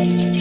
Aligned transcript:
Hey, 0.00 0.16
hey, 0.16 0.39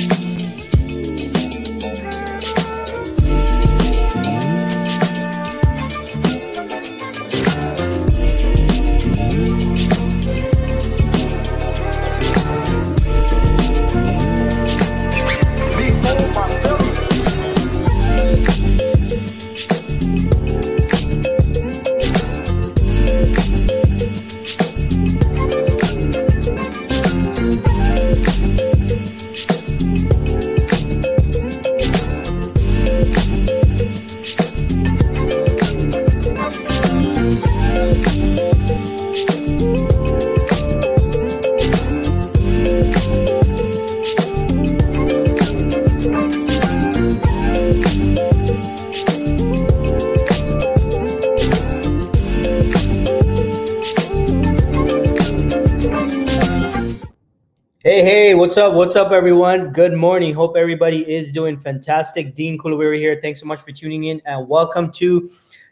what's 58.50 58.58
up? 58.58 58.74
What's 58.74 58.96
up, 58.96 59.12
everyone? 59.12 59.70
Good 59.70 59.94
morning. 59.94 60.34
Hope 60.34 60.58
everybody 60.58 61.08
is 61.08 61.32
doing 61.32 61.56
fantastic. 61.56 62.34
Dean 62.34 62.58
Kulawiri 62.58 62.98
here. 62.98 63.20
Thanks 63.22 63.40
so 63.40 63.46
much 63.46 63.62
for 63.62 63.72
tuning 63.72 64.06
in 64.06 64.24
and 64.26 64.50
welcome 64.50 64.92
to 64.94 65.30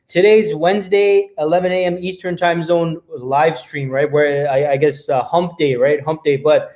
today's 0.07 0.53
Wednesday, 0.53 1.31
11 1.39 1.71
a.m. 1.71 1.97
Eastern 1.97 2.37
time 2.37 2.61
zone 2.61 3.01
live 3.09 3.57
stream, 3.57 3.89
right? 3.89 4.11
Where 4.11 4.47
I, 4.47 4.73
I 4.73 4.77
guess 4.77 5.09
uh, 5.09 5.23
hump 5.23 5.57
day, 5.57 5.73
right? 5.73 6.05
Hump 6.05 6.23
day. 6.23 6.35
But 6.35 6.73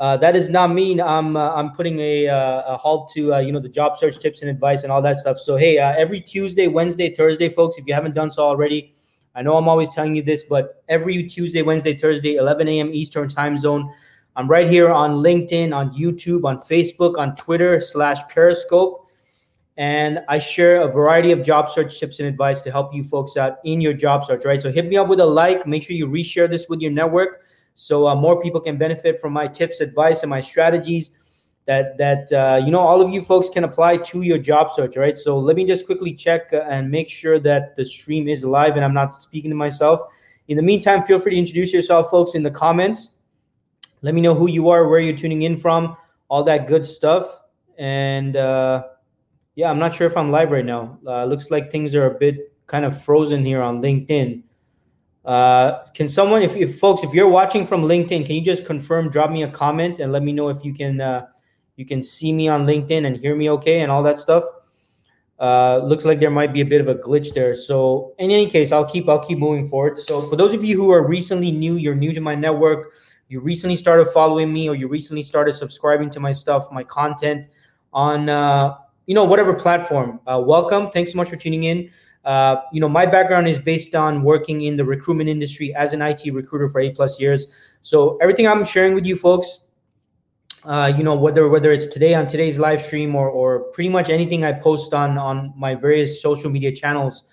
uh, 0.00 0.16
that 0.16 0.32
does 0.32 0.48
not 0.48 0.72
mean 0.72 1.02
I'm 1.02 1.36
uh, 1.36 1.50
I'm 1.50 1.72
putting 1.72 1.98
a, 1.98 2.28
uh, 2.28 2.72
a 2.72 2.76
halt 2.78 3.12
to 3.12 3.34
uh, 3.34 3.40
you 3.40 3.52
know 3.52 3.60
the 3.60 3.68
job 3.68 3.98
search 3.98 4.18
tips 4.20 4.40
and 4.40 4.50
advice 4.50 4.84
and 4.84 4.90
all 4.90 5.02
that 5.02 5.18
stuff. 5.18 5.36
So 5.36 5.56
hey, 5.56 5.76
uh, 5.76 5.92
every 5.98 6.22
Tuesday, 6.22 6.68
Wednesday, 6.68 7.14
Thursday, 7.14 7.50
folks, 7.50 7.76
if 7.76 7.86
you 7.86 7.92
haven't 7.92 8.14
done 8.14 8.30
so 8.30 8.42
already, 8.42 8.94
I 9.34 9.42
know 9.42 9.58
I'm 9.58 9.68
always 9.68 9.90
telling 9.90 10.16
you 10.16 10.22
this, 10.22 10.44
but 10.44 10.82
every 10.88 11.22
Tuesday, 11.24 11.60
Wednesday, 11.60 11.94
Thursday, 11.94 12.36
11 12.36 12.68
a.m. 12.68 12.88
Eastern 12.94 13.28
time 13.28 13.58
zone. 13.58 13.92
I'm 14.36 14.48
right 14.48 14.68
here 14.68 14.90
on 14.90 15.22
LinkedIn, 15.22 15.74
on 15.74 15.94
YouTube, 15.94 16.44
on 16.44 16.58
Facebook, 16.58 17.18
on 17.18 17.36
Twitter 17.36 17.80
slash 17.80 18.18
Periscope. 18.28 19.06
And 19.76 20.20
I 20.28 20.38
share 20.38 20.82
a 20.82 20.90
variety 20.90 21.32
of 21.32 21.42
job 21.42 21.70
search 21.70 21.98
tips 21.98 22.18
and 22.18 22.28
advice 22.28 22.60
to 22.62 22.70
help 22.70 22.94
you 22.94 23.04
folks 23.04 23.36
out 23.36 23.58
in 23.64 23.80
your 23.80 23.94
job 23.94 24.24
search, 24.24 24.44
right? 24.44 24.60
So 24.60 24.70
hit 24.70 24.86
me 24.86 24.96
up 24.96 25.08
with 25.08 25.20
a 25.20 25.26
like. 25.26 25.66
Make 25.66 25.82
sure 25.82 25.96
you 25.96 26.06
reshare 26.06 26.48
this 26.48 26.68
with 26.68 26.80
your 26.80 26.90
network 26.90 27.42
so 27.74 28.06
uh, 28.06 28.14
more 28.14 28.40
people 28.40 28.60
can 28.60 28.76
benefit 28.76 29.20
from 29.20 29.32
my 29.32 29.46
tips, 29.46 29.80
advice, 29.80 30.22
and 30.22 30.30
my 30.30 30.40
strategies 30.40 31.10
that 31.66 31.96
that 31.96 32.32
uh, 32.32 32.60
you 32.64 32.70
know 32.70 32.80
all 32.80 33.00
of 33.00 33.10
you 33.10 33.22
folks 33.22 33.48
can 33.48 33.64
apply 33.64 33.96
to 33.96 34.22
your 34.22 34.38
job 34.38 34.72
search, 34.72 34.96
right? 34.96 35.16
So 35.16 35.38
let 35.38 35.56
me 35.56 35.64
just 35.64 35.86
quickly 35.86 36.12
check 36.12 36.52
uh, 36.52 36.64
and 36.68 36.90
make 36.90 37.08
sure 37.08 37.38
that 37.40 37.76
the 37.76 37.84
stream 37.84 38.28
is 38.28 38.44
live 38.44 38.76
and 38.76 38.84
I'm 38.84 38.94
not 38.94 39.14
speaking 39.14 39.50
to 39.50 39.56
myself. 39.56 40.00
In 40.48 40.56
the 40.56 40.62
meantime, 40.62 41.02
feel 41.02 41.18
free 41.18 41.32
to 41.32 41.38
introduce 41.38 41.72
yourself, 41.72 42.10
folks, 42.10 42.34
in 42.34 42.42
the 42.42 42.50
comments. 42.50 43.14
Let 44.02 44.14
me 44.14 44.20
know 44.20 44.34
who 44.34 44.48
you 44.48 44.68
are, 44.68 44.88
where 44.88 45.00
you're 45.00 45.16
tuning 45.16 45.42
in 45.42 45.56
from, 45.56 45.96
all 46.28 46.42
that 46.44 46.66
good 46.66 46.84
stuff. 46.84 47.40
And 47.78 48.36
uh, 48.36 48.84
yeah, 49.54 49.70
I'm 49.70 49.78
not 49.78 49.94
sure 49.94 50.06
if 50.06 50.16
I'm 50.16 50.30
live 50.30 50.50
right 50.50 50.64
now. 50.64 50.98
Uh, 51.06 51.24
looks 51.24 51.50
like 51.50 51.70
things 51.70 51.94
are 51.94 52.06
a 52.06 52.18
bit 52.18 52.52
kind 52.66 52.84
of 52.84 53.00
frozen 53.00 53.44
here 53.44 53.62
on 53.62 53.80
LinkedIn. 53.80 54.42
Uh, 55.24 55.84
can 55.94 56.08
someone, 56.08 56.42
if, 56.42 56.56
if 56.56 56.78
folks, 56.78 57.04
if 57.04 57.14
you're 57.14 57.28
watching 57.28 57.64
from 57.64 57.82
LinkedIn, 57.82 58.26
can 58.26 58.34
you 58.34 58.42
just 58.42 58.66
confirm, 58.66 59.08
drop 59.08 59.30
me 59.30 59.44
a 59.44 59.48
comment, 59.48 60.00
and 60.00 60.10
let 60.10 60.22
me 60.22 60.32
know 60.32 60.48
if 60.48 60.64
you 60.64 60.74
can 60.74 61.00
uh, 61.00 61.26
you 61.76 61.86
can 61.86 62.02
see 62.02 62.32
me 62.32 62.48
on 62.48 62.66
LinkedIn 62.66 63.06
and 63.06 63.16
hear 63.16 63.34
me 63.34 63.50
okay 63.50 63.80
and 63.80 63.90
all 63.90 64.02
that 64.02 64.18
stuff. 64.18 64.44
Uh, 65.38 65.78
looks 65.78 66.04
like 66.04 66.20
there 66.20 66.30
might 66.30 66.52
be 66.52 66.60
a 66.60 66.64
bit 66.64 66.80
of 66.80 66.88
a 66.88 66.94
glitch 66.94 67.34
there. 67.34 67.54
So 67.54 68.14
in 68.18 68.30
any 68.30 68.46
case, 68.46 68.72
I'll 68.72 68.84
keep 68.84 69.08
I'll 69.08 69.18
keep 69.18 69.38
moving 69.38 69.66
forward. 69.66 69.98
So 69.98 70.22
for 70.22 70.36
those 70.36 70.54
of 70.54 70.64
you 70.64 70.76
who 70.76 70.90
are 70.90 71.06
recently 71.06 71.50
new, 71.50 71.76
you're 71.76 71.94
new 71.94 72.12
to 72.12 72.20
my 72.20 72.34
network 72.34 72.92
you 73.32 73.40
recently 73.40 73.76
started 73.76 74.06
following 74.08 74.52
me 74.52 74.68
or 74.68 74.74
you 74.74 74.86
recently 74.88 75.22
started 75.22 75.54
subscribing 75.54 76.10
to 76.10 76.20
my 76.20 76.32
stuff, 76.32 76.70
my 76.70 76.84
content 76.84 77.48
on 77.90 78.28
uh, 78.28 78.74
you 79.06 79.14
know 79.14 79.24
whatever 79.24 79.54
platform, 79.54 80.20
uh, 80.26 80.40
welcome. 80.44 80.90
Thanks 80.90 81.12
so 81.12 81.16
much 81.16 81.30
for 81.30 81.36
tuning 81.36 81.62
in. 81.62 81.90
Uh, 82.26 82.56
you 82.72 82.80
know, 82.80 82.90
my 82.90 83.06
background 83.06 83.48
is 83.48 83.58
based 83.58 83.94
on 83.94 84.22
working 84.22 84.60
in 84.60 84.76
the 84.76 84.84
recruitment 84.84 85.30
industry 85.30 85.74
as 85.74 85.94
an 85.94 86.02
IT 86.02 86.22
recruiter 86.32 86.68
for 86.68 86.80
eight 86.80 86.94
plus 86.94 87.18
years. 87.18 87.46
So 87.80 88.18
everything 88.18 88.46
I'm 88.46 88.64
sharing 88.64 88.94
with 88.94 89.06
you 89.06 89.16
folks, 89.16 89.60
uh, 90.64 90.92
you 90.94 91.02
know, 91.02 91.14
whether 91.14 91.48
whether 91.48 91.72
it's 91.72 91.86
today 91.86 92.14
on 92.14 92.26
today's 92.26 92.58
live 92.58 92.82
stream 92.82 93.16
or 93.16 93.30
or 93.30 93.60
pretty 93.72 93.88
much 93.88 94.10
anything 94.10 94.44
I 94.44 94.52
post 94.52 94.92
on 94.92 95.16
on 95.16 95.54
my 95.56 95.74
various 95.74 96.20
social 96.20 96.50
media 96.50 96.70
channels, 96.70 97.24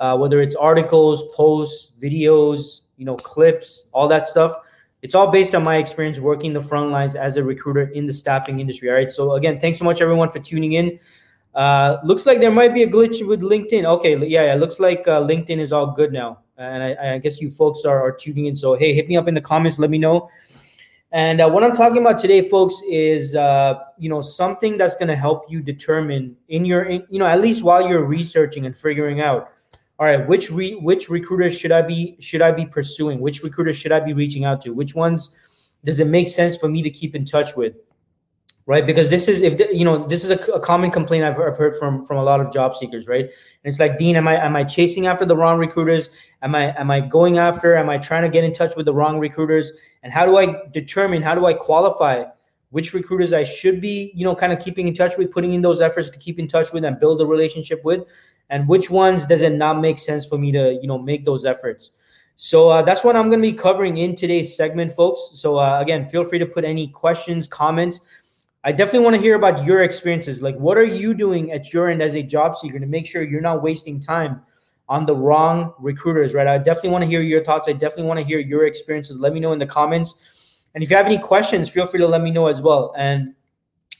uh, 0.00 0.16
whether 0.16 0.40
it's 0.40 0.56
articles, 0.56 1.30
posts, 1.34 1.92
videos, 2.02 2.80
you 2.96 3.04
know, 3.04 3.16
clips, 3.16 3.84
all 3.92 4.08
that 4.08 4.26
stuff 4.26 4.56
it's 5.04 5.14
all 5.14 5.30
based 5.30 5.54
on 5.54 5.62
my 5.62 5.76
experience 5.76 6.18
working 6.18 6.54
the 6.54 6.62
front 6.62 6.90
lines 6.90 7.14
as 7.14 7.36
a 7.36 7.44
recruiter 7.44 7.88
in 7.88 8.06
the 8.06 8.12
staffing 8.12 8.58
industry. 8.58 8.88
All 8.88 8.94
right. 8.94 9.10
So 9.10 9.32
again, 9.32 9.60
thanks 9.60 9.78
so 9.78 9.84
much 9.84 10.00
everyone 10.00 10.30
for 10.30 10.38
tuning 10.38 10.72
in. 10.72 10.98
Uh, 11.54 11.98
looks 12.02 12.24
like 12.24 12.40
there 12.40 12.50
might 12.50 12.72
be 12.72 12.84
a 12.84 12.86
glitch 12.86 13.24
with 13.24 13.42
LinkedIn. 13.42 13.84
Okay, 13.84 14.16
yeah, 14.26 14.54
it 14.54 14.58
looks 14.58 14.80
like 14.80 15.06
uh, 15.06 15.20
LinkedIn 15.20 15.58
is 15.60 15.72
all 15.72 15.92
good 15.92 16.10
now, 16.10 16.38
and 16.56 16.82
I, 16.82 17.14
I, 17.14 17.18
guess 17.18 17.40
you 17.40 17.48
folks 17.48 17.84
are, 17.84 18.02
are 18.02 18.10
tuning 18.10 18.46
in. 18.46 18.56
So 18.56 18.74
hey, 18.74 18.92
hit 18.94 19.06
me 19.06 19.16
up 19.16 19.28
in 19.28 19.34
the 19.34 19.40
comments. 19.42 19.78
Let 19.78 19.90
me 19.90 19.98
know. 19.98 20.30
And 21.12 21.40
uh, 21.40 21.48
what 21.48 21.62
I'm 21.62 21.74
talking 21.74 21.98
about 21.98 22.18
today, 22.18 22.48
folks, 22.48 22.74
is 22.88 23.36
uh, 23.36 23.74
you 23.98 24.08
know 24.08 24.22
something 24.22 24.78
that's 24.78 24.96
going 24.96 25.08
to 25.08 25.16
help 25.16 25.44
you 25.50 25.60
determine 25.60 26.34
in 26.48 26.64
your 26.64 26.84
in, 26.84 27.04
you 27.10 27.18
know 27.18 27.26
at 27.26 27.40
least 27.42 27.62
while 27.62 27.86
you're 27.86 28.04
researching 28.04 28.64
and 28.64 28.74
figuring 28.74 29.20
out 29.20 29.50
all 29.98 30.06
right 30.06 30.26
which 30.26 30.50
re, 30.50 30.74
which 30.74 31.08
recruiters 31.08 31.56
should 31.56 31.72
i 31.72 31.80
be 31.80 32.16
should 32.20 32.42
i 32.42 32.50
be 32.50 32.66
pursuing? 32.66 33.20
Which 33.20 33.42
recruiters 33.42 33.76
should 33.76 33.92
i 33.92 34.00
be 34.00 34.12
reaching 34.12 34.44
out 34.44 34.60
to? 34.62 34.70
Which 34.70 34.94
ones 34.94 35.36
does 35.84 36.00
it 36.00 36.06
make 36.06 36.28
sense 36.28 36.56
for 36.56 36.68
me 36.68 36.82
to 36.82 36.90
keep 36.90 37.14
in 37.14 37.24
touch 37.24 37.56
with? 37.56 37.74
Right 38.66 38.86
because 38.86 39.10
this 39.10 39.28
is 39.28 39.42
if 39.42 39.60
you 39.72 39.84
know 39.84 39.98
this 39.98 40.24
is 40.24 40.30
a, 40.30 40.38
a 40.52 40.58
common 40.58 40.90
complaint 40.90 41.22
I've, 41.22 41.38
I've 41.38 41.56
heard 41.56 41.76
from 41.78 42.04
from 42.06 42.16
a 42.16 42.22
lot 42.22 42.40
of 42.40 42.52
job 42.52 42.74
seekers 42.74 43.06
right? 43.06 43.24
And 43.24 43.30
it's 43.64 43.78
like 43.78 43.98
dean 43.98 44.16
am 44.16 44.26
i 44.26 44.36
am 44.36 44.56
i 44.56 44.64
chasing 44.64 45.06
after 45.06 45.26
the 45.26 45.36
wrong 45.36 45.58
recruiters? 45.58 46.08
Am 46.42 46.54
i 46.54 46.74
am 46.78 46.90
i 46.90 47.00
going 47.00 47.36
after 47.36 47.76
am 47.76 47.90
i 47.90 47.98
trying 47.98 48.22
to 48.22 48.30
get 48.30 48.42
in 48.42 48.52
touch 48.52 48.74
with 48.74 48.86
the 48.86 48.94
wrong 48.94 49.18
recruiters? 49.18 49.70
And 50.02 50.12
how 50.12 50.24
do 50.24 50.38
i 50.38 50.56
determine 50.72 51.20
how 51.20 51.34
do 51.34 51.44
i 51.44 51.52
qualify 51.52 52.24
which 52.74 52.92
recruiters 52.92 53.32
I 53.32 53.44
should 53.44 53.80
be, 53.80 54.10
you 54.16 54.24
know, 54.24 54.34
kind 54.34 54.52
of 54.52 54.58
keeping 54.58 54.88
in 54.88 54.94
touch 54.94 55.16
with, 55.16 55.30
putting 55.30 55.52
in 55.52 55.62
those 55.62 55.80
efforts 55.80 56.10
to 56.10 56.18
keep 56.18 56.40
in 56.40 56.48
touch 56.48 56.72
with 56.72 56.84
and 56.84 56.98
build 56.98 57.20
a 57.20 57.24
relationship 57.24 57.84
with, 57.84 58.02
and 58.50 58.68
which 58.68 58.90
ones 58.90 59.26
does 59.26 59.42
it 59.42 59.52
not 59.52 59.80
make 59.80 59.98
sense 59.98 60.26
for 60.26 60.38
me 60.38 60.52
to, 60.52 60.78
you 60.80 60.86
know, 60.86 60.98
make 60.98 61.24
those 61.24 61.44
efforts. 61.44 61.90
So 62.36 62.68
uh, 62.68 62.82
that's 62.82 63.04
what 63.04 63.16
I'm 63.16 63.28
going 63.28 63.40
to 63.40 63.50
be 63.50 63.56
covering 63.56 63.98
in 63.98 64.14
today's 64.14 64.56
segment, 64.56 64.92
folks. 64.92 65.30
So 65.34 65.58
uh, 65.58 65.78
again, 65.80 66.08
feel 66.08 66.24
free 66.24 66.38
to 66.38 66.46
put 66.46 66.64
any 66.64 66.88
questions, 66.88 67.46
comments. 67.46 68.00
I 68.64 68.72
definitely 68.72 69.04
want 69.04 69.16
to 69.16 69.22
hear 69.22 69.36
about 69.36 69.64
your 69.64 69.82
experiences. 69.82 70.42
Like, 70.42 70.56
what 70.56 70.78
are 70.78 70.84
you 70.84 71.14
doing 71.14 71.52
at 71.52 71.72
your 71.72 71.90
end 71.90 72.02
as 72.02 72.16
a 72.16 72.22
job 72.22 72.56
seeker 72.56 72.78
to 72.78 72.86
make 72.86 73.06
sure 73.06 73.22
you're 73.22 73.40
not 73.40 73.62
wasting 73.62 74.00
time 74.00 74.40
on 74.88 75.06
the 75.06 75.14
wrong 75.14 75.74
recruiters, 75.78 76.34
right? 76.34 76.46
I 76.46 76.58
definitely 76.58 76.90
want 76.90 77.04
to 77.04 77.08
hear 77.08 77.22
your 77.22 77.44
thoughts. 77.44 77.68
I 77.68 77.72
definitely 77.72 78.04
want 78.04 78.20
to 78.20 78.26
hear 78.26 78.38
your 78.38 78.66
experiences. 78.66 79.20
Let 79.20 79.32
me 79.32 79.40
know 79.40 79.52
in 79.52 79.58
the 79.58 79.66
comments. 79.66 80.64
And 80.74 80.82
if 80.82 80.90
you 80.90 80.96
have 80.96 81.06
any 81.06 81.18
questions, 81.18 81.68
feel 81.68 81.86
free 81.86 82.00
to 82.00 82.08
let 82.08 82.20
me 82.20 82.30
know 82.30 82.46
as 82.46 82.60
well. 82.60 82.94
And 82.96 83.34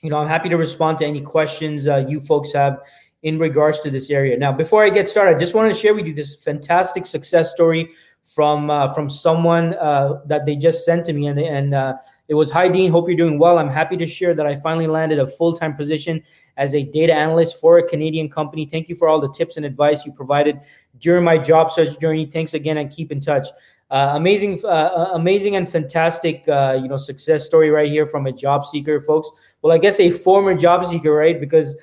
you 0.02 0.10
know, 0.10 0.18
I'm 0.18 0.28
happy 0.28 0.50
to 0.50 0.58
respond 0.58 0.98
to 0.98 1.06
any 1.06 1.22
questions 1.22 1.86
uh, 1.86 2.04
you 2.06 2.20
folks 2.20 2.52
have 2.52 2.80
in 3.24 3.38
regards 3.38 3.80
to 3.80 3.90
this 3.90 4.10
area. 4.10 4.38
Now, 4.38 4.52
before 4.52 4.84
I 4.84 4.90
get 4.90 5.08
started, 5.08 5.34
I 5.34 5.38
just 5.38 5.54
wanted 5.54 5.70
to 5.70 5.74
share 5.74 5.94
with 5.94 6.06
you 6.06 6.14
this 6.14 6.36
fantastic 6.36 7.06
success 7.06 7.50
story 7.50 7.88
from 8.22 8.70
uh, 8.70 8.92
from 8.92 9.10
someone 9.10 9.74
uh, 9.74 10.20
that 10.26 10.46
they 10.46 10.56
just 10.56 10.84
sent 10.84 11.04
to 11.06 11.12
me, 11.12 11.26
and 11.26 11.40
and 11.40 11.74
uh, 11.74 11.94
it 12.28 12.34
was 12.34 12.50
Hi 12.50 12.68
Dean. 12.68 12.90
Hope 12.90 13.08
you're 13.08 13.16
doing 13.16 13.38
well. 13.38 13.58
I'm 13.58 13.70
happy 13.70 13.96
to 13.96 14.06
share 14.06 14.34
that 14.34 14.46
I 14.46 14.54
finally 14.54 14.86
landed 14.86 15.18
a 15.18 15.26
full 15.26 15.54
time 15.54 15.74
position 15.74 16.22
as 16.58 16.74
a 16.74 16.84
data 16.84 17.14
analyst 17.14 17.60
for 17.60 17.78
a 17.78 17.88
Canadian 17.88 18.28
company. 18.28 18.66
Thank 18.66 18.88
you 18.88 18.94
for 18.94 19.08
all 19.08 19.20
the 19.20 19.32
tips 19.32 19.56
and 19.56 19.66
advice 19.66 20.04
you 20.04 20.12
provided 20.12 20.60
during 20.98 21.24
my 21.24 21.38
job 21.38 21.70
search 21.70 21.98
journey. 21.98 22.26
Thanks 22.26 22.52
again, 22.52 22.76
and 22.76 22.90
keep 22.90 23.10
in 23.10 23.20
touch. 23.20 23.48
Uh, 23.90 24.12
amazing, 24.16 24.60
uh, 24.64 24.68
uh, 24.68 25.10
amazing, 25.14 25.56
and 25.56 25.68
fantastic, 25.68 26.44
you 26.46 26.88
know, 26.88 26.96
success 26.98 27.46
story 27.46 27.70
right 27.70 27.90
here 27.90 28.04
from 28.04 28.26
a 28.26 28.32
job 28.32 28.66
seeker, 28.66 29.00
folks. 29.00 29.30
Well, 29.62 29.72
I 29.72 29.78
guess 29.78 29.98
a 29.98 30.10
former 30.10 30.54
job 30.54 30.84
seeker, 30.84 31.12
right? 31.12 31.40
Because 31.40 31.76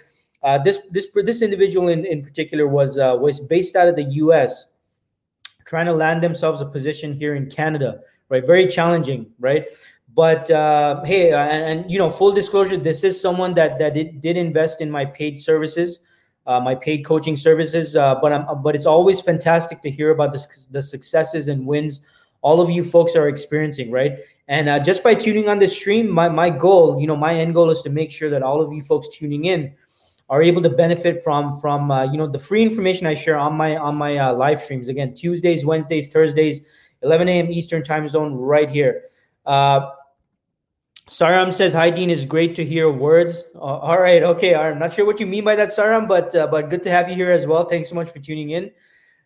uh, 0.43 0.57
this 0.57 0.79
this 0.89 1.07
this 1.13 1.41
individual 1.41 1.87
in, 1.87 2.05
in 2.05 2.23
particular 2.23 2.67
was 2.67 2.97
uh, 2.97 3.15
was 3.19 3.39
based 3.39 3.75
out 3.75 3.87
of 3.87 3.95
the 3.95 4.03
U.S., 4.03 4.67
trying 5.65 5.85
to 5.85 5.93
land 5.93 6.23
themselves 6.23 6.61
a 6.61 6.65
position 6.65 7.13
here 7.13 7.35
in 7.35 7.49
Canada, 7.49 8.01
right? 8.29 8.45
Very 8.45 8.67
challenging, 8.67 9.27
right? 9.39 9.65
But 10.13 10.49
uh, 10.51 11.03
hey, 11.05 11.31
uh, 11.31 11.37
and, 11.37 11.79
and, 11.79 11.91
you 11.91 11.97
know, 11.97 12.09
full 12.09 12.33
disclosure, 12.33 12.75
this 12.75 13.03
is 13.03 13.21
someone 13.21 13.53
that 13.53 13.79
that 13.79 13.93
did, 13.93 14.19
did 14.19 14.35
invest 14.35 14.81
in 14.81 14.89
my 14.89 15.05
paid 15.05 15.39
services, 15.39 15.99
uh, 16.47 16.59
my 16.59 16.75
paid 16.75 17.05
coaching 17.05 17.37
services. 17.37 17.95
Uh, 17.95 18.15
but 18.15 18.33
I'm, 18.33 18.61
but 18.63 18.75
it's 18.75 18.87
always 18.87 19.21
fantastic 19.21 19.81
to 19.83 19.91
hear 19.91 20.09
about 20.09 20.31
the, 20.31 20.45
the 20.71 20.81
successes 20.81 21.47
and 21.47 21.65
wins 21.65 22.01
all 22.43 22.59
of 22.59 22.71
you 22.71 22.83
folks 22.83 23.15
are 23.15 23.27
experiencing, 23.29 23.91
right? 23.91 24.17
And 24.47 24.83
just 24.83 25.03
by 25.03 25.13
tuning 25.13 25.47
on 25.47 25.59
this 25.59 25.75
stream, 25.75 26.09
my 26.09 26.27
my 26.27 26.49
goal, 26.49 26.99
you 26.99 27.05
know, 27.05 27.15
my 27.15 27.35
end 27.35 27.53
goal 27.53 27.69
is 27.69 27.83
to 27.83 27.91
make 27.91 28.09
sure 28.09 28.31
that 28.31 28.41
all 28.41 28.59
of 28.61 28.73
you 28.73 28.81
folks 28.81 29.07
tuning 29.09 29.45
in 29.45 29.75
are 30.31 30.41
able 30.41 30.61
to 30.61 30.69
benefit 30.69 31.21
from 31.23 31.59
from 31.59 31.91
uh, 31.91 32.03
you 32.05 32.17
know 32.17 32.25
the 32.25 32.39
free 32.39 32.63
information 32.63 33.05
I 33.05 33.13
share 33.13 33.37
on 33.37 33.53
my 33.53 33.75
on 33.75 33.97
my 33.97 34.17
uh, 34.17 34.33
live 34.33 34.61
streams. 34.61 34.87
Again, 34.87 35.13
Tuesdays, 35.13 35.65
Wednesdays, 35.65 36.07
Thursdays, 36.07 36.61
11 37.03 37.27
a.m. 37.27 37.51
Eastern 37.51 37.83
time 37.83 38.07
zone, 38.07 38.33
right 38.33 38.69
here. 38.69 39.03
Uh, 39.45 39.89
Saram 41.09 41.51
says, 41.51 41.73
"Hi, 41.73 41.89
Dean. 41.89 42.09
It's 42.09 42.23
great 42.23 42.55
to 42.55 42.63
hear 42.63 42.89
words." 42.89 43.43
Uh, 43.55 43.59
all 43.59 43.99
right, 43.99 44.23
okay. 44.23 44.55
I'm 44.55 44.79
not 44.79 44.93
sure 44.93 45.05
what 45.05 45.19
you 45.19 45.27
mean 45.27 45.43
by 45.43 45.57
that, 45.57 45.67
Saram, 45.67 46.07
but 46.07 46.33
uh, 46.33 46.47
but 46.47 46.69
good 46.69 46.81
to 46.83 46.89
have 46.89 47.09
you 47.09 47.15
here 47.15 47.31
as 47.31 47.45
well. 47.45 47.65
Thanks 47.65 47.89
so 47.89 47.95
much 47.95 48.09
for 48.09 48.19
tuning 48.19 48.51
in. 48.51 48.71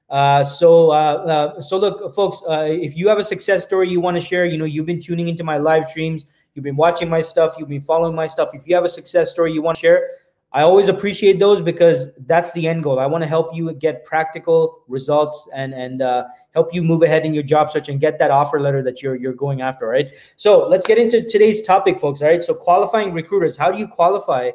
Uh, 0.10 0.44
so 0.44 0.90
uh, 0.90 1.62
so 1.62 1.78
look, 1.78 2.16
folks, 2.16 2.42
if 2.50 2.98
you 2.98 3.08
have 3.10 3.20
a 3.20 3.24
success 3.24 3.64
story 3.64 3.90
you 3.90 4.02
want 4.02 4.18
to 4.18 4.24
share, 4.24 4.46
you 4.46 4.58
know, 4.58 4.66
you've 4.66 4.88
been 4.88 5.00
tuning 5.00 5.28
into 5.28 5.44
my 5.44 5.60
live 5.60 5.86
streams, 5.86 6.26
you've 6.56 6.64
been 6.64 6.76
watching 6.76 7.10
my 7.10 7.22
stuff, 7.22 7.54
you've 7.60 7.70
been 7.70 7.82
following 7.82 8.16
my 8.16 8.26
stuff. 8.26 8.50
If 8.54 8.66
you 8.66 8.74
have 8.74 8.86
a 8.86 8.90
success 8.90 9.30
story 9.30 9.54
you 9.54 9.62
want 9.62 9.78
to 9.78 9.82
share, 9.82 10.08
I 10.56 10.62
always 10.62 10.88
appreciate 10.88 11.38
those 11.38 11.62
because 11.62 12.08
that's 12.28 12.54
the 12.54 12.66
end 12.66 12.82
goal. 12.82 12.98
I 12.98 13.06
want 13.08 13.26
to 13.26 13.28
help 13.28 13.54
you 13.54 13.74
get 13.74 14.06
practical 14.06 14.84
results 14.88 15.50
and 15.54 15.74
and 15.74 16.02
uh, 16.02 16.28
help 16.54 16.74
you 16.74 16.82
move 16.82 17.04
ahead 17.04 17.26
in 17.26 17.34
your 17.34 17.44
job 17.44 17.70
search 17.70 17.90
and 17.90 18.00
get 18.00 18.20
that 18.20 18.32
offer 18.32 18.62
letter 18.62 18.82
that 18.84 19.04
you're 19.04 19.18
you're 19.18 19.34
going 19.34 19.60
after. 19.60 19.86
Right. 19.86 20.12
So 20.38 20.66
let's 20.70 20.88
get 20.88 20.98
into 20.98 21.22
today's 21.28 21.62
topic, 21.62 22.00
folks. 22.00 22.22
All 22.22 22.30
right. 22.30 22.42
So 22.42 22.54
qualifying 22.54 23.12
recruiters. 23.12 23.58
How 23.58 23.70
do 23.70 23.78
you 23.78 23.86
qualify? 23.86 24.52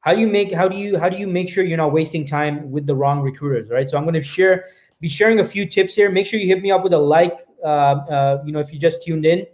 How 0.00 0.14
do 0.14 0.20
you 0.20 0.26
make 0.26 0.52
how 0.52 0.68
do 0.68 0.76
you 0.76 0.98
how 0.98 1.08
do 1.08 1.16
you 1.16 1.26
make 1.26 1.48
sure 1.48 1.64
you're 1.64 1.78
not 1.78 1.92
wasting 1.92 2.26
time 2.26 2.70
with 2.70 2.86
the 2.86 2.94
wrong 2.94 3.22
recruiters? 3.22 3.70
Right. 3.70 3.88
So 3.88 3.96
I'm 3.96 4.04
going 4.04 4.12
to 4.12 4.22
share 4.22 4.66
be 5.00 5.08
sharing 5.08 5.40
a 5.40 5.44
few 5.44 5.64
tips 5.64 5.94
here. 5.94 6.10
Make 6.10 6.26
sure 6.26 6.40
you 6.40 6.46
hit 6.46 6.60
me 6.60 6.70
up 6.70 6.84
with 6.84 6.92
a 6.92 6.98
like. 6.98 7.38
Uh, 7.64 7.66
uh, 7.66 8.42
you 8.44 8.52
know, 8.52 8.58
if 8.58 8.70
you 8.70 8.78
just 8.78 9.02
tuned 9.02 9.24
in. 9.24 9.46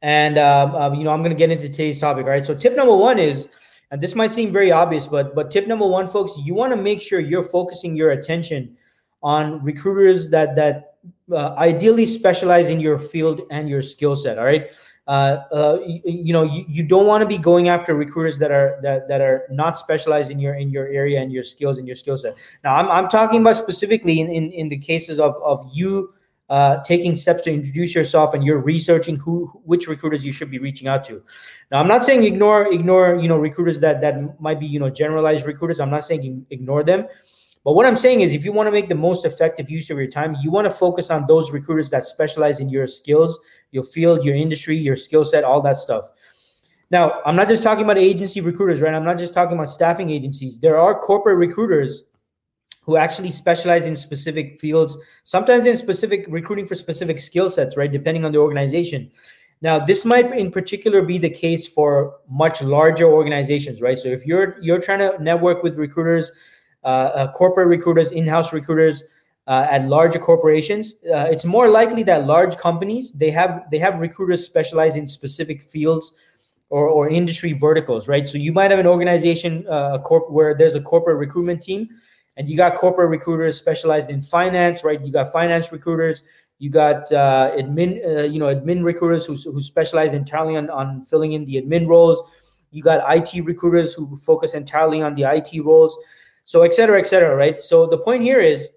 And 0.00 0.38
uh, 0.38 0.70
uh 0.92 0.94
you 0.96 1.02
know, 1.02 1.10
I'm 1.10 1.22
going 1.22 1.32
to 1.32 1.36
get 1.36 1.50
into 1.50 1.68
today's 1.68 1.98
topic. 1.98 2.26
All 2.26 2.30
right. 2.30 2.46
So 2.46 2.54
tip 2.54 2.76
number 2.76 2.94
one 2.94 3.18
is 3.18 3.48
and 3.90 4.00
this 4.00 4.14
might 4.14 4.32
seem 4.32 4.52
very 4.52 4.72
obvious, 4.72 5.06
but 5.06 5.34
but 5.34 5.50
tip 5.50 5.66
number 5.66 5.86
one, 5.86 6.06
folks, 6.06 6.36
you 6.38 6.54
want 6.54 6.72
to 6.72 6.76
make 6.76 7.00
sure 7.00 7.20
you're 7.20 7.42
focusing 7.42 7.94
your 7.94 8.10
attention 8.10 8.76
on 9.22 9.62
recruiters 9.62 10.30
that 10.30 10.56
that 10.56 10.96
uh, 11.30 11.54
ideally 11.56 12.06
specialize 12.06 12.68
in 12.70 12.80
your 12.80 12.98
field 12.98 13.42
and 13.50 13.68
your 13.68 13.82
skill 13.82 14.16
set. 14.16 14.38
All 14.38 14.44
right. 14.44 14.68
Uh, 15.06 15.44
uh, 15.52 15.78
you, 15.86 16.00
you, 16.04 16.32
know, 16.32 16.44
you, 16.44 16.64
you 16.66 16.82
don't 16.82 17.06
want 17.06 17.20
to 17.20 17.28
be 17.28 17.36
going 17.36 17.68
after 17.68 17.94
recruiters 17.94 18.38
that 18.38 18.50
are 18.50 18.78
that, 18.82 19.06
that 19.06 19.20
are 19.20 19.42
not 19.50 19.76
specialized 19.76 20.30
in 20.30 20.38
your 20.38 20.54
in 20.54 20.70
your 20.70 20.86
area 20.86 21.20
and 21.20 21.30
your 21.30 21.42
skills 21.42 21.76
and 21.76 21.86
your 21.86 21.96
skill 21.96 22.16
set. 22.16 22.34
Now, 22.62 22.76
I'm, 22.76 22.88
I'm 22.88 23.08
talking 23.08 23.42
about 23.42 23.58
specifically 23.58 24.20
in, 24.20 24.30
in, 24.30 24.50
in 24.52 24.68
the 24.68 24.78
cases 24.78 25.20
of, 25.20 25.34
of 25.44 25.70
you 25.74 26.13
uh, 26.50 26.82
taking 26.82 27.14
steps 27.14 27.42
to 27.42 27.52
introduce 27.52 27.94
yourself 27.94 28.34
and 28.34 28.44
you're 28.44 28.58
researching 28.58 29.16
who 29.16 29.46
which 29.64 29.86
recruiters 29.88 30.24
you 30.26 30.32
should 30.32 30.50
be 30.50 30.58
reaching 30.58 30.88
out 30.88 31.04
to. 31.04 31.22
Now 31.70 31.80
i'm 31.80 31.88
not 31.88 32.04
saying 32.04 32.24
ignore 32.24 32.72
ignore 32.72 33.16
you 33.16 33.28
know 33.28 33.38
recruiters 33.38 33.80
that 33.80 34.00
that 34.02 34.40
might 34.40 34.60
be 34.60 34.66
you 34.66 34.78
know 34.78 34.90
generalized 34.90 35.46
recruiters. 35.46 35.80
I'm 35.80 35.90
not 35.90 36.04
saying 36.04 36.46
ignore 36.50 36.84
them. 36.84 37.06
But 37.64 37.72
what 37.72 37.86
i'm 37.86 37.96
saying 37.96 38.20
is 38.20 38.34
if 38.34 38.44
you 38.44 38.52
want 38.52 38.66
to 38.66 38.72
make 38.72 38.90
the 38.90 38.94
most 38.94 39.24
effective 39.24 39.70
use 39.70 39.88
of 39.88 39.96
your 39.96 40.06
time 40.06 40.36
you 40.42 40.50
want 40.50 40.66
to 40.66 40.70
focus 40.70 41.08
on 41.08 41.26
those 41.26 41.50
recruiters 41.50 41.88
that 41.90 42.04
specialize 42.04 42.60
in 42.60 42.68
your 42.68 42.86
skills 42.86 43.40
your 43.70 43.82
field 43.82 44.22
your 44.22 44.34
industry 44.34 44.76
your 44.76 44.96
skill 44.96 45.24
set 45.24 45.44
all 45.44 45.62
that 45.62 45.78
stuff. 45.78 46.10
Now 46.90 47.22
i'm 47.24 47.36
not 47.36 47.48
just 47.48 47.62
talking 47.62 47.84
about 47.84 47.96
agency 47.96 48.42
recruiters 48.42 48.82
right? 48.82 48.92
I'm 48.92 49.04
not 49.04 49.16
just 49.16 49.32
talking 49.32 49.56
about 49.56 49.70
staffing 49.70 50.10
agencies. 50.10 50.58
There 50.58 50.78
are 50.78 50.98
corporate 50.98 51.38
recruiters 51.38 52.04
who 52.84 52.96
actually 52.96 53.30
specialize 53.30 53.86
in 53.86 53.96
specific 53.96 54.60
fields, 54.60 54.96
sometimes 55.24 55.66
in 55.66 55.76
specific 55.76 56.26
recruiting 56.28 56.66
for 56.66 56.74
specific 56.74 57.18
skill 57.18 57.48
sets, 57.48 57.76
right? 57.76 57.90
Depending 57.90 58.24
on 58.24 58.32
the 58.32 58.38
organization. 58.38 59.10
Now, 59.62 59.78
this 59.78 60.04
might 60.04 60.30
in 60.36 60.50
particular 60.50 61.00
be 61.00 61.16
the 61.16 61.30
case 61.30 61.66
for 61.66 62.16
much 62.28 62.60
larger 62.60 63.06
organizations, 63.06 63.80
right? 63.80 63.98
So 63.98 64.08
if 64.08 64.26
you're 64.26 64.56
you're 64.60 64.80
trying 64.80 64.98
to 64.98 65.22
network 65.22 65.62
with 65.62 65.76
recruiters, 65.78 66.30
uh, 66.84 66.86
uh, 66.86 67.32
corporate 67.32 67.68
recruiters, 67.68 68.12
in-house 68.12 68.52
recruiters 68.52 69.02
uh, 69.46 69.66
at 69.70 69.88
larger 69.88 70.18
corporations, 70.18 70.96
uh, 71.06 71.28
it's 71.30 71.46
more 71.46 71.68
likely 71.68 72.02
that 72.02 72.26
large 72.26 72.58
companies 72.58 73.12
they 73.12 73.30
have 73.30 73.62
they 73.70 73.78
have 73.78 73.98
recruiters 74.00 74.44
specialize 74.44 74.96
in 74.96 75.06
specific 75.06 75.62
fields 75.62 76.12
or, 76.68 76.88
or 76.88 77.08
industry 77.08 77.54
verticals, 77.54 78.08
right? 78.08 78.26
So 78.26 78.36
you 78.36 78.52
might 78.52 78.70
have 78.70 78.80
an 78.80 78.86
organization, 78.86 79.64
uh, 79.70 79.92
a 79.94 79.98
corp 79.98 80.30
where 80.30 80.54
there's 80.54 80.74
a 80.74 80.80
corporate 80.80 81.16
recruitment 81.16 81.62
team 81.62 81.88
and 82.36 82.48
you 82.48 82.56
got 82.56 82.74
corporate 82.74 83.10
recruiters 83.10 83.56
specialized 83.56 84.10
in 84.10 84.20
finance, 84.20 84.82
right? 84.82 85.00
You 85.00 85.12
got 85.12 85.32
finance 85.32 85.70
recruiters. 85.70 86.22
You 86.58 86.70
got 86.70 87.10
uh, 87.12 87.52
admin, 87.56 88.04
uh, 88.04 88.22
you 88.22 88.38
know, 88.38 88.46
admin 88.46 88.82
recruiters 88.84 89.26
who, 89.26 89.34
who 89.34 89.60
specialize 89.60 90.14
entirely 90.14 90.56
on, 90.56 90.70
on 90.70 91.02
filling 91.02 91.32
in 91.32 91.44
the 91.44 91.60
admin 91.60 91.86
roles. 91.86 92.22
You 92.70 92.82
got 92.82 93.02
IT 93.14 93.44
recruiters 93.44 93.94
who 93.94 94.16
focus 94.16 94.54
entirely 94.54 95.02
on 95.02 95.14
the 95.14 95.24
IT 95.24 95.60
roles. 95.64 95.96
So, 96.44 96.62
et 96.62 96.74
cetera, 96.74 96.98
et 96.98 97.06
cetera, 97.06 97.34
right? 97.34 97.60
So 97.60 97.86
the 97.86 97.98
point 97.98 98.22
here 98.22 98.40
is 98.40 98.68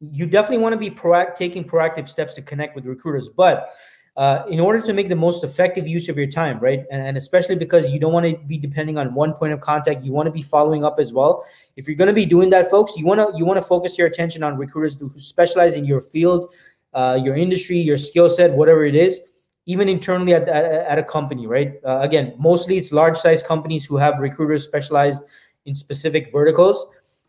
you 0.00 0.26
definitely 0.26 0.58
want 0.58 0.74
to 0.74 0.78
be 0.78 0.90
proact- 0.90 1.34
taking 1.34 1.64
proactive 1.64 2.08
steps 2.08 2.34
to 2.34 2.42
connect 2.42 2.74
with 2.74 2.84
recruiters. 2.84 3.28
But 3.28 3.74
uh, 4.16 4.44
in 4.48 4.60
order 4.60 4.80
to 4.80 4.92
make 4.94 5.08
the 5.08 5.16
most 5.16 5.44
effective 5.44 5.86
use 5.86 6.08
of 6.08 6.16
your 6.16 6.26
time, 6.26 6.58
right? 6.58 6.84
And, 6.90 7.02
and 7.02 7.16
especially 7.16 7.56
because 7.56 7.90
you 7.90 8.00
don't 8.00 8.12
want 8.12 8.24
to 8.26 8.36
be 8.46 8.56
depending 8.56 8.96
on 8.96 9.12
one 9.12 9.34
point 9.34 9.52
of 9.52 9.60
contact, 9.60 10.04
you 10.04 10.12
want 10.12 10.26
to 10.26 10.30
be 10.30 10.42
following 10.42 10.84
up 10.84 10.98
as 10.98 11.12
well. 11.12 11.44
If 11.76 11.86
you're 11.86 11.96
going 11.96 12.08
to 12.08 12.14
be 12.14 12.24
doing 12.24 12.48
that, 12.50 12.70
folks, 12.70 12.96
you 12.96 13.04
want 13.04 13.20
to 13.20 13.36
you 13.36 13.44
want 13.44 13.58
to 13.58 13.62
focus 13.62 13.98
your 13.98 14.06
attention 14.06 14.42
on 14.42 14.56
recruiters 14.56 14.98
who 14.98 15.12
specialize 15.16 15.74
in 15.74 15.84
your 15.84 16.00
field, 16.00 16.50
uh, 16.94 17.18
your 17.22 17.36
industry, 17.36 17.76
your 17.76 17.98
skill 17.98 18.28
set, 18.28 18.52
whatever 18.52 18.84
it 18.84 18.94
is. 18.94 19.20
Even 19.68 19.88
internally 19.88 20.32
at, 20.32 20.48
at, 20.48 20.64
at 20.64 20.96
a 20.96 21.02
company, 21.02 21.48
right? 21.48 21.74
Uh, 21.84 21.98
again, 21.98 22.34
mostly 22.38 22.78
it's 22.78 22.92
large 22.92 23.18
size 23.18 23.42
companies 23.42 23.84
who 23.84 23.96
have 23.96 24.20
recruiters 24.20 24.62
specialized 24.62 25.24
in 25.64 25.74
specific 25.74 26.30
verticals. 26.30 26.86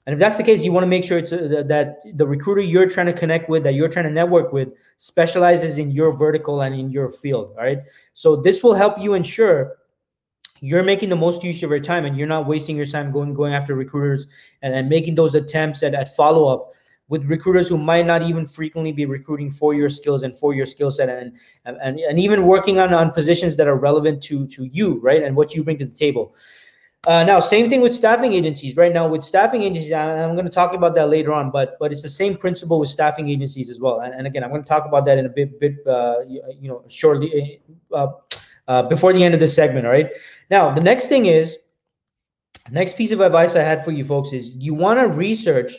And 0.08 0.14
if 0.14 0.20
that's 0.20 0.38
the 0.38 0.44
case, 0.44 0.64
you 0.64 0.72
want 0.72 0.84
to 0.84 0.88
make 0.88 1.04
sure 1.04 1.18
it's 1.18 1.34
uh, 1.34 1.64
that 1.68 1.98
the 2.16 2.26
recruiter 2.26 2.62
you're 2.62 2.90
trying 2.90 3.08
to 3.08 3.14
connect 3.14 3.50
with, 3.50 3.64
that 3.64 3.74
you're 3.74 3.90
trying 3.90 4.06
to 4.06 4.12
network 4.12 4.54
with, 4.54 4.70
specializes 4.96 5.80
in 5.80 5.92
your 5.92 6.16
vertical 6.16 6.62
and 6.62 6.74
in 6.74 6.90
your 6.90 7.10
field. 7.10 7.54
All 7.58 7.66
right. 7.66 7.80
So 8.14 8.38
this 8.38 8.64
will 8.64 8.74
help 8.74 8.98
you 9.00 9.16
ensure 9.16 9.76
you're 10.62 10.82
making 10.82 11.10
the 11.10 11.18
most 11.18 11.44
use 11.44 11.62
of 11.62 11.70
your 11.70 11.82
time 11.82 12.06
and 12.06 12.16
you're 12.18 12.26
not 12.26 12.48
wasting 12.48 12.78
your 12.78 12.86
time 12.86 13.12
going 13.12 13.34
going 13.34 13.54
after 13.54 13.76
recruiters 13.76 14.28
and, 14.62 14.74
and 14.74 14.88
making 14.88 15.16
those 15.16 15.36
attempts 15.36 15.84
at, 15.84 15.94
at 15.94 16.16
follow 16.16 16.48
up 16.48 16.72
with 17.10 17.26
recruiters 17.26 17.68
who 17.68 17.78
might 17.78 18.06
not 18.06 18.24
even 18.24 18.46
frequently 18.46 18.94
be 18.94 19.06
recruiting 19.06 19.52
for 19.52 19.74
your 19.74 19.90
skills 19.90 20.24
and 20.24 20.36
for 20.36 20.54
your 20.54 20.66
skill 20.66 20.90
set 20.90 21.10
and, 21.10 21.34
and 21.66 22.00
and 22.00 22.20
even 22.20 22.46
working 22.46 22.80
on 22.80 22.94
on 22.94 23.12
positions 23.12 23.56
that 23.56 23.68
are 23.68 23.76
relevant 23.76 24.24
to 24.24 24.48
to 24.48 24.66
you 24.66 25.00
right 25.02 25.22
and 25.22 25.36
what 25.36 25.54
you 25.54 25.64
bring 25.64 25.78
to 25.78 25.86
the 25.86 25.94
table 25.94 26.34
uh, 27.06 27.24
now, 27.24 27.40
same 27.40 27.70
thing 27.70 27.80
with 27.80 27.94
staffing 27.94 28.34
agencies. 28.34 28.76
Right 28.76 28.94
now, 28.94 29.08
with 29.08 29.24
staffing 29.24 29.62
agencies, 29.62 29.94
I'm 29.94 30.34
going 30.34 30.46
to 30.46 30.52
talk 30.52 30.74
about 30.74 30.96
that 30.96 31.10
later 31.10 31.32
on, 31.32 31.52
but 31.52 31.78
but 31.80 31.92
it's 31.92 32.02
the 32.02 32.10
same 32.10 32.36
principle 32.36 32.80
with 32.80 32.90
staffing 32.90 33.30
agencies 33.30 33.70
as 33.70 33.80
well. 33.80 34.02
And, 34.02 34.14
and 34.14 34.28
again, 34.28 34.44
I'm 34.44 34.50
going 34.50 34.64
to 34.64 34.68
talk 34.68 34.86
about 34.86 35.06
that 35.06 35.18
in 35.18 35.26
a 35.26 35.30
bit 35.30 35.60
bit 35.60 35.76
uh, 35.88 36.22
you 36.28 36.68
know 36.68 36.84
shortly 36.90 37.62
uh, 37.94 38.08
uh, 38.68 38.84
before 38.84 39.14
the 39.14 39.24
end 39.24 39.34
of 39.34 39.40
this 39.40 39.56
segment. 39.56 39.86
All 39.86 39.92
right. 39.92 40.12
Now, 40.50 40.74
the 40.74 40.82
next 40.82 41.08
thing 41.08 41.28
is, 41.28 41.58
next 42.72 42.98
piece 42.98 43.12
of 43.12 43.22
advice 43.22 43.56
I 43.56 43.62
had 43.62 43.86
for 43.86 43.92
you 43.92 44.04
folks 44.04 44.34
is 44.34 44.52
you 44.56 44.74
want 44.74 45.00
to 45.00 45.08
research. 45.08 45.74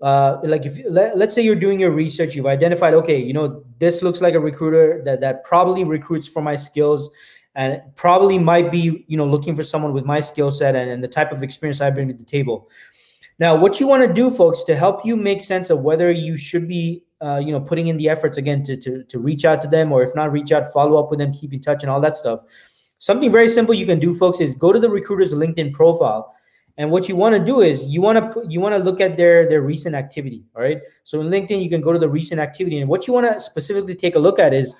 Uh, 0.00 0.38
like 0.44 0.64
if 0.64 0.78
let, 0.88 1.16
let's 1.16 1.34
say 1.34 1.42
you're 1.42 1.56
doing 1.56 1.80
your 1.80 1.90
research, 1.90 2.34
you've 2.34 2.46
identified, 2.46 2.94
okay, 2.94 3.18
you 3.18 3.32
know, 3.32 3.64
this 3.78 4.02
looks 4.02 4.20
like 4.20 4.34
a 4.34 4.40
recruiter 4.40 5.02
that 5.04 5.20
that 5.20 5.42
probably 5.42 5.84
recruits 5.84 6.28
for 6.28 6.42
my 6.42 6.54
skills 6.54 7.10
and 7.54 7.80
probably 7.96 8.38
might 8.38 8.70
be 8.70 9.04
you 9.08 9.16
know 9.16 9.26
looking 9.26 9.56
for 9.56 9.62
someone 9.62 9.92
with 9.92 10.04
my 10.04 10.20
skill 10.20 10.50
set 10.50 10.76
and, 10.76 10.90
and 10.90 11.02
the 11.02 11.08
type 11.08 11.32
of 11.32 11.42
experience 11.42 11.80
I 11.80 11.90
bring 11.90 12.08
to 12.08 12.14
the 12.14 12.24
table. 12.24 12.68
Now, 13.38 13.56
what 13.56 13.80
you 13.80 13.86
want 13.86 14.06
to 14.06 14.12
do, 14.12 14.30
folks, 14.30 14.64
to 14.64 14.76
help 14.76 15.04
you 15.04 15.16
make 15.16 15.40
sense 15.40 15.70
of 15.70 15.80
whether 15.80 16.10
you 16.10 16.36
should 16.36 16.68
be 16.68 17.04
uh, 17.22 17.38
you 17.38 17.52
know 17.52 17.60
putting 17.60 17.88
in 17.88 17.96
the 17.96 18.08
efforts 18.08 18.36
again 18.36 18.62
to, 18.64 18.76
to 18.76 19.04
to 19.04 19.18
reach 19.18 19.44
out 19.44 19.60
to 19.62 19.68
them, 19.68 19.92
or 19.92 20.02
if 20.02 20.14
not 20.14 20.32
reach 20.32 20.52
out, 20.52 20.66
follow 20.72 21.02
up 21.02 21.10
with 21.10 21.18
them, 21.18 21.32
keep 21.32 21.52
in 21.52 21.60
touch, 21.60 21.82
and 21.82 21.90
all 21.90 22.00
that 22.00 22.16
stuff. 22.16 22.40
Something 22.98 23.32
very 23.32 23.48
simple 23.48 23.74
you 23.74 23.86
can 23.86 23.98
do, 23.98 24.12
folks, 24.12 24.40
is 24.40 24.54
go 24.54 24.72
to 24.72 24.78
the 24.78 24.90
recruiter's 24.90 25.32
LinkedIn 25.32 25.72
profile. 25.72 26.34
And 26.76 26.90
what 26.90 27.08
you 27.08 27.16
want 27.16 27.34
to 27.34 27.44
do 27.44 27.60
is 27.60 27.86
you 27.86 28.00
want 28.00 28.32
to 28.32 28.44
you 28.48 28.60
want 28.60 28.74
to 28.74 28.78
look 28.78 29.00
at 29.00 29.16
their 29.16 29.48
their 29.48 29.62
recent 29.62 29.94
activity. 29.94 30.44
All 30.54 30.62
right. 30.62 30.80
So 31.04 31.20
in 31.20 31.28
LinkedIn, 31.28 31.62
you 31.62 31.68
can 31.68 31.80
go 31.80 31.92
to 31.92 31.98
the 31.98 32.08
recent 32.08 32.40
activity, 32.40 32.80
and 32.80 32.88
what 32.88 33.06
you 33.06 33.12
want 33.12 33.30
to 33.32 33.40
specifically 33.40 33.94
take 33.94 34.14
a 34.14 34.18
look 34.18 34.38
at 34.38 34.54
is 34.54 34.74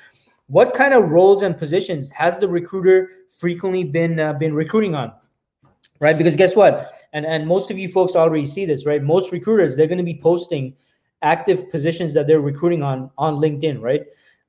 what 0.51 0.75
kind 0.75 0.93
of 0.93 1.11
roles 1.11 1.43
and 1.43 1.57
positions 1.57 2.09
has 2.09 2.39
the 2.39 2.49
recruiter 2.49 3.09
frequently 3.29 3.85
been 3.85 4.19
uh, 4.19 4.33
been 4.33 4.53
recruiting 4.53 4.97
on? 4.97 5.13
Right? 6.01 6.19
Because 6.19 6.35
guess 6.37 6.57
what? 6.57 6.93
And 7.13 7.25
and 7.25 7.47
most 7.47 7.71
of 7.71 7.79
you 7.79 7.89
folks 7.89 8.17
already 8.17 8.47
see 8.47 8.67
this 8.67 8.85
right? 8.85 9.03
Most 9.03 9.31
recruiters 9.31 9.77
they're 9.77 9.87
going 9.87 9.99
to 9.99 10.05
be 10.05 10.21
posting 10.21 10.75
active 11.23 11.71
positions 11.71 12.15
that 12.15 12.27
they're 12.27 12.41
recruiting 12.41 12.83
on 12.83 13.11
on 13.17 13.37
linkedin 13.37 13.81
right? 13.81 14.03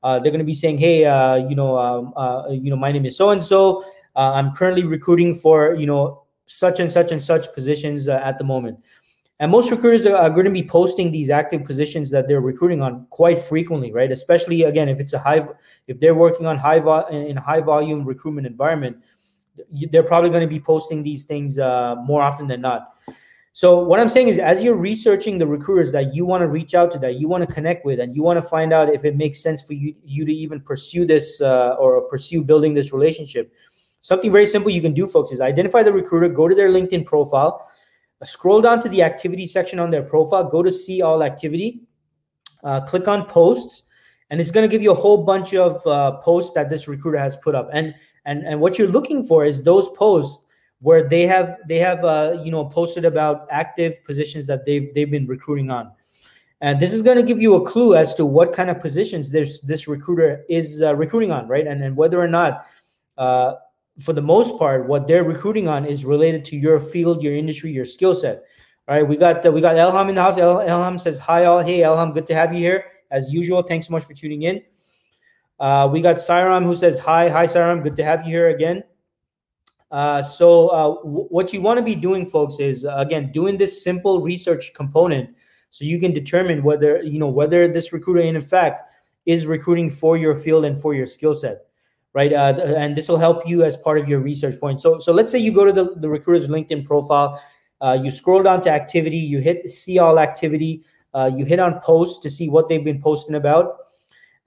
Uh, 0.04 0.18
they're 0.18 0.32
going 0.32 0.40
to 0.40 0.46
be 0.46 0.56
saying, 0.56 0.80
"Hey, 0.80 1.06
uh, 1.06 1.36
you 1.36 1.56
know, 1.56 1.78
um, 1.78 2.14
uh, 2.16 2.48
you 2.50 2.72
know, 2.72 2.76
my 2.76 2.92
name 2.92 3.06
is 3.06 3.16
so 3.16 3.30
and 3.30 3.42
so. 3.42 3.86
I'm 4.16 4.52
currently 4.52 4.84
recruiting 4.84 5.34
for 5.36 5.76
you 5.76 5.86
know 5.86 6.24
such 6.48 6.80
and 6.80 6.92
such 6.92 7.12
and 7.12 7.22
such 7.22 7.54
positions 7.54 8.08
uh, 8.08 8.20
at 8.24 8.40
the 8.40 8.44
moment." 8.44 8.80
And 9.42 9.50
most 9.52 9.72
recruiters 9.72 10.06
are, 10.06 10.30
going 10.30 10.46
to 10.46 10.52
be 10.52 10.62
posting 10.62 11.10
these 11.10 11.32
active 11.32 11.66
positions 11.66 12.12
that 12.12 12.28
they're 12.28 12.42
recruiting 12.42 12.84
on 12.84 13.08
quite 13.10 13.40
frequently, 13.40 13.92
right? 13.92 14.12
Especially 14.12 14.62
again, 14.62 14.88
if 14.88 15.00
it's 15.00 15.14
a 15.14 15.20
high, 15.20 15.44
if 15.88 16.00
they're 16.00 16.14
working 16.14 16.46
on 16.46 16.60
high 16.60 16.80
vo- 16.80 17.08
in 17.08 17.38
high 17.38 17.60
volume 17.60 18.04
recruitment 18.04 18.46
environment, 18.46 18.98
they're 19.90 20.04
probably 20.04 20.30
going 20.30 20.44
to 20.44 20.48
be 20.48 20.60
posting 20.60 21.02
these 21.02 21.24
things 21.24 21.58
uh, 21.58 21.96
more 22.06 22.22
often 22.22 22.48
than 22.48 22.62
not. 22.62 22.94
So 23.52 23.84
what 23.84 24.00
I'm 24.00 24.10
saying 24.10 24.28
is, 24.28 24.38
as 24.38 24.62
you're 24.62 24.76
researching 24.76 25.40
the 25.40 25.48
recruiters 25.48 25.92
that 25.92 26.14
you 26.14 26.24
want 26.24 26.42
to 26.42 26.48
reach 26.48 26.76
out 26.76 26.92
to, 26.92 27.00
that 27.00 27.16
you 27.16 27.28
want 27.28 27.42
to 27.48 27.52
connect 27.52 27.84
with, 27.84 28.00
and 28.00 28.16
you 28.16 28.22
want 28.22 28.38
to 28.38 28.48
find 28.48 28.72
out 28.72 28.90
if 28.90 29.06
it 29.06 29.18
makes 29.18 29.42
sense 29.42 29.64
for 29.64 29.74
you 29.74 29.96
you 30.06 30.24
to 30.24 30.32
even 30.32 30.62
pursue 30.62 31.04
this 31.04 31.42
uh, 31.42 31.78
or 31.80 32.02
pursue 32.02 32.44
building 32.44 32.76
this 32.76 32.94
relationship, 32.94 33.52
something 34.02 34.32
very 34.32 34.46
simple 34.46 34.70
you 34.70 34.82
can 34.82 34.94
do, 34.94 35.08
folks, 35.08 35.32
is 35.32 35.42
identify 35.42 35.82
the 35.82 35.92
recruiter, 35.92 36.30
go 36.30 36.48
to 36.48 36.54
their 36.54 36.70
LinkedIn 36.70 37.08
profile, 37.08 37.68
scroll 38.24 38.62
down 38.62 38.80
to 38.82 38.90
the 38.90 39.04
activity 39.04 39.46
section 39.46 39.80
on 39.80 39.90
their 39.90 40.04
profile, 40.04 40.44
go 40.44 40.64
to 40.64 40.72
see 40.72 41.02
all 41.02 41.24
activity, 41.24 41.82
uh, 42.64 42.82
click 42.82 43.08
on 43.08 43.26
posts, 43.26 43.84
and 44.30 44.40
it's 44.40 44.52
going 44.52 44.68
to 44.68 44.72
give 44.72 44.82
you 44.82 44.92
a 44.92 44.96
whole 44.96 45.24
bunch 45.24 45.54
of 45.54 45.86
uh, 45.86 46.14
posts 46.18 46.54
that 46.54 46.70
this 46.70 46.88
recruiter 46.88 47.18
has 47.18 47.36
put 47.36 47.56
up. 47.56 47.70
And 47.74 47.94
and 48.26 48.44
and 48.44 48.60
what 48.60 48.78
you're 48.78 48.88
looking 48.88 49.24
for 49.24 49.46
is 49.46 49.64
those 49.64 49.90
posts 49.90 50.46
where 50.80 51.08
they 51.08 51.26
have 51.28 51.58
they 51.68 51.80
have 51.80 52.04
uh, 52.04 52.42
you 52.44 52.52
know 52.52 52.66
posted 52.66 53.06
about 53.06 53.48
active 53.52 54.04
positions 54.06 54.48
that 54.48 54.66
they've 54.66 54.94
they've 54.94 55.12
been 55.12 55.28
recruiting 55.28 55.70
on. 55.70 55.92
And 56.62 56.80
this 56.80 56.94
is 56.94 57.02
going 57.02 57.18
to 57.18 57.24
give 57.24 57.42
you 57.42 57.56
a 57.56 57.66
clue 57.66 57.96
as 57.96 58.14
to 58.16 58.26
what 58.26 58.54
kind 58.54 58.70
of 58.70 58.80
positions 58.80 59.32
this 59.32 59.62
this 59.62 59.88
recruiter 59.88 60.46
is 60.48 60.82
uh, 60.82 60.96
recruiting 60.96 61.32
on 61.32 61.48
right? 61.48 61.68
And 61.68 61.84
and 61.84 61.98
whether 61.98 62.22
or 62.22 62.28
not 62.28 62.66
uh, 63.18 63.56
for 64.00 64.14
the 64.14 64.22
most 64.22 64.58
part 64.58 64.88
what 64.88 65.08
they're 65.08 65.24
recruiting 65.24 65.68
on 65.68 65.86
is 65.86 66.06
related 66.06 66.46
to 66.46 66.56
your 66.56 66.80
field 66.80 67.22
your 67.22 67.36
industry 67.36 67.72
your 67.72 67.86
skill 67.86 68.14
set. 68.14 68.44
All 68.88 68.96
right 68.96 69.08
we 69.08 69.18
got 69.18 69.46
uh, 69.46 69.52
we 69.52 69.62
got 69.62 69.76
elham 69.76 70.10
in 70.10 70.16
the 70.16 70.22
house. 70.22 70.38
El- 70.38 70.58
elham 70.58 71.00
says 71.00 71.20
hi 71.20 71.46
all. 71.46 71.60
Hey 71.60 71.80
elham 71.80 72.14
good 72.14 72.26
to 72.28 72.36
have 72.36 72.54
you 72.54 72.60
here. 72.60 72.86
As 73.12 73.32
usual 73.32 73.62
thanks 73.64 73.88
so 73.88 73.92
much 73.92 74.04
for 74.04 74.14
tuning 74.14 74.44
in. 74.44 74.62
Uh, 75.60 75.88
we 75.92 76.02
got 76.02 76.16
Siram 76.16 76.64
who 76.64 76.76
says 76.76 76.98
hi 77.00 77.30
hi 77.30 77.46
Siram 77.46 77.84
good 77.84 77.96
to 77.98 78.04
have 78.04 78.24
you 78.24 78.30
here 78.30 78.50
again. 78.50 78.84
Uh, 79.92 80.24
so 80.24 80.70
uh, 80.70 80.96
w- 81.04 81.28
what 81.28 81.52
you 81.52 81.62
want 81.62 81.78
to 81.78 81.84
be 81.84 81.96
doing, 81.96 82.26
folks, 82.26 82.60
is 82.60 82.86
uh, 82.86 82.96
again 82.98 83.30
doing 83.34 83.58
this 83.58 83.84
simple 83.84 84.22
research 84.22 84.72
component, 84.74 85.30
so 85.70 85.84
you 85.84 86.00
can 86.00 86.14
determine 86.14 86.64
whether 86.64 87.02
you 87.04 87.20
know 87.20 87.28
whether 87.28 87.68
this 87.68 87.92
recruiter, 87.92 88.22
in 88.22 88.40
fact, 88.40 88.90
is 89.26 89.46
recruiting 89.46 89.90
for 89.90 90.16
your 90.16 90.34
field 90.34 90.64
and 90.64 90.80
for 90.80 90.94
your 90.94 91.06
skill 91.06 91.34
set, 91.34 91.66
right? 92.14 92.34
Uh, 92.34 92.54
and 92.76 92.96
this 92.96 93.08
will 93.08 93.18
help 93.18 93.48
you 93.48 93.64
as 93.64 93.78
part 93.78 93.98
of 93.98 94.08
your 94.08 94.20
research 94.20 94.60
point. 94.60 94.82
So, 94.82 95.00
so 95.00 95.12
let's 95.12 95.32
say 95.32 95.40
you 95.40 95.52
go 95.52 95.66
to 95.66 95.72
the, 95.72 95.96
the 95.96 96.10
recruiter's 96.10 96.50
LinkedIn 96.50 96.86
profile, 96.86 97.42
uh, 97.80 97.98
you 98.02 98.12
scroll 98.12 98.44
down 98.44 98.62
to 98.62 98.70
activity, 98.70 99.18
you 99.18 99.40
hit 99.40 99.70
see 99.70 99.98
all 99.98 100.20
activity, 100.20 100.84
you 101.36 101.46
hit 101.46 101.60
on 101.60 101.80
posts 101.82 102.20
to 102.20 102.30
see 102.30 102.50
what 102.50 102.68
they've 102.68 102.84
been 102.84 103.02
posting 103.02 103.36
about. 103.36 103.78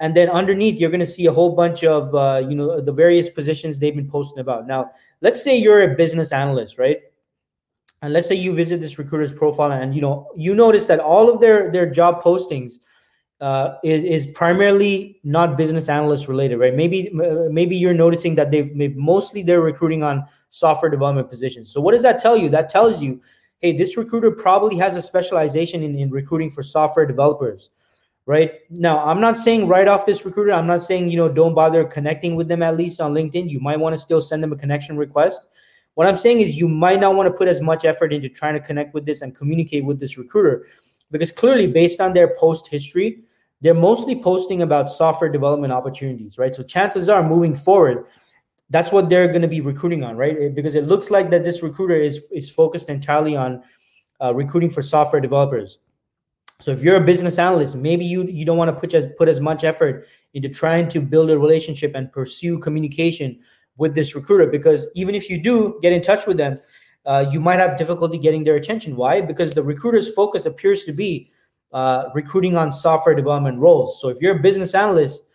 And 0.00 0.14
then 0.14 0.28
underneath 0.28 0.78
you're 0.80 0.90
going 0.90 1.00
to 1.00 1.06
see 1.06 1.26
a 1.26 1.32
whole 1.32 1.54
bunch 1.54 1.84
of 1.84 2.14
uh, 2.14 2.46
you 2.48 2.54
know 2.54 2.80
the 2.80 2.92
various 2.92 3.30
positions 3.30 3.78
they've 3.78 3.94
been 3.94 4.10
posting 4.10 4.40
about. 4.40 4.66
Now 4.66 4.90
let's 5.20 5.42
say 5.42 5.56
you're 5.56 5.82
a 5.82 5.96
business 5.96 6.32
analyst 6.32 6.78
right? 6.78 6.98
And 8.02 8.12
let's 8.12 8.28
say 8.28 8.34
you 8.34 8.52
visit 8.52 8.80
this 8.80 8.98
recruiter's 8.98 9.32
profile 9.32 9.72
and 9.72 9.94
you 9.94 10.02
know 10.02 10.30
you 10.36 10.54
notice 10.54 10.86
that 10.88 11.00
all 11.00 11.30
of 11.30 11.40
their 11.40 11.70
their 11.70 11.88
job 11.88 12.22
postings 12.22 12.80
uh, 13.44 13.76
is, 13.84 14.02
is 14.04 14.26
primarily 14.28 15.20
not 15.22 15.58
business 15.58 15.90
analyst 15.90 16.28
related 16.28 16.56
right? 16.56 16.74
Maybe 16.74 17.10
maybe 17.12 17.76
you're 17.76 17.92
noticing 17.92 18.34
that 18.36 18.50
they've 18.50 18.96
mostly 18.96 19.42
they're 19.42 19.60
recruiting 19.60 20.02
on 20.02 20.24
software 20.48 20.90
development 20.90 21.28
positions. 21.28 21.70
So 21.70 21.78
what 21.82 21.92
does 21.92 22.02
that 22.02 22.18
tell 22.18 22.38
you? 22.38 22.48
That 22.48 22.70
tells 22.70 23.02
you 23.02 23.20
hey 23.60 23.76
this 23.76 23.98
recruiter 23.98 24.30
probably 24.30 24.76
has 24.78 24.96
a 24.96 25.02
specialization 25.02 25.82
in, 25.82 25.98
in 25.98 26.10
recruiting 26.10 26.48
for 26.48 26.62
software 26.62 27.04
developers 27.04 27.68
right? 28.24 28.52
Now 28.70 29.04
i'm 29.04 29.20
not 29.20 29.36
saying 29.36 29.68
right 29.68 29.88
off 29.88 30.06
this 30.06 30.24
recruiter 30.24 30.54
i'm 30.54 30.66
not 30.66 30.82
saying 30.82 31.10
you 31.10 31.18
know 31.18 31.28
don't 31.28 31.54
bother 31.54 31.84
connecting 31.84 32.36
with 32.36 32.48
them 32.48 32.62
at 32.62 32.78
least 32.78 32.98
on 32.98 33.12
linkedin. 33.12 33.50
You 33.50 33.60
might 33.60 33.78
want 33.78 33.94
to 33.94 34.00
still 34.00 34.22
send 34.22 34.42
them 34.42 34.54
a 34.54 34.56
connection 34.56 34.96
request. 34.96 35.46
What 35.96 36.06
i'm 36.06 36.16
saying 36.16 36.40
is 36.40 36.56
you 36.56 36.68
might 36.68 36.98
not 36.98 37.14
want 37.14 37.26
to 37.26 37.34
put 37.40 37.48
as 37.48 37.60
much 37.60 37.84
effort 37.84 38.10
into 38.14 38.30
trying 38.30 38.54
to 38.54 38.60
connect 38.60 38.94
with 38.94 39.04
this 39.04 39.20
and 39.20 39.36
communicate 39.36 39.84
with 39.84 40.00
this 40.00 40.16
recruiter 40.16 40.64
because 41.10 41.30
clearly 41.30 41.66
based 41.66 42.00
on 42.00 42.14
their 42.14 42.34
post 42.36 42.68
history 42.68 43.22
they're 43.64 43.74
mostly 43.74 44.14
posting 44.14 44.60
about 44.62 44.90
software 44.90 45.30
development 45.30 45.72
opportunities 45.72 46.38
right 46.38 46.54
so 46.54 46.62
chances 46.62 47.08
are 47.08 47.26
moving 47.26 47.54
forward 47.54 48.04
that's 48.70 48.92
what 48.92 49.08
they're 49.08 49.28
going 49.28 49.42
to 49.42 49.48
be 49.48 49.60
recruiting 49.60 50.04
on 50.04 50.16
right 50.16 50.54
because 50.54 50.74
it 50.74 50.84
looks 50.84 51.10
like 51.10 51.30
that 51.30 51.42
this 51.42 51.62
recruiter 51.62 51.96
is 51.96 52.26
is 52.30 52.50
focused 52.50 52.88
entirely 52.88 53.34
on 53.34 53.62
uh, 54.22 54.32
recruiting 54.34 54.70
for 54.70 54.82
software 54.82 55.20
developers 55.20 55.78
so 56.60 56.70
if 56.70 56.82
you're 56.82 56.96
a 56.96 57.00
business 57.00 57.38
analyst, 57.38 57.74
maybe 57.74 58.04
you 58.04 58.24
you 58.24 58.44
don't 58.44 58.56
want 58.56 58.68
to 58.68 58.80
put 58.80 58.94
as 58.94 59.06
put 59.18 59.28
as 59.28 59.40
much 59.40 59.64
effort 59.64 60.06
into 60.34 60.48
trying 60.48 60.88
to 60.88 61.00
build 61.00 61.30
a 61.30 61.38
relationship 61.38 61.92
and 61.94 62.12
pursue 62.12 62.58
communication 62.58 63.40
with 63.76 63.94
this 63.94 64.14
recruiter 64.14 64.46
because 64.46 64.86
even 64.94 65.14
if 65.14 65.28
you 65.28 65.42
do 65.42 65.78
get 65.82 65.92
in 65.92 66.00
touch 66.00 66.26
with 66.26 66.36
them, 66.36 66.60
uh, 67.06 67.26
you 67.30 67.40
might 67.40 67.58
have 67.58 67.76
difficulty 67.76 68.18
getting 68.18 68.44
their 68.44 68.54
attention. 68.54 68.94
Why? 68.94 69.20
Because 69.20 69.52
the 69.54 69.64
recruiter's 69.64 70.12
focus 70.14 70.46
appears 70.46 70.84
to 70.84 70.92
be 70.92 71.30
uh, 71.74 72.08
recruiting 72.14 72.56
on 72.56 72.72
software 72.72 73.14
development 73.14 73.58
roles. 73.58 74.00
So 74.00 74.08
if 74.08 74.18
you're 74.22 74.36
a 74.36 74.40
business 74.40 74.74
analyst, 74.74 75.28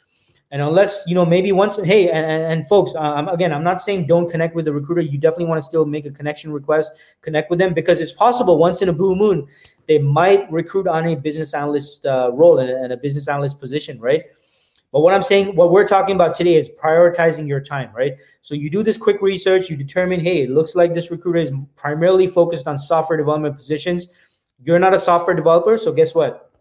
and 0.52 0.64
unless 0.64 1.04
you 1.06 1.14
know 1.14 1.28
maybe 1.28 1.52
once 1.52 1.76
hey 1.84 2.10
and, 2.10 2.26
and, 2.26 2.42
and 2.42 2.68
folks 2.68 2.96
um, 2.96 3.28
again 3.28 3.54
i'm 3.54 3.64
not 3.64 3.80
saying 3.80 4.08
don't 4.08 4.32
connect 4.32 4.56
with 4.56 4.66
the 4.66 4.74
recruiter 4.74 5.00
you 5.00 5.20
definitely 5.20 5.46
want 5.46 5.60
to 5.60 5.62
still 5.62 5.86
make 5.86 6.08
a 6.08 6.10
connection 6.10 6.52
request 6.52 6.92
connect 7.22 7.52
with 7.52 7.60
them 7.60 7.72
because 7.72 8.02
it's 8.02 8.14
possible 8.14 8.58
once 8.58 8.82
in 8.82 8.90
a 8.90 8.94
blue 8.94 9.16
moon 9.16 9.48
they 9.90 9.98
might 9.98 10.50
recruit 10.52 10.88
on 10.88 11.08
a 11.08 11.16
business 11.16 11.56
analyst 11.56 12.06
uh, 12.06 12.30
role 12.32 12.60
and, 12.60 12.70
and 12.70 12.94
a 12.94 12.98
business 12.98 13.28
analyst 13.28 13.60
position, 13.60 14.00
right? 14.00 14.22
But 14.92 15.02
what 15.02 15.16
I'm 15.16 15.24
saying, 15.24 15.56
what 15.56 15.72
we're 15.72 15.88
talking 15.88 16.14
about 16.14 16.36
today 16.36 16.54
is 16.56 16.70
prioritizing 16.70 17.48
your 17.48 17.60
time, 17.60 17.90
right? 17.96 18.14
So 18.44 18.54
you 18.54 18.70
do 18.70 18.84
this 18.84 18.98
quick 18.98 19.20
research, 19.20 19.68
you 19.68 19.76
determine, 19.76 20.20
hey, 20.20 20.44
it 20.44 20.52
looks 20.52 20.76
like 20.76 20.94
this 20.94 21.10
recruiter 21.10 21.40
is 21.40 21.52
primarily 21.76 22.28
focused 22.28 22.68
on 22.68 22.78
software 22.78 23.18
development 23.18 23.56
positions. 23.56 24.10
You're 24.62 24.80
not 24.80 24.94
a 24.94 25.00
software 25.00 25.36
developer, 25.36 25.78
so 25.78 25.92
guess 25.92 26.14
what? 26.14 26.52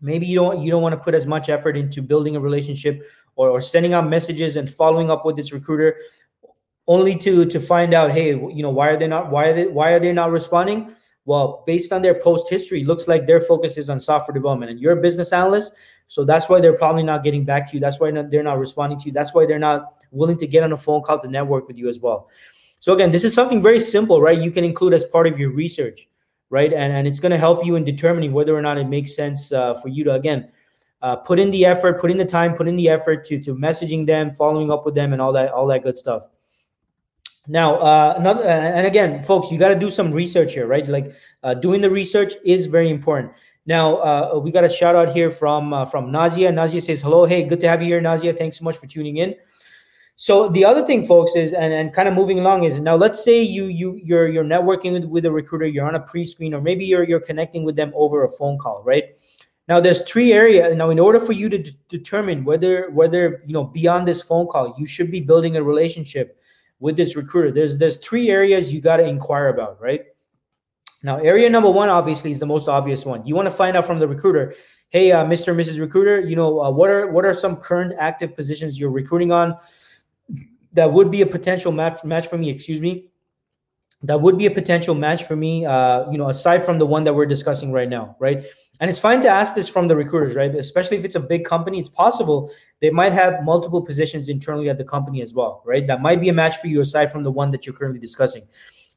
Maybe 0.00 0.26
you 0.26 0.36
don't 0.36 0.62
you 0.62 0.70
don't 0.70 0.82
want 0.82 0.92
to 0.92 1.00
put 1.00 1.14
as 1.14 1.26
much 1.26 1.48
effort 1.48 1.76
into 1.76 2.02
building 2.02 2.36
a 2.36 2.40
relationship 2.40 3.02
or, 3.36 3.48
or 3.50 3.60
sending 3.60 3.94
out 3.94 4.08
messages 4.08 4.56
and 4.56 4.70
following 4.70 5.10
up 5.10 5.24
with 5.24 5.36
this 5.36 5.52
recruiter, 5.52 5.96
only 6.86 7.16
to 7.16 7.44
to 7.46 7.58
find 7.58 7.94
out, 7.94 8.12
hey, 8.12 8.28
you 8.28 8.62
know, 8.62 8.70
why 8.70 8.88
are 8.88 8.96
they 8.96 9.08
not 9.08 9.30
why 9.30 9.48
are 9.48 9.54
they 9.54 9.66
why 9.66 9.92
are 9.92 10.00
they 10.00 10.12
not 10.12 10.30
responding? 10.30 10.94
Well, 11.24 11.62
based 11.66 11.92
on 11.92 12.00
their 12.00 12.14
post 12.14 12.48
history, 12.48 12.84
looks 12.84 13.06
like 13.06 13.26
their 13.26 13.40
focus 13.40 13.76
is 13.76 13.90
on 13.90 14.00
software 14.00 14.32
development, 14.32 14.70
and 14.70 14.80
you're 14.80 14.96
a 14.96 15.00
business 15.00 15.32
analyst, 15.32 15.72
so 16.06 16.24
that's 16.24 16.48
why 16.48 16.60
they're 16.60 16.76
probably 16.76 17.02
not 17.02 17.22
getting 17.22 17.44
back 17.44 17.66
to 17.68 17.74
you. 17.74 17.80
That's 17.80 18.00
why 18.00 18.10
they're 18.10 18.42
not 18.42 18.58
responding 18.58 18.98
to 19.00 19.06
you. 19.06 19.12
That's 19.12 19.34
why 19.34 19.44
they're 19.44 19.58
not 19.58 20.02
willing 20.10 20.38
to 20.38 20.46
get 20.46 20.62
on 20.62 20.72
a 20.72 20.76
phone 20.76 21.02
call 21.02 21.18
to 21.20 21.28
network 21.28 21.68
with 21.68 21.76
you 21.76 21.88
as 21.88 22.00
well. 22.00 22.30
So 22.80 22.94
again, 22.94 23.10
this 23.10 23.24
is 23.24 23.34
something 23.34 23.62
very 23.62 23.78
simple, 23.78 24.22
right? 24.22 24.40
You 24.40 24.50
can 24.50 24.64
include 24.64 24.94
as 24.94 25.04
part 25.04 25.26
of 25.26 25.38
your 25.38 25.50
research, 25.50 26.08
right? 26.50 26.72
And 26.72 26.92
and 26.92 27.06
it's 27.06 27.20
going 27.20 27.32
to 27.32 27.38
help 27.38 27.64
you 27.64 27.76
in 27.76 27.84
determining 27.84 28.32
whether 28.32 28.56
or 28.56 28.62
not 28.62 28.78
it 28.78 28.88
makes 28.88 29.14
sense 29.14 29.52
uh, 29.52 29.74
for 29.74 29.88
you 29.88 30.04
to 30.04 30.12
again 30.12 30.50
uh, 31.02 31.16
put 31.16 31.38
in 31.38 31.50
the 31.50 31.64
effort, 31.64 32.00
put 32.00 32.10
in 32.10 32.16
the 32.16 32.24
time, 32.24 32.54
put 32.54 32.68
in 32.68 32.76
the 32.76 32.88
effort 32.88 33.24
to 33.24 33.38
to 33.40 33.54
messaging 33.54 34.06
them, 34.06 34.30
following 34.30 34.70
up 34.70 34.84
with 34.84 34.94
them, 34.94 35.12
and 35.12 35.22
all 35.22 35.32
that 35.32 35.50
all 35.50 35.66
that 35.66 35.82
good 35.82 35.96
stuff. 35.96 36.28
Now, 37.50 37.76
uh, 37.76 38.14
another, 38.18 38.42
uh, 38.42 38.46
and 38.46 38.86
again, 38.86 39.22
folks, 39.22 39.50
you 39.50 39.58
got 39.58 39.68
to 39.68 39.74
do 39.74 39.90
some 39.90 40.12
research 40.12 40.52
here, 40.52 40.66
right? 40.66 40.86
Like 40.86 41.12
uh, 41.42 41.54
doing 41.54 41.80
the 41.80 41.88
research 41.88 42.34
is 42.44 42.66
very 42.66 42.90
important. 42.90 43.32
Now, 43.64 43.96
uh, 43.96 44.40
we 44.42 44.50
got 44.50 44.64
a 44.64 44.68
shout 44.68 44.94
out 44.96 45.12
here 45.12 45.30
from 45.30 45.86
from 45.86 46.10
Nazia. 46.10 46.50
Nazia 46.52 46.82
says, 46.82 47.02
"Hello, 47.02 47.24
hey, 47.24 47.42
good 47.42 47.60
to 47.60 47.68
have 47.68 47.80
you 47.80 47.88
here, 47.88 48.00
Nazia. 48.00 48.36
Thanks 48.36 48.58
so 48.58 48.64
much 48.64 48.76
for 48.76 48.86
tuning 48.86 49.18
in." 49.18 49.34
So 50.20 50.48
the 50.48 50.64
other 50.64 50.84
thing, 50.84 51.06
folks, 51.06 51.36
is 51.36 51.52
and, 51.52 51.72
and 51.72 51.92
kind 51.92 52.08
of 52.08 52.14
moving 52.14 52.40
along 52.40 52.64
is 52.64 52.80
now. 52.80 52.96
Let's 52.96 53.22
say 53.22 53.40
you 53.40 53.66
you 53.66 54.00
you're 54.02 54.26
you're 54.26 54.42
networking 54.42 54.92
with, 54.92 55.04
with 55.04 55.24
a 55.24 55.30
recruiter. 55.30 55.66
You're 55.66 55.86
on 55.86 55.94
a 55.94 56.00
pre-screen, 56.00 56.54
or 56.54 56.60
maybe 56.60 56.84
you're 56.84 57.04
you're 57.04 57.20
connecting 57.20 57.62
with 57.62 57.76
them 57.76 57.92
over 57.94 58.24
a 58.24 58.28
phone 58.28 58.58
call, 58.58 58.82
right? 58.82 59.04
Now, 59.68 59.78
there's 59.78 60.02
three 60.02 60.32
areas. 60.32 60.74
Now, 60.74 60.90
in 60.90 60.98
order 60.98 61.20
for 61.20 61.32
you 61.32 61.48
to 61.50 61.58
d- 61.58 61.70
determine 61.88 62.44
whether 62.44 62.90
whether 62.90 63.42
you 63.46 63.52
know 63.52 63.62
beyond 63.62 64.08
this 64.08 64.20
phone 64.20 64.48
call, 64.48 64.74
you 64.76 64.86
should 64.86 65.12
be 65.12 65.20
building 65.20 65.56
a 65.56 65.62
relationship 65.62 66.36
with 66.80 66.96
this 66.96 67.16
recruiter 67.16 67.50
there's 67.50 67.78
there's 67.78 67.96
three 67.98 68.28
areas 68.28 68.72
you 68.72 68.80
got 68.80 68.98
to 68.98 69.04
inquire 69.04 69.48
about 69.48 69.80
right 69.80 70.02
now 71.02 71.18
area 71.18 71.48
number 71.48 71.70
one 71.70 71.88
obviously 71.88 72.30
is 72.30 72.38
the 72.38 72.46
most 72.46 72.68
obvious 72.68 73.04
one 73.04 73.24
you 73.26 73.34
want 73.34 73.46
to 73.46 73.50
find 73.50 73.76
out 73.76 73.84
from 73.84 73.98
the 73.98 74.06
recruiter 74.06 74.54
hey 74.90 75.10
uh, 75.12 75.24
mr 75.24 75.48
and 75.48 75.60
mrs 75.60 75.80
recruiter 75.80 76.20
you 76.20 76.36
know 76.36 76.60
uh, 76.62 76.70
what 76.70 76.88
are 76.90 77.10
what 77.10 77.24
are 77.24 77.34
some 77.34 77.56
current 77.56 77.92
active 77.98 78.34
positions 78.36 78.78
you're 78.78 78.90
recruiting 78.90 79.32
on 79.32 79.56
that 80.78 80.92
would 80.92 81.10
be 81.10 81.20
a 81.22 81.26
potential 81.26 81.72
match 81.72 82.04
match 82.04 82.26
for 82.28 82.38
me 82.38 82.48
excuse 82.50 82.80
me 82.80 82.92
that 84.02 84.20
would 84.20 84.38
be 84.38 84.46
a 84.46 84.50
potential 84.50 84.94
match 84.94 85.24
for 85.24 85.36
me 85.36 85.66
uh, 85.66 86.10
you 86.10 86.18
know 86.18 86.28
aside 86.28 86.64
from 86.64 86.78
the 86.78 86.86
one 86.86 87.04
that 87.04 87.14
we're 87.14 87.26
discussing 87.26 87.72
right 87.72 87.88
now 87.88 88.16
right 88.18 88.44
and 88.80 88.88
it's 88.88 88.98
fine 88.98 89.20
to 89.20 89.28
ask 89.28 89.54
this 89.54 89.68
from 89.68 89.88
the 89.88 89.96
recruiters 89.96 90.34
right 90.34 90.54
especially 90.54 90.96
if 90.96 91.04
it's 91.04 91.16
a 91.16 91.24
big 91.34 91.44
company 91.44 91.78
it's 91.78 91.88
possible 91.88 92.50
they 92.80 92.90
might 92.90 93.12
have 93.12 93.42
multiple 93.42 93.82
positions 93.82 94.28
internally 94.28 94.68
at 94.68 94.78
the 94.78 94.84
company 94.84 95.22
as 95.22 95.34
well, 95.34 95.62
right? 95.64 95.86
That 95.86 96.00
might 96.00 96.20
be 96.20 96.28
a 96.28 96.32
match 96.32 96.58
for 96.58 96.68
you 96.68 96.80
aside 96.80 97.10
from 97.10 97.22
the 97.22 97.30
one 97.30 97.50
that 97.50 97.66
you're 97.66 97.74
currently 97.74 98.00
discussing. 98.00 98.42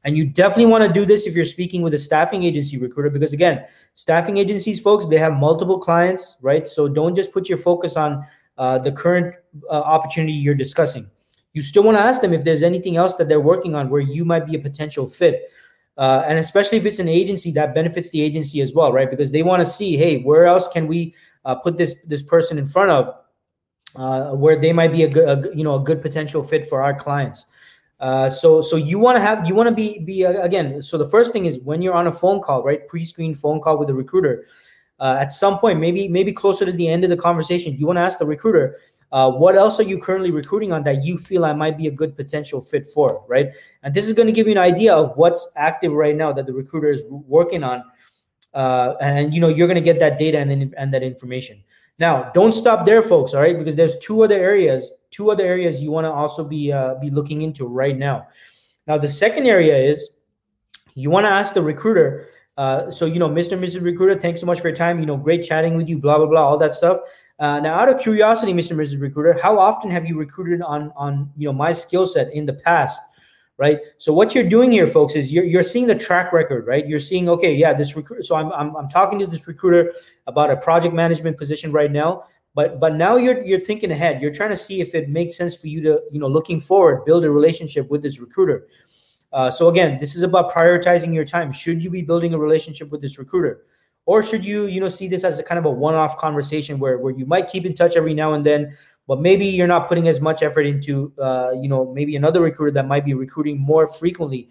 And 0.04 0.16
you 0.16 0.26
definitely 0.26 0.66
want 0.66 0.84
to 0.86 0.92
do 0.92 1.04
this 1.04 1.26
if 1.26 1.34
you're 1.36 1.44
speaking 1.44 1.82
with 1.82 1.94
a 1.94 1.98
staffing 1.98 2.42
agency 2.42 2.76
recruiter, 2.76 3.10
because 3.10 3.32
again, 3.32 3.64
staffing 3.94 4.36
agencies, 4.36 4.80
folks, 4.80 5.06
they 5.06 5.18
have 5.18 5.34
multiple 5.34 5.78
clients, 5.78 6.36
right? 6.42 6.66
So 6.66 6.88
don't 6.88 7.14
just 7.14 7.32
put 7.32 7.48
your 7.48 7.58
focus 7.58 7.96
on 7.96 8.24
uh, 8.58 8.78
the 8.78 8.90
current 8.90 9.34
uh, 9.70 9.74
opportunity 9.74 10.32
you're 10.32 10.54
discussing. 10.54 11.08
You 11.52 11.62
still 11.62 11.82
want 11.82 11.96
to 11.98 12.02
ask 12.02 12.20
them 12.20 12.32
if 12.32 12.44
there's 12.44 12.62
anything 12.62 12.96
else 12.96 13.16
that 13.16 13.28
they're 13.28 13.40
working 13.40 13.74
on 13.74 13.90
where 13.90 14.00
you 14.00 14.24
might 14.24 14.46
be 14.46 14.54
a 14.54 14.58
potential 14.58 15.06
fit. 15.06 15.50
Uh, 15.98 16.24
and 16.26 16.38
especially 16.38 16.78
if 16.78 16.86
it's 16.86 16.98
an 16.98 17.08
agency 17.08 17.50
that 17.52 17.74
benefits 17.74 18.08
the 18.10 18.22
agency 18.22 18.62
as 18.62 18.72
well, 18.72 18.92
right? 18.92 19.10
Because 19.10 19.30
they 19.30 19.42
want 19.42 19.60
to 19.60 19.66
see, 19.66 19.96
hey, 19.96 20.22
where 20.22 20.46
else 20.46 20.66
can 20.68 20.86
we 20.86 21.14
uh, 21.44 21.54
put 21.54 21.76
this 21.76 21.96
this 22.06 22.22
person 22.22 22.56
in 22.56 22.64
front 22.64 22.90
of, 22.90 23.14
uh, 23.96 24.34
where 24.34 24.58
they 24.58 24.72
might 24.72 24.92
be 24.92 25.02
a 25.02 25.08
good, 25.08 25.28
a, 25.28 25.54
you 25.56 25.62
know, 25.62 25.74
a 25.74 25.80
good 25.80 26.00
potential 26.00 26.42
fit 26.42 26.66
for 26.68 26.82
our 26.82 26.94
clients. 26.94 27.44
Uh, 28.00 28.30
so 28.30 28.62
so 28.62 28.76
you 28.76 28.98
want 28.98 29.16
to 29.16 29.20
have 29.20 29.46
you 29.46 29.54
want 29.54 29.68
to 29.68 29.74
be 29.74 29.98
be 29.98 30.24
uh, 30.24 30.42
again. 30.42 30.80
So 30.80 30.96
the 30.96 31.08
first 31.08 31.32
thing 31.32 31.44
is 31.44 31.58
when 31.58 31.82
you're 31.82 31.94
on 31.94 32.06
a 32.06 32.12
phone 32.12 32.40
call, 32.40 32.64
right? 32.64 32.88
Pre-screen 32.88 33.34
phone 33.34 33.60
call 33.60 33.78
with 33.78 33.90
a 33.90 33.94
recruiter. 33.94 34.46
Uh, 34.98 35.16
at 35.18 35.32
some 35.32 35.58
point, 35.58 35.78
maybe 35.78 36.08
maybe 36.08 36.32
closer 36.32 36.64
to 36.64 36.72
the 36.72 36.88
end 36.88 37.04
of 37.04 37.10
the 37.10 37.16
conversation, 37.16 37.76
you 37.76 37.86
want 37.86 37.98
to 37.98 38.00
ask 38.00 38.18
the 38.18 38.26
recruiter, 38.26 38.76
uh, 39.12 39.30
what 39.30 39.54
else 39.54 39.78
are 39.78 39.84
you 39.84 39.98
currently 39.98 40.30
recruiting 40.30 40.72
on 40.72 40.82
that 40.84 41.04
you 41.04 41.18
feel 41.18 41.44
I 41.44 41.52
might 41.52 41.78
be 41.78 41.86
a 41.86 41.90
good 41.90 42.16
potential 42.16 42.60
fit 42.60 42.86
for, 42.86 43.24
right? 43.28 43.50
And 43.82 43.94
this 43.94 44.06
is 44.06 44.12
going 44.12 44.26
to 44.26 44.32
give 44.32 44.46
you 44.46 44.52
an 44.52 44.58
idea 44.58 44.94
of 44.94 45.16
what's 45.16 45.48
active 45.56 45.92
right 45.92 46.16
now 46.16 46.32
that 46.32 46.46
the 46.46 46.52
recruiter 46.52 46.90
is 46.90 47.04
working 47.08 47.62
on, 47.62 47.84
uh, 48.54 48.94
and 49.00 49.32
you 49.32 49.40
know 49.40 49.48
you're 49.48 49.68
going 49.68 49.76
to 49.76 49.80
get 49.82 49.98
that 50.00 50.18
data 50.18 50.38
and 50.38 50.50
then 50.50 50.74
and 50.76 50.92
that 50.92 51.02
information. 51.02 51.62
Now, 51.98 52.30
don't 52.34 52.52
stop 52.52 52.86
there, 52.86 53.02
folks. 53.02 53.34
All 53.34 53.40
right, 53.40 53.56
because 53.56 53.76
there's 53.76 53.96
two 53.98 54.24
other 54.24 54.38
areas 54.38 54.90
two 55.12 55.30
other 55.30 55.44
areas 55.44 55.80
you 55.80 55.92
want 55.92 56.06
to 56.06 56.10
also 56.10 56.42
be 56.42 56.72
uh, 56.72 56.96
be 56.96 57.10
looking 57.10 57.42
into 57.42 57.66
right 57.66 57.96
now. 57.96 58.26
Now, 58.88 58.98
the 58.98 59.06
second 59.06 59.46
area 59.46 59.76
is 59.76 60.16
you 60.94 61.10
want 61.10 61.24
to 61.24 61.30
ask 61.30 61.54
the 61.54 61.62
recruiter. 61.62 62.26
Uh, 62.56 62.90
so 62.90 63.06
you 63.06 63.18
know, 63.18 63.28
Mr. 63.28 63.52
and 63.52 63.62
Mrs. 63.62 63.82
Recruiter, 63.82 64.18
thanks 64.18 64.40
so 64.40 64.46
much 64.46 64.60
for 64.60 64.68
your 64.68 64.76
time. 64.76 64.98
You 64.98 65.06
know, 65.06 65.16
great 65.16 65.44
chatting 65.44 65.76
with 65.76 65.88
you. 65.88 65.98
Blah 65.98 66.18
blah 66.18 66.26
blah, 66.26 66.42
all 66.42 66.58
that 66.58 66.74
stuff. 66.74 66.98
Uh, 67.42 67.58
now, 67.58 67.74
out 67.74 67.88
of 67.88 68.00
curiosity, 68.00 68.52
Mr. 68.54 68.76
Mrs. 68.76 69.00
Recruiter, 69.00 69.36
how 69.42 69.58
often 69.58 69.90
have 69.90 70.06
you 70.06 70.16
recruited 70.16 70.62
on 70.62 70.92
on 70.96 71.28
you 71.36 71.46
know 71.46 71.52
my 71.52 71.72
skill 71.72 72.06
set 72.06 72.32
in 72.32 72.46
the 72.46 72.54
past? 72.54 73.02
right? 73.58 73.80
So 73.98 74.12
what 74.12 74.34
you're 74.34 74.48
doing 74.48 74.72
here, 74.72 74.86
folks, 74.86 75.14
is 75.14 75.30
you're, 75.30 75.44
you're 75.44 75.62
seeing 75.62 75.86
the 75.86 75.94
track 75.94 76.32
record, 76.32 76.66
right? 76.66 76.84
You're 76.88 76.98
seeing, 76.98 77.28
okay, 77.28 77.54
yeah, 77.54 77.72
this 77.72 77.94
recruiter. 77.94 78.24
So 78.24 78.34
I'm, 78.34 78.50
I'm, 78.52 78.74
I'm 78.74 78.88
talking 78.88 79.18
to 79.20 79.26
this 79.26 79.46
recruiter 79.46 79.92
about 80.26 80.50
a 80.50 80.56
project 80.56 80.94
management 80.94 81.36
position 81.36 81.70
right 81.70 81.92
now 81.92 82.24
but 82.54 82.80
but 82.80 82.94
now 82.94 83.16
you're 83.16 83.42
you're 83.44 83.60
thinking 83.60 83.90
ahead 83.90 84.20
you're 84.20 84.32
trying 84.32 84.50
to 84.50 84.56
see 84.56 84.80
if 84.80 84.94
it 84.94 85.08
makes 85.08 85.36
sense 85.36 85.54
for 85.54 85.68
you 85.68 85.80
to 85.82 86.00
you 86.10 86.20
know 86.20 86.28
looking 86.28 86.60
forward 86.60 87.04
build 87.04 87.24
a 87.24 87.30
relationship 87.30 87.88
with 87.90 88.02
this 88.02 88.18
recruiter 88.20 88.66
uh, 89.32 89.50
so 89.50 89.68
again 89.68 89.98
this 89.98 90.14
is 90.14 90.22
about 90.22 90.50
prioritizing 90.50 91.14
your 91.14 91.24
time 91.24 91.52
should 91.52 91.82
you 91.82 91.90
be 91.90 92.02
building 92.02 92.34
a 92.34 92.38
relationship 92.38 92.90
with 92.90 93.00
this 93.00 93.18
recruiter 93.18 93.64
or 94.06 94.22
should 94.22 94.44
you 94.44 94.66
you 94.66 94.80
know 94.80 94.88
see 94.88 95.08
this 95.08 95.24
as 95.24 95.38
a 95.38 95.42
kind 95.42 95.58
of 95.58 95.64
a 95.64 95.70
one-off 95.70 96.16
conversation 96.18 96.78
where 96.78 96.98
where 96.98 97.12
you 97.12 97.26
might 97.26 97.48
keep 97.48 97.64
in 97.64 97.74
touch 97.74 97.96
every 97.96 98.14
now 98.14 98.32
and 98.32 98.44
then 98.44 98.72
but 99.08 99.20
maybe 99.20 99.46
you're 99.46 99.66
not 99.66 99.88
putting 99.88 100.08
as 100.08 100.20
much 100.20 100.42
effort 100.42 100.66
into 100.66 101.12
uh, 101.18 101.50
you 101.60 101.68
know 101.68 101.92
maybe 101.92 102.16
another 102.16 102.40
recruiter 102.40 102.72
that 102.72 102.86
might 102.86 103.04
be 103.04 103.14
recruiting 103.14 103.58
more 103.58 103.86
frequently 103.86 104.48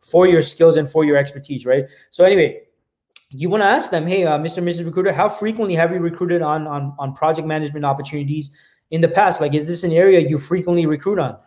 for 0.00 0.26
your 0.26 0.42
skills 0.42 0.76
and 0.76 0.88
for 0.88 1.04
your 1.04 1.16
expertise 1.16 1.66
right 1.66 1.84
so 2.10 2.24
anyway 2.24 2.60
you 3.32 3.48
want 3.48 3.62
to 3.62 3.66
ask 3.66 3.90
them, 3.90 4.06
hey, 4.06 4.24
uh, 4.24 4.38
Mr. 4.38 4.58
and 4.58 4.68
Mrs. 4.68 4.84
Recruiter, 4.84 5.12
how 5.12 5.28
frequently 5.28 5.74
have 5.74 5.90
you 5.90 5.98
recruited 6.00 6.42
on, 6.42 6.66
on, 6.66 6.94
on 6.98 7.14
project 7.14 7.48
management 7.48 7.84
opportunities 7.84 8.50
in 8.90 9.00
the 9.00 9.08
past? 9.08 9.40
Like, 9.40 9.54
is 9.54 9.66
this 9.66 9.84
an 9.84 9.92
area 9.92 10.20
you 10.20 10.38
frequently 10.38 10.84
recruit 10.84 11.18
on? 11.18 11.38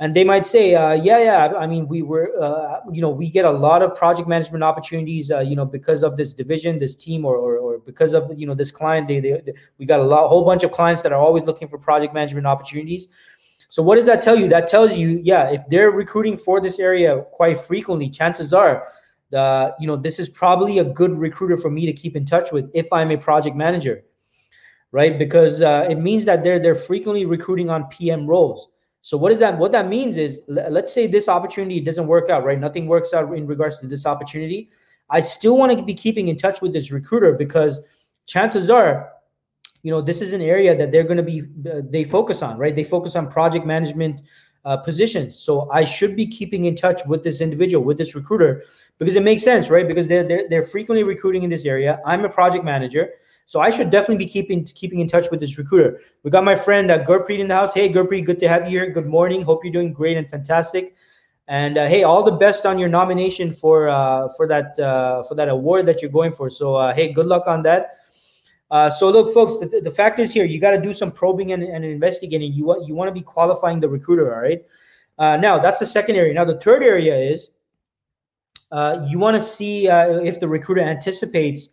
And 0.00 0.14
they 0.14 0.22
might 0.22 0.46
say, 0.46 0.76
uh, 0.76 0.92
yeah, 0.92 1.18
yeah. 1.18 1.56
I 1.56 1.66
mean, 1.66 1.88
we 1.88 2.02
were, 2.02 2.32
uh, 2.40 2.80
you 2.92 3.00
know, 3.00 3.10
we 3.10 3.30
get 3.30 3.44
a 3.44 3.50
lot 3.50 3.82
of 3.82 3.96
project 3.96 4.28
management 4.28 4.62
opportunities, 4.62 5.30
uh, 5.30 5.40
you 5.40 5.56
know, 5.56 5.64
because 5.64 6.04
of 6.04 6.16
this 6.16 6.32
division, 6.32 6.78
this 6.78 6.94
team, 6.94 7.24
or, 7.24 7.36
or, 7.36 7.58
or 7.58 7.78
because 7.78 8.14
of, 8.14 8.30
you 8.36 8.46
know, 8.46 8.54
this 8.54 8.70
client. 8.70 9.08
They, 9.08 9.18
they, 9.18 9.42
they, 9.44 9.54
we 9.78 9.86
got 9.86 9.98
a 9.98 10.04
lot, 10.04 10.28
whole 10.28 10.44
bunch 10.44 10.62
of 10.62 10.70
clients 10.70 11.02
that 11.02 11.12
are 11.12 11.18
always 11.18 11.44
looking 11.44 11.66
for 11.66 11.78
project 11.78 12.14
management 12.14 12.46
opportunities. 12.46 13.08
So 13.68 13.82
what 13.82 13.96
does 13.96 14.06
that 14.06 14.22
tell 14.22 14.38
you? 14.38 14.48
That 14.48 14.68
tells 14.68 14.96
you, 14.96 15.20
yeah, 15.24 15.50
if 15.50 15.66
they're 15.68 15.90
recruiting 15.90 16.36
for 16.36 16.60
this 16.60 16.78
area 16.78 17.24
quite 17.32 17.58
frequently, 17.58 18.08
chances 18.08 18.52
are 18.52 18.86
uh, 19.32 19.72
you 19.78 19.86
know, 19.86 19.96
this 19.96 20.18
is 20.18 20.28
probably 20.28 20.78
a 20.78 20.84
good 20.84 21.14
recruiter 21.14 21.56
for 21.56 21.70
me 21.70 21.86
to 21.86 21.92
keep 21.92 22.16
in 22.16 22.24
touch 22.24 22.50
with 22.52 22.70
if 22.74 22.90
I'm 22.92 23.10
a 23.10 23.18
project 23.18 23.56
manager, 23.56 24.04
right? 24.90 25.18
Because 25.18 25.60
uh, 25.60 25.86
it 25.88 25.96
means 25.96 26.24
that 26.24 26.42
they're 26.42 26.58
they're 26.58 26.74
frequently 26.74 27.26
recruiting 27.26 27.68
on 27.68 27.84
PM 27.88 28.26
roles. 28.26 28.68
So 29.02 29.16
what 29.16 29.32
is 29.32 29.38
that? 29.38 29.58
What 29.58 29.72
that 29.72 29.88
means 29.88 30.16
is, 30.16 30.40
let's 30.48 30.92
say 30.92 31.06
this 31.06 31.28
opportunity 31.28 31.80
doesn't 31.80 32.06
work 32.06 32.30
out, 32.30 32.44
right? 32.44 32.58
Nothing 32.58 32.86
works 32.86 33.14
out 33.14 33.32
in 33.34 33.46
regards 33.46 33.78
to 33.78 33.86
this 33.86 34.06
opportunity. 34.06 34.70
I 35.10 35.20
still 35.20 35.56
want 35.56 35.76
to 35.76 35.82
be 35.82 35.94
keeping 35.94 36.28
in 36.28 36.36
touch 36.36 36.60
with 36.60 36.72
this 36.72 36.90
recruiter 36.90 37.32
because 37.32 37.80
chances 38.26 38.68
are, 38.68 39.10
you 39.82 39.90
know, 39.90 40.02
this 40.02 40.20
is 40.20 40.32
an 40.32 40.42
area 40.42 40.76
that 40.76 40.92
they're 40.92 41.04
going 41.04 41.16
to 41.16 41.22
be 41.22 41.42
uh, 41.70 41.82
they 41.88 42.04
focus 42.04 42.42
on, 42.42 42.58
right? 42.58 42.74
They 42.74 42.84
focus 42.84 43.16
on 43.16 43.30
project 43.30 43.64
management 43.64 44.20
uh, 44.64 44.76
positions. 44.76 45.38
So 45.38 45.70
I 45.70 45.84
should 45.84 46.14
be 46.14 46.26
keeping 46.26 46.64
in 46.64 46.74
touch 46.74 47.00
with 47.06 47.22
this 47.22 47.40
individual, 47.40 47.84
with 47.84 47.96
this 47.96 48.14
recruiter, 48.14 48.64
because 48.98 49.16
it 49.16 49.22
makes 49.22 49.42
sense, 49.42 49.70
right? 49.70 49.86
Because 49.86 50.08
they're, 50.08 50.26
they're, 50.26 50.48
they're 50.48 50.62
frequently 50.62 51.04
recruiting 51.04 51.42
in 51.44 51.48
this 51.48 51.64
area. 51.64 52.00
I'm 52.04 52.24
a 52.24 52.28
project 52.28 52.64
manager. 52.64 53.10
So 53.48 53.60
I 53.60 53.70
should 53.70 53.88
definitely 53.88 54.22
be 54.22 54.30
keeping 54.30 54.62
keeping 54.66 55.00
in 55.00 55.08
touch 55.08 55.30
with 55.30 55.40
this 55.40 55.56
recruiter. 55.56 56.02
We 56.22 56.30
got 56.30 56.44
my 56.44 56.54
friend 56.54 56.90
uh, 56.90 57.02
Gurpreet 57.02 57.38
in 57.38 57.48
the 57.48 57.54
house. 57.54 57.72
Hey, 57.72 57.90
Gurpreet, 57.90 58.26
good 58.26 58.38
to 58.40 58.48
have 58.48 58.64
you 58.64 58.78
here. 58.78 58.90
Good 58.90 59.06
morning. 59.06 59.40
Hope 59.40 59.64
you're 59.64 59.72
doing 59.72 59.90
great 59.90 60.18
and 60.18 60.28
fantastic. 60.28 60.96
And 61.46 61.78
uh, 61.78 61.86
hey, 61.86 62.02
all 62.02 62.22
the 62.22 62.32
best 62.32 62.66
on 62.66 62.78
your 62.78 62.90
nomination 62.90 63.50
for 63.50 63.88
uh, 63.88 64.28
for 64.36 64.46
that 64.48 64.78
uh, 64.78 65.22
for 65.22 65.34
that 65.34 65.48
award 65.48 65.86
that 65.86 66.02
you're 66.02 66.10
going 66.10 66.30
for. 66.30 66.50
So 66.50 66.74
uh, 66.74 66.94
hey, 66.94 67.10
good 67.10 67.24
luck 67.24 67.46
on 67.46 67.62
that. 67.62 67.92
Uh, 68.70 68.90
so 68.90 69.08
look, 69.08 69.32
folks, 69.32 69.56
the, 69.56 69.80
the 69.82 69.90
fact 69.90 70.18
is 70.18 70.30
here, 70.30 70.44
you 70.44 70.60
got 70.60 70.72
to 70.72 70.80
do 70.80 70.92
some 70.92 71.10
probing 71.10 71.52
and, 71.52 71.62
and 71.62 71.86
investigating. 71.86 72.52
You 72.52 72.66
want 72.66 72.86
you 72.86 72.94
want 72.94 73.08
to 73.08 73.14
be 73.14 73.22
qualifying 73.22 73.80
the 73.80 73.88
recruiter, 73.88 74.34
all 74.34 74.42
right? 74.42 74.60
Uh, 75.16 75.38
now 75.38 75.58
that's 75.58 75.78
the 75.78 75.86
second 75.86 76.16
area. 76.16 76.34
Now 76.34 76.44
the 76.44 76.60
third 76.60 76.82
area 76.82 77.16
is 77.16 77.48
you 79.08 79.18
want 79.18 79.36
to 79.36 79.40
see 79.40 79.86
if 79.86 80.38
the 80.38 80.48
recruiter 80.48 80.82
anticipates 80.82 81.70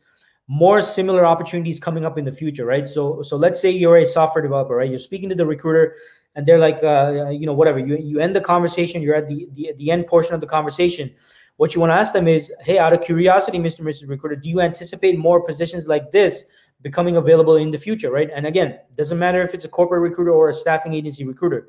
more 0.47 0.81
similar 0.81 1.25
opportunities 1.25 1.79
coming 1.79 2.05
up 2.05 2.17
in 2.17 2.25
the 2.25 2.31
future, 2.31 2.65
right? 2.65 2.87
So 2.87 3.21
so 3.21 3.35
let's 3.35 3.59
say 3.59 3.69
you're 3.71 3.97
a 3.97 4.05
software 4.05 4.41
developer, 4.41 4.75
right? 4.75 4.89
You're 4.89 4.97
speaking 4.97 5.29
to 5.29 5.35
the 5.35 5.45
recruiter, 5.45 5.95
and 6.35 6.45
they're 6.45 6.59
like, 6.59 6.83
uh, 6.83 7.29
you 7.29 7.45
know, 7.45 7.53
whatever. 7.53 7.79
You 7.79 7.97
you 7.97 8.19
end 8.19 8.35
the 8.35 8.41
conversation. 8.41 9.01
You're 9.01 9.15
at 9.15 9.27
the 9.27 9.47
the, 9.53 9.73
the 9.77 9.91
end 9.91 10.07
portion 10.07 10.33
of 10.33 10.41
the 10.41 10.47
conversation. 10.47 11.11
What 11.57 11.73
you 11.73 11.79
want 11.79 11.91
to 11.91 11.95
ask 11.95 12.11
them 12.11 12.27
is, 12.27 12.53
hey, 12.59 12.77
out 12.77 12.91
of 12.91 12.99
curiosity, 12.99 13.59
Mr. 13.59 13.79
Mrs. 13.79 14.09
Recruiter, 14.09 14.35
do 14.35 14.49
you 14.49 14.59
anticipate 14.59 15.17
more 15.17 15.41
positions 15.41 15.87
like 15.87 16.11
this? 16.11 16.45
becoming 16.85 17.17
available 17.17 17.55
in 17.55 17.71
the 17.71 17.79
future, 17.79 18.11
right? 18.11 18.29
And 18.33 18.45
again, 18.45 18.79
doesn't 18.95 19.17
matter 19.17 19.41
if 19.41 19.55
it's 19.55 19.65
a 19.65 19.67
corporate 19.67 20.01
recruiter 20.01 20.31
or 20.31 20.49
a 20.49 20.53
staffing 20.53 20.93
agency 20.93 21.25
recruiter. 21.25 21.67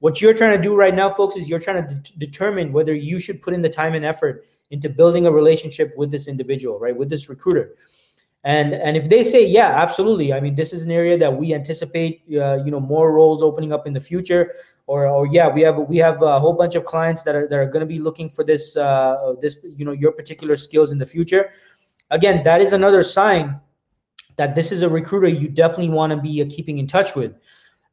What 0.00 0.20
you're 0.20 0.34
trying 0.34 0.56
to 0.56 0.62
do 0.62 0.76
right 0.76 0.94
now, 0.94 1.08
folks, 1.08 1.36
is 1.36 1.48
you're 1.48 1.58
trying 1.58 1.88
to 1.88 1.94
de- 1.94 2.26
determine 2.26 2.72
whether 2.72 2.94
you 2.94 3.18
should 3.18 3.42
put 3.42 3.54
in 3.54 3.62
the 3.62 3.70
time 3.70 3.94
and 3.94 4.04
effort 4.04 4.44
into 4.70 4.90
building 4.90 5.26
a 5.26 5.32
relationship 5.32 5.94
with 5.96 6.10
this 6.10 6.28
individual, 6.28 6.78
right? 6.78 6.94
With 6.94 7.08
this 7.08 7.30
recruiter. 7.30 7.74
And 8.44 8.72
and 8.72 8.96
if 8.96 9.08
they 9.08 9.24
say, 9.24 9.46
yeah, 9.46 9.68
absolutely. 9.68 10.32
I 10.32 10.40
mean, 10.40 10.54
this 10.54 10.72
is 10.72 10.82
an 10.82 10.90
area 10.90 11.18
that 11.18 11.36
we 11.36 11.54
anticipate, 11.54 12.22
uh, 12.32 12.62
you 12.64 12.70
know, 12.70 12.80
more 12.80 13.12
roles 13.12 13.42
opening 13.42 13.72
up 13.72 13.86
in 13.86 13.92
the 13.92 14.00
future. 14.00 14.52
Or, 14.86 15.06
or 15.06 15.26
yeah, 15.26 15.48
we 15.48 15.60
have 15.62 15.76
we 15.76 15.98
have 15.98 16.22
a 16.22 16.40
whole 16.40 16.54
bunch 16.54 16.74
of 16.74 16.84
clients 16.86 17.22
that 17.24 17.34
are 17.34 17.46
that 17.48 17.58
are 17.58 17.66
going 17.66 17.80
to 17.80 17.86
be 17.86 17.98
looking 17.98 18.30
for 18.30 18.42
this 18.44 18.76
uh, 18.76 19.34
this 19.40 19.58
you 19.62 19.84
know 19.84 19.92
your 19.92 20.12
particular 20.12 20.56
skills 20.56 20.92
in 20.92 20.98
the 20.98 21.04
future. 21.04 21.50
Again, 22.10 22.42
that 22.44 22.62
is 22.62 22.72
another 22.72 23.02
sign 23.02 23.60
that 24.38 24.54
this 24.54 24.72
is 24.72 24.80
a 24.82 24.88
recruiter 24.88 25.28
you 25.28 25.48
definitely 25.48 25.90
want 25.90 26.12
to 26.12 26.16
be 26.16 26.40
uh, 26.40 26.46
keeping 26.48 26.78
in 26.78 26.86
touch 26.86 27.14
with 27.14 27.34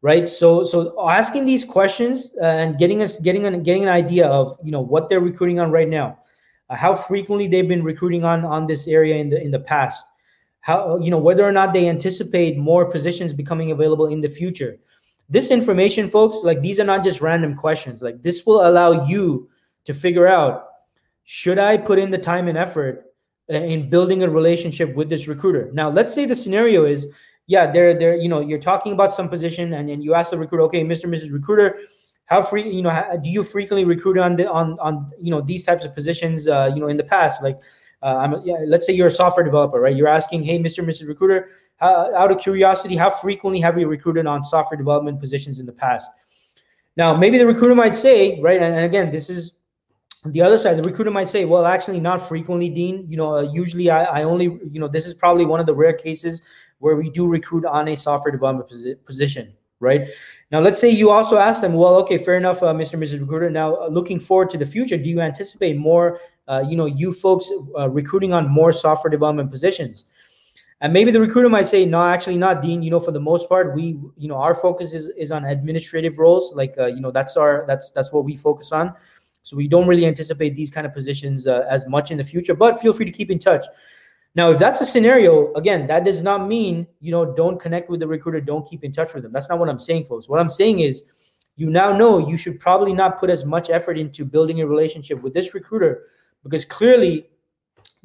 right 0.01 0.29
so 0.29 0.63
so 0.63 0.95
asking 1.09 1.43
these 1.43 1.65
questions 1.65 2.31
uh, 2.39 2.45
and 2.45 2.77
getting 2.77 3.01
us 3.01 3.19
getting 3.19 3.45
an 3.45 3.61
getting 3.63 3.83
an 3.83 3.89
idea 3.89 4.25
of 4.27 4.57
you 4.63 4.71
know 4.71 4.79
what 4.79 5.09
they're 5.09 5.19
recruiting 5.19 5.59
on 5.59 5.71
right 5.71 5.89
now 5.89 6.17
uh, 6.69 6.75
how 6.75 6.93
frequently 6.93 7.47
they've 7.47 7.67
been 7.67 7.83
recruiting 7.83 8.23
on 8.23 8.45
on 8.45 8.67
this 8.67 8.87
area 8.87 9.17
in 9.17 9.27
the 9.27 9.41
in 9.41 9.51
the 9.51 9.59
past 9.59 10.05
how 10.65 10.97
you 10.97 11.11
know 11.11 11.23
whether 11.27 11.43
or 11.43 11.51
not 11.51 11.73
they 11.73 11.87
anticipate 11.87 12.57
more 12.57 12.89
positions 12.89 13.33
becoming 13.33 13.71
available 13.71 14.07
in 14.07 14.19
the 14.19 14.29
future 14.29 14.77
this 15.29 15.51
information 15.51 16.09
folks 16.09 16.41
like 16.43 16.61
these 16.61 16.79
are 16.79 16.89
not 16.91 17.03
just 17.03 17.21
random 17.21 17.55
questions 17.55 18.01
like 18.01 18.21
this 18.21 18.45
will 18.45 18.67
allow 18.67 19.05
you 19.05 19.49
to 19.83 19.93
figure 19.93 20.27
out 20.27 20.65
should 21.23 21.59
i 21.59 21.77
put 21.77 21.99
in 21.99 22.11
the 22.11 22.17
time 22.17 22.47
and 22.47 22.57
effort 22.57 23.05
in 23.47 23.89
building 23.89 24.23
a 24.23 24.29
relationship 24.29 24.95
with 24.95 25.09
this 25.09 25.27
recruiter. 25.27 25.69
Now, 25.73 25.89
let's 25.89 26.13
say 26.13 26.25
the 26.25 26.35
scenario 26.35 26.85
is, 26.85 27.07
yeah, 27.47 27.69
they're 27.69 27.97
they're 27.97 28.15
you 28.15 28.27
know 28.27 28.39
you're 28.39 28.59
talking 28.59 28.93
about 28.93 29.13
some 29.13 29.29
position 29.29 29.73
and 29.73 29.87
then 29.87 30.01
you 30.01 30.15
ask 30.15 30.31
the 30.31 30.37
recruiter, 30.37 30.63
okay, 30.63 30.83
Mr. 30.83 31.05
Mrs. 31.05 31.31
Recruiter, 31.31 31.77
how 32.25 32.41
free 32.41 32.67
you 32.67 32.81
know 32.81 32.89
how, 32.89 33.17
do 33.17 33.29
you 33.29 33.43
frequently 33.43 33.85
recruit 33.85 34.17
on 34.17 34.35
the 34.35 34.49
on 34.49 34.79
on 34.79 35.11
you 35.21 35.29
know 35.29 35.41
these 35.41 35.63
types 35.63 35.85
of 35.85 35.93
positions 35.93 36.47
uh, 36.47 36.71
you 36.73 36.81
know 36.81 36.87
in 36.87 36.97
the 36.97 37.03
past 37.03 37.43
like. 37.43 37.59
Uh, 38.05 38.39
yeah, 38.45 38.57
let's 38.67 38.85
say 38.85 38.93
you're 38.93 39.07
a 39.07 39.11
software 39.11 39.43
developer, 39.43 39.81
right? 39.81 39.95
You're 39.95 40.07
asking, 40.07 40.43
hey, 40.43 40.59
Mr. 40.59 40.85
Mrs. 40.85 41.07
Recruiter, 41.07 41.49
how, 41.77 42.15
out 42.15 42.31
of 42.31 42.37
curiosity, 42.37 42.95
how 42.95 43.09
frequently 43.09 43.59
have 43.61 43.79
you 43.79 43.87
recruited 43.87 44.27
on 44.27 44.43
software 44.43 44.77
development 44.77 45.19
positions 45.19 45.59
in 45.59 45.65
the 45.65 45.73
past? 45.73 46.11
Now, 46.95 47.15
maybe 47.15 47.39
the 47.39 47.47
recruiter 47.47 47.73
might 47.73 47.95
say, 47.95 48.39
right, 48.41 48.61
and, 48.61 48.75
and 48.75 48.85
again, 48.85 49.09
this 49.09 49.27
is 49.27 49.57
the 50.23 50.39
other 50.39 50.59
side. 50.59 50.77
The 50.77 50.83
recruiter 50.83 51.09
might 51.09 51.29
say, 51.29 51.45
well, 51.45 51.65
actually, 51.65 51.99
not 51.99 52.17
frequently, 52.17 52.69
Dean. 52.69 53.07
You 53.09 53.17
know, 53.17 53.37
uh, 53.37 53.41
usually 53.41 53.89
I, 53.89 54.03
I 54.03 54.23
only, 54.23 54.45
you 54.45 54.79
know, 54.79 54.87
this 54.87 55.07
is 55.07 55.15
probably 55.15 55.45
one 55.45 55.59
of 55.59 55.65
the 55.65 55.73
rare 55.73 55.93
cases 55.93 56.43
where 56.77 56.95
we 56.95 57.09
do 57.09 57.27
recruit 57.27 57.65
on 57.65 57.87
a 57.87 57.95
software 57.95 58.31
development 58.31 58.69
posi- 58.69 59.03
position, 59.03 59.51
right? 59.79 60.07
Now, 60.51 60.59
let's 60.59 60.79
say 60.79 60.91
you 60.91 61.09
also 61.09 61.37
ask 61.37 61.59
them, 61.61 61.73
well, 61.73 61.95
okay, 61.95 62.19
fair 62.19 62.37
enough, 62.37 62.61
uh, 62.61 62.71
Mr. 62.71 62.99
Mrs. 62.99 63.19
Recruiter. 63.19 63.49
Now, 63.49 63.75
uh, 63.75 63.87
looking 63.87 64.19
forward 64.19 64.51
to 64.51 64.59
the 64.59 64.65
future, 64.65 64.97
do 64.97 65.09
you 65.09 65.21
anticipate 65.21 65.77
more, 65.77 66.19
uh, 66.47 66.63
you 66.67 66.75
know, 66.75 66.85
you 66.85 67.11
folks 67.11 67.51
uh, 67.77 67.89
recruiting 67.89 68.33
on 68.33 68.47
more 68.47 68.71
software 68.71 69.11
development 69.11 69.51
positions? 69.51 70.05
And 70.81 70.91
maybe 70.91 71.09
the 71.09 71.21
recruiter 71.21 71.49
might 71.49 71.67
say, 71.67 71.85
no, 71.85 72.01
actually 72.03 72.37
not, 72.37 72.61
Dean. 72.61 72.83
You 72.83 72.91
know, 72.91 72.99
for 72.99 73.11
the 73.11 73.19
most 73.19 73.47
part, 73.47 73.73
we, 73.75 73.97
you 74.17 74.27
know, 74.27 74.35
our 74.35 74.53
focus 74.53 74.93
is, 74.93 75.07
is 75.17 75.31
on 75.31 75.45
administrative 75.45 76.19
roles. 76.19 76.53
Like, 76.53 76.75
uh, 76.77 76.87
you 76.87 76.99
know, 76.99 77.11
that's 77.11 77.37
our, 77.37 77.63
that's, 77.65 77.91
that's 77.91 78.11
what 78.11 78.25
we 78.25 78.35
focus 78.35 78.71
on. 78.71 78.93
So 79.41 79.55
we 79.55 79.67
don't 79.67 79.87
really 79.87 80.05
anticipate 80.05 80.55
these 80.55 80.71
kind 80.71 80.85
of 80.85 80.93
positions 80.93 81.47
uh, 81.47 81.65
as 81.69 81.87
much 81.87 82.11
in 82.11 82.17
the 82.17 82.23
future, 82.23 82.55
but 82.55 82.79
feel 82.79 82.93
free 82.93 83.05
to 83.05 83.11
keep 83.11 83.31
in 83.31 83.39
touch. 83.39 83.65
Now, 84.33 84.51
if 84.51 84.59
that's 84.59 84.81
a 84.81 84.85
scenario, 84.85 85.53
again, 85.53 85.87
that 85.87 86.03
does 86.03 86.21
not 86.21 86.47
mean, 86.47 86.87
you 86.99 87.11
know, 87.11 87.33
don't 87.33 87.59
connect 87.59 87.89
with 87.89 88.01
the 88.01 88.07
recruiter, 88.07 88.41
don't 88.41 88.67
keep 88.67 88.83
in 88.83 88.91
touch 88.91 89.13
with 89.13 89.23
them. 89.23 89.31
That's 89.31 89.47
not 89.47 89.59
what 89.59 89.69
I'm 89.69 89.79
saying, 89.79 90.05
folks. 90.05 90.27
What 90.27 90.41
I'm 90.41 90.49
saying 90.49 90.79
is 90.79 91.03
you 91.55 91.69
now 91.69 91.95
know 91.95 92.27
you 92.27 92.35
should 92.35 92.59
probably 92.59 92.91
not 92.91 93.17
put 93.17 93.29
as 93.29 93.45
much 93.45 93.69
effort 93.69 93.97
into 93.97 94.25
building 94.25 94.59
a 94.61 94.67
relationship 94.67 95.21
with 95.21 95.33
this 95.33 95.53
recruiter 95.53 96.03
because 96.45 96.63
clearly 96.63 97.27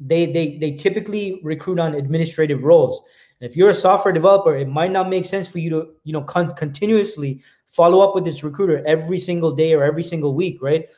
they 0.01 0.25
they 0.25 0.57
they 0.57 0.71
typically 0.73 1.39
recruit 1.43 1.79
on 1.79 1.95
administrative 1.95 2.63
roles. 2.63 3.01
And 3.39 3.49
if 3.49 3.55
you're 3.55 3.69
a 3.69 3.75
software 3.75 4.13
developer, 4.13 4.53
it 4.57 4.67
might 4.67 4.91
not 4.91 5.09
make 5.09 5.23
sense 5.23 5.47
for 5.47 5.59
you 5.59 5.69
to, 5.69 5.87
you 6.03 6.11
know, 6.11 6.21
con- 6.21 6.51
continuously 6.55 7.41
follow 7.67 8.01
up 8.01 8.13
with 8.13 8.25
this 8.25 8.43
recruiter 8.43 8.85
every 8.85 9.17
single 9.17 9.53
day 9.53 9.73
or 9.73 9.83
every 9.83 10.03
single 10.03 10.35
week, 10.35 10.61
right? 10.61 10.89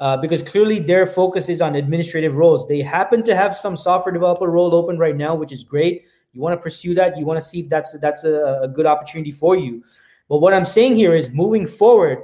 uh, 0.00 0.16
because 0.16 0.42
clearly 0.42 0.78
their 0.78 1.06
focus 1.06 1.48
is 1.48 1.60
on 1.60 1.76
administrative 1.76 2.34
roles. 2.34 2.66
They 2.66 2.80
happen 2.80 3.22
to 3.24 3.36
have 3.36 3.54
some 3.54 3.76
software 3.76 4.12
developer 4.12 4.50
role 4.50 4.74
open 4.74 4.98
right 4.98 5.16
now, 5.16 5.34
which 5.34 5.52
is 5.52 5.62
great. 5.62 6.06
You 6.32 6.40
want 6.40 6.54
to 6.54 6.62
pursue 6.62 6.94
that. 6.94 7.18
You 7.18 7.26
want 7.26 7.38
to 7.38 7.46
see 7.46 7.60
if 7.60 7.68
that's 7.68 7.98
that's 8.00 8.24
a, 8.24 8.60
a 8.62 8.68
good 8.68 8.86
opportunity 8.86 9.30
for 9.30 9.56
you. 9.56 9.84
But 10.28 10.38
what 10.38 10.54
I'm 10.54 10.64
saying 10.64 10.96
here 10.96 11.14
is, 11.14 11.28
moving 11.30 11.66
forward, 11.66 12.18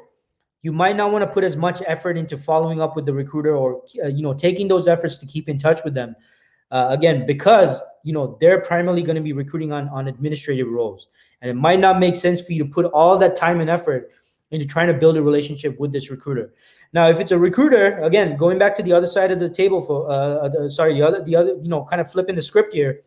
you 0.67 0.73
might 0.73 0.97
not 0.97 1.13
want 1.13 1.23
to 1.23 1.31
put 1.31 1.45
as 1.45 1.57
much 1.57 1.81
effort 1.87 2.19
into 2.19 2.37
following 2.37 2.81
up 2.81 2.97
with 2.97 3.07
the 3.07 3.13
recruiter 3.15 3.55
or 3.57 3.85
uh, 4.05 4.09
you 4.09 4.21
know 4.21 4.35
taking 4.35 4.67
those 4.67 4.89
efforts 4.89 5.17
to 5.19 5.25
keep 5.25 5.49
in 5.49 5.59
touch 5.59 5.85
with 5.85 5.95
them. 5.95 6.17
Uh, 6.73 6.89
again, 6.91 7.25
because 7.25 7.81
you 8.03 8.13
know 8.13 8.37
they're 8.41 8.61
primarily 8.61 9.01
going 9.01 9.15
to 9.15 9.23
be 9.23 9.33
recruiting 9.33 9.73
on 9.73 9.89
on 9.91 10.09
administrative 10.09 10.67
roles, 10.67 11.07
and 11.41 11.49
it 11.49 11.55
might 11.55 11.79
not 11.79 12.01
make 12.01 12.17
sense 12.17 12.43
for 12.43 12.53
you 12.53 12.65
to 12.65 12.69
put 12.69 12.85
all 12.87 13.17
that 13.17 13.37
time 13.37 13.61
and 13.61 13.71
effort 13.71 14.11
into 14.51 14.67
trying 14.67 14.89
to 14.89 14.95
build 14.95 15.17
a 15.17 15.23
relationship 15.23 15.79
with 15.79 15.93
this 15.93 16.11
recruiter. 16.11 16.53
Now, 16.93 17.07
if 17.07 17.21
it's 17.21 17.31
a 17.31 17.39
recruiter, 17.39 17.99
again, 18.03 18.37
going 18.37 18.59
back 18.59 18.75
to 18.77 18.83
the 18.83 18.93
other 18.93 19.07
side 19.07 19.31
of 19.31 19.39
the 19.39 19.49
table 19.49 19.81
for, 19.81 20.11
uh, 20.11 20.49
the, 20.49 20.71
sorry, 20.71 20.95
the 20.95 21.03
other, 21.03 21.23
the 21.23 21.37
other, 21.37 21.53
you 21.63 21.69
know, 21.69 21.85
kind 21.85 22.01
of 22.01 22.11
flipping 22.11 22.35
the 22.35 22.43
script 22.43 22.75
here. 22.75 23.03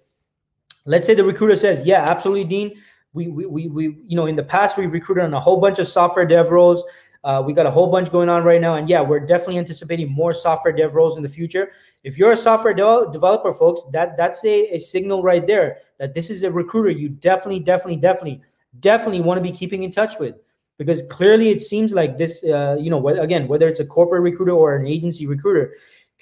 Let's 0.86 1.06
say 1.08 1.14
the 1.14 1.26
recruiter 1.26 1.58
says, 1.58 1.86
"Yeah, 1.86 2.06
absolutely, 2.08 2.46
Dean. 2.46 2.72
We, 3.12 3.28
we, 3.28 3.46
we, 3.46 3.68
we 3.68 3.84
you 4.08 4.16
know, 4.16 4.28
in 4.28 4.36
the 4.36 4.44
past 4.44 4.78
we 4.78 4.86
recruited 4.86 5.26
on 5.26 5.34
a 5.34 5.40
whole 5.42 5.60
bunch 5.60 5.80
of 5.80 5.88
software 5.90 6.26
dev 6.26 6.52
roles. 6.52 6.86
Uh, 7.24 7.44
we 7.46 7.52
got 7.52 7.66
a 7.66 7.72
whole 7.72 7.88
bunch 7.88 8.10
going 8.12 8.30
on 8.30 8.44
right 8.44 8.62
now, 8.62 8.76
and 8.76 8.88
yeah, 8.88 9.02
we're 9.02 9.20
definitely 9.20 9.58
anticipating 9.58 10.10
more 10.10 10.32
software 10.32 10.74
dev 10.74 10.96
roles 10.96 11.18
in 11.18 11.24
the 11.24 11.30
future. 11.30 11.72
If 12.04 12.18
you're 12.18 12.32
a 12.32 12.38
software 12.38 12.74
de- 12.74 13.12
developer, 13.12 13.52
folks, 13.52 13.84
that 13.92 14.16
that's 14.16 14.44
a, 14.46 14.76
a 14.76 14.80
signal 14.80 15.22
right 15.22 15.46
there 15.46 15.78
that 15.98 16.14
this 16.14 16.30
is 16.30 16.44
a 16.44 16.52
recruiter 16.52 16.90
you 16.90 17.10
definitely, 17.10 17.60
definitely, 17.60 17.98
definitely, 17.98 18.42
definitely 18.80 19.22
want 19.22 19.38
to 19.38 19.42
be 19.42 19.52
keeping 19.52 19.84
in 19.84 19.92
touch 19.92 20.18
with. 20.18 20.36
Because 20.78 21.02
clearly 21.10 21.50
it 21.50 21.60
seems 21.60 21.94
like 21.94 22.16
this 22.16 22.42
uh, 22.44 22.78
you 22.80 22.90
know 22.90 23.06
again 23.10 23.50
whether 23.50 23.68
it's 23.68 23.82
a 23.82 23.86
corporate 23.86 24.22
recruiter 24.22 24.54
or 24.54 24.78
an 24.78 24.88
agency 24.88 25.28
recruiter 25.28 25.74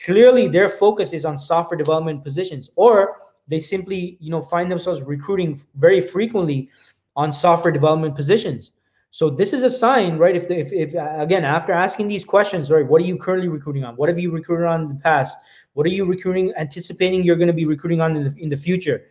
clearly 0.04 0.48
their 0.48 0.70
focus 0.70 1.14
is 1.14 1.26
on 1.26 1.38
software 1.38 1.78
development 1.78 2.24
positions. 2.24 2.72
Or 2.76 3.18
they 3.48 3.60
simply 3.60 4.18
you 4.20 4.32
know 4.32 4.42
find 4.42 4.72
themselves 4.72 5.04
recruiting 5.04 5.62
very 5.76 6.02
frequently 6.02 6.70
on 7.16 7.32
software 7.32 7.72
development 7.72 8.16
positions 8.16 8.72
so 9.10 9.30
this 9.30 9.54
is 9.54 9.64
a 9.64 9.70
sign 9.70 10.18
right 10.18 10.36
if, 10.36 10.50
if, 10.52 10.72
if 10.72 10.94
again 11.20 11.46
after 11.46 11.74
asking 11.74 12.08
these 12.08 12.26
questions 12.26 12.70
right 12.70 12.88
what 12.88 13.02
are 13.02 13.06
you 13.06 13.18
currently 13.18 13.48
recruiting 13.48 13.84
on 13.84 13.96
what 13.96 14.10
have 14.10 14.20
you 14.20 14.32
recruited 14.32 14.66
on 14.66 14.82
in 14.82 14.90
the 14.90 15.02
past 15.02 15.38
what 15.74 15.86
are 15.86 15.90
you 15.90 16.06
recruiting 16.06 16.54
anticipating 16.58 17.24
you're 17.24 17.36
going 17.36 17.48
to 17.48 17.54
be 17.54 17.66
recruiting 17.66 18.02
on 18.02 18.16
in 18.16 18.24
the, 18.24 18.36
in 18.38 18.50
the 18.50 18.58
future 18.58 19.04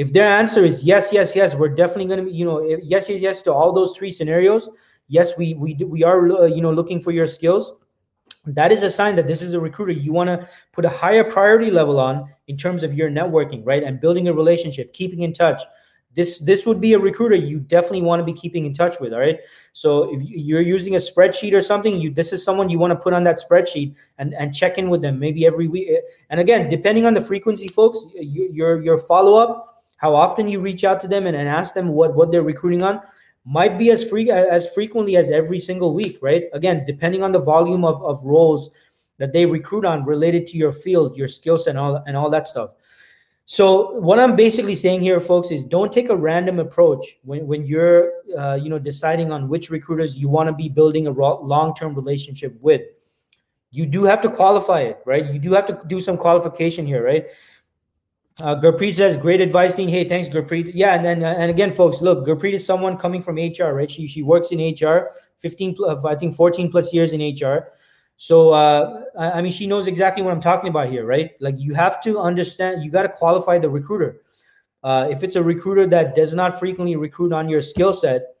if 0.00 0.14
their 0.14 0.26
answer 0.26 0.64
is 0.64 0.82
yes, 0.82 1.12
yes, 1.12 1.36
yes, 1.36 1.54
we're 1.54 1.68
definitely 1.68 2.06
going 2.06 2.24
to 2.24 2.24
be, 2.24 2.32
you 2.32 2.46
know, 2.46 2.62
yes, 2.82 3.10
yes, 3.10 3.20
yes 3.20 3.42
to 3.42 3.52
all 3.52 3.70
those 3.70 3.94
three 3.94 4.10
scenarios. 4.10 4.70
Yes, 5.08 5.36
we 5.36 5.52
we 5.52 5.74
we 5.74 6.04
are, 6.04 6.30
uh, 6.30 6.44
you 6.46 6.62
know, 6.62 6.72
looking 6.72 7.02
for 7.02 7.10
your 7.10 7.26
skills. 7.26 7.74
That 8.46 8.72
is 8.72 8.82
a 8.82 8.90
sign 8.90 9.14
that 9.16 9.26
this 9.26 9.42
is 9.42 9.52
a 9.52 9.60
recruiter 9.60 9.92
you 9.92 10.14
want 10.14 10.28
to 10.28 10.48
put 10.72 10.86
a 10.86 10.88
higher 10.88 11.22
priority 11.22 11.70
level 11.70 12.00
on 12.00 12.32
in 12.46 12.56
terms 12.56 12.82
of 12.82 12.94
your 12.94 13.10
networking, 13.10 13.60
right, 13.66 13.82
and 13.82 14.00
building 14.00 14.28
a 14.28 14.32
relationship, 14.32 14.94
keeping 14.94 15.20
in 15.20 15.34
touch. 15.34 15.60
This 16.14 16.38
this 16.40 16.66
would 16.66 16.80
be 16.80 16.94
a 16.94 16.98
recruiter 16.98 17.36
you 17.36 17.60
definitely 17.60 18.02
want 18.02 18.20
to 18.20 18.24
be 18.24 18.32
keeping 18.32 18.66
in 18.66 18.72
touch 18.72 18.98
with. 18.98 19.12
All 19.12 19.20
right. 19.20 19.38
So 19.72 20.12
if 20.12 20.22
you're 20.22 20.60
using 20.60 20.96
a 20.96 20.98
spreadsheet 20.98 21.54
or 21.54 21.60
something, 21.60 22.00
you 22.00 22.10
this 22.10 22.32
is 22.32 22.44
someone 22.44 22.68
you 22.68 22.78
want 22.78 22.90
to 22.90 22.96
put 22.96 23.12
on 23.12 23.22
that 23.24 23.40
spreadsheet 23.40 23.94
and 24.18 24.34
and 24.34 24.52
check 24.52 24.76
in 24.76 24.90
with 24.90 25.02
them 25.02 25.18
maybe 25.18 25.46
every 25.46 25.68
week. 25.68 25.88
Eh, 25.88 26.00
and 26.30 26.40
again, 26.40 26.68
depending 26.68 27.06
on 27.06 27.14
the 27.14 27.20
frequency, 27.20 27.68
folks, 27.68 28.04
your 28.14 28.82
your 28.82 28.98
follow 28.98 29.36
up 29.36 29.70
how 30.00 30.14
often 30.14 30.48
you 30.48 30.60
reach 30.60 30.82
out 30.82 30.98
to 30.98 31.08
them 31.08 31.26
and, 31.26 31.36
and 31.36 31.46
ask 31.46 31.74
them 31.74 31.88
what 31.88 32.14
what 32.14 32.30
they're 32.30 32.42
recruiting 32.42 32.82
on 32.82 33.00
might 33.44 33.78
be 33.78 33.90
as 33.90 34.04
free 34.04 34.30
as 34.30 34.70
frequently 34.70 35.16
as 35.16 35.30
every 35.30 35.60
single 35.60 35.94
week 35.94 36.18
right 36.22 36.44
again 36.52 36.84
depending 36.86 37.22
on 37.22 37.32
the 37.32 37.38
volume 37.38 37.84
of, 37.84 38.02
of 38.02 38.22
roles 38.24 38.70
that 39.18 39.32
they 39.32 39.44
recruit 39.44 39.84
on 39.84 40.04
related 40.04 40.46
to 40.46 40.56
your 40.56 40.72
field 40.72 41.16
your 41.16 41.28
skill 41.28 41.58
set 41.58 41.70
and 41.70 41.78
all, 41.78 42.02
and 42.06 42.16
all 42.16 42.30
that 42.30 42.46
stuff 42.46 42.74
so 43.52 43.90
what 43.98 44.20
i'm 44.20 44.36
basically 44.36 44.76
saying 44.76 45.00
here 45.00 45.18
folks 45.18 45.50
is 45.50 45.64
don't 45.64 45.92
take 45.92 46.08
a 46.08 46.14
random 46.14 46.60
approach 46.60 47.18
when, 47.24 47.44
when 47.48 47.66
you're 47.66 48.12
uh, 48.38 48.54
you 48.54 48.70
know 48.70 48.78
deciding 48.78 49.32
on 49.32 49.48
which 49.48 49.70
recruiters 49.70 50.16
you 50.16 50.28
want 50.28 50.46
to 50.46 50.52
be 50.52 50.68
building 50.68 51.08
a 51.08 51.10
long-term 51.10 51.92
relationship 51.92 52.56
with 52.60 52.82
you 53.72 53.86
do 53.86 54.04
have 54.04 54.20
to 54.20 54.30
qualify 54.30 54.82
it 54.82 55.00
right 55.04 55.32
you 55.32 55.40
do 55.40 55.50
have 55.52 55.66
to 55.66 55.80
do 55.88 55.98
some 55.98 56.16
qualification 56.16 56.86
here 56.86 57.04
right 57.04 57.26
uh, 58.40 58.54
Gurpreet 58.54 58.94
says, 58.94 59.18
"Great 59.18 59.42
advice, 59.42 59.74
Dean." 59.74 59.88
Hey, 59.88 60.08
thanks, 60.08 60.26
Gurpreet. 60.26 60.70
Yeah, 60.72 60.94
and 60.94 61.04
then 61.04 61.22
uh, 61.22 61.34
and 61.36 61.50
again, 61.50 61.70
folks, 61.72 62.00
look, 62.00 62.24
Gurpreet 62.26 62.54
is 62.54 62.64
someone 62.64 62.96
coming 62.96 63.20
from 63.20 63.36
HR, 63.36 63.74
right? 63.74 63.90
She 63.90 64.06
she 64.06 64.22
works 64.22 64.50
in 64.50 64.60
HR, 64.60 65.10
fifteen, 65.38 65.76
I 65.86 66.14
think, 66.14 66.34
fourteen 66.34 66.70
plus 66.70 66.94
years 66.94 67.12
in 67.12 67.20
HR. 67.20 67.68
So 68.20 68.50
uh, 68.50 69.04
I, 69.18 69.30
I 69.30 69.40
mean, 69.40 69.50
she 69.50 69.66
knows 69.66 69.86
exactly 69.86 70.22
what 70.22 70.30
I'm 70.30 70.42
talking 70.42 70.68
about 70.68 70.90
here, 70.90 71.06
right? 71.06 71.30
Like 71.40 71.58
you 71.58 71.72
have 71.72 72.02
to 72.02 72.18
understand, 72.18 72.84
you 72.84 72.90
got 72.90 73.04
to 73.04 73.08
qualify 73.08 73.56
the 73.56 73.70
recruiter. 73.70 74.20
Uh, 74.82 75.08
if 75.10 75.24
it's 75.24 75.36
a 75.36 75.42
recruiter 75.42 75.86
that 75.86 76.14
does 76.14 76.34
not 76.34 76.58
frequently 76.58 76.96
recruit 76.96 77.32
on 77.32 77.48
your 77.48 77.62
skill 77.62 77.94
set, 77.94 78.34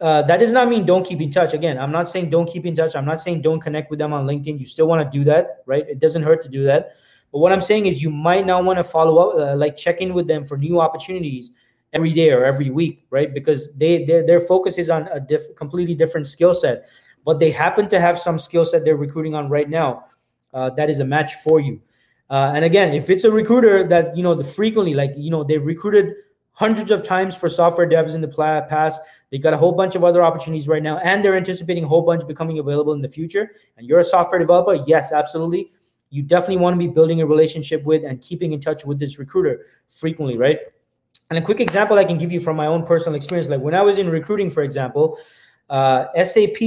uh, 0.00 0.22
that 0.22 0.40
does 0.40 0.50
not 0.50 0.68
mean 0.68 0.84
don't 0.84 1.06
keep 1.06 1.20
in 1.20 1.30
touch. 1.30 1.54
Again, 1.54 1.78
I'm 1.78 1.92
not 1.92 2.08
saying 2.08 2.30
don't 2.30 2.50
keep 2.52 2.66
in 2.66 2.74
touch. 2.74 2.96
I'm 2.96 3.04
not 3.04 3.20
saying 3.20 3.42
don't 3.42 3.60
connect 3.60 3.88
with 3.88 4.00
them 4.00 4.12
on 4.12 4.26
LinkedIn. 4.26 4.58
You 4.58 4.66
still 4.66 4.88
want 4.88 5.00
to 5.00 5.16
do 5.16 5.22
that, 5.26 5.62
right? 5.64 5.88
It 5.88 6.00
doesn't 6.00 6.24
hurt 6.24 6.42
to 6.42 6.48
do 6.48 6.64
that. 6.64 6.94
But 7.30 7.38
what 7.38 7.52
I'm 7.52 7.62
saying 7.62 7.86
is, 7.86 8.02
you 8.02 8.10
might 8.10 8.46
not 8.46 8.64
want 8.64 8.78
to 8.78 8.84
follow 8.84 9.16
up, 9.18 9.36
uh, 9.38 9.54
like 9.54 9.76
check 9.76 10.00
in 10.00 10.12
with 10.12 10.26
them 10.26 10.44
for 10.44 10.58
new 10.58 10.80
opportunities 10.80 11.52
every 11.92 12.12
day 12.12 12.32
or 12.32 12.44
every 12.44 12.70
week, 12.70 13.06
right? 13.10 13.32
Because 13.32 13.72
they 13.74 14.04
their 14.04 14.26
their 14.26 14.40
focus 14.40 14.76
is 14.76 14.90
on 14.90 15.08
a 15.12 15.20
diff- 15.20 15.54
completely 15.54 15.94
different 15.94 16.26
skill 16.26 16.52
set, 16.52 16.86
but 17.24 17.38
they 17.38 17.50
happen 17.50 17.88
to 17.88 18.00
have 18.00 18.18
some 18.18 18.38
skill 18.38 18.64
set 18.64 18.84
they're 18.84 18.96
recruiting 18.96 19.34
on 19.34 19.48
right 19.48 19.68
now 19.68 20.04
uh, 20.54 20.70
that 20.70 20.90
is 20.90 21.00
a 21.00 21.04
match 21.04 21.34
for 21.36 21.60
you. 21.60 21.80
Uh, 22.30 22.52
and 22.54 22.64
again, 22.64 22.94
if 22.94 23.10
it's 23.10 23.24
a 23.24 23.30
recruiter 23.30 23.86
that 23.86 24.16
you 24.16 24.22
know 24.22 24.34
the 24.34 24.44
frequently, 24.44 24.94
like 24.94 25.12
you 25.16 25.30
know, 25.30 25.44
they've 25.44 25.64
recruited 25.64 26.14
hundreds 26.52 26.90
of 26.90 27.02
times 27.02 27.34
for 27.34 27.48
software 27.48 27.88
devs 27.88 28.14
in 28.14 28.20
the 28.20 28.28
past. 28.68 29.00
They 29.30 29.38
got 29.38 29.54
a 29.54 29.56
whole 29.56 29.72
bunch 29.72 29.94
of 29.94 30.04
other 30.04 30.22
opportunities 30.22 30.68
right 30.68 30.82
now, 30.82 30.98
and 30.98 31.24
they're 31.24 31.36
anticipating 31.36 31.84
a 31.84 31.88
whole 31.88 32.02
bunch 32.02 32.26
becoming 32.26 32.58
available 32.58 32.92
in 32.92 33.00
the 33.00 33.08
future. 33.08 33.50
And 33.78 33.86
you're 33.86 34.00
a 34.00 34.04
software 34.04 34.38
developer, 34.38 34.74
yes, 34.86 35.12
absolutely 35.12 35.70
you 36.12 36.22
definitely 36.22 36.58
want 36.58 36.74
to 36.74 36.78
be 36.78 36.92
building 36.92 37.22
a 37.22 37.26
relationship 37.26 37.82
with 37.84 38.04
and 38.04 38.20
keeping 38.20 38.52
in 38.52 38.60
touch 38.60 38.84
with 38.84 38.98
this 38.98 39.18
recruiter 39.18 39.64
frequently, 39.88 40.36
right? 40.36 40.58
And 41.30 41.38
a 41.38 41.42
quick 41.42 41.58
example 41.58 41.98
I 41.98 42.04
can 42.04 42.18
give 42.18 42.30
you 42.30 42.38
from 42.38 42.54
my 42.54 42.66
own 42.66 42.84
personal 42.84 43.16
experience, 43.16 43.48
like 43.48 43.62
when 43.62 43.74
I 43.74 43.80
was 43.80 43.96
in 43.96 44.10
recruiting, 44.10 44.50
for 44.50 44.62
example, 44.62 45.18
uh, 45.70 46.08
SAP 46.22 46.60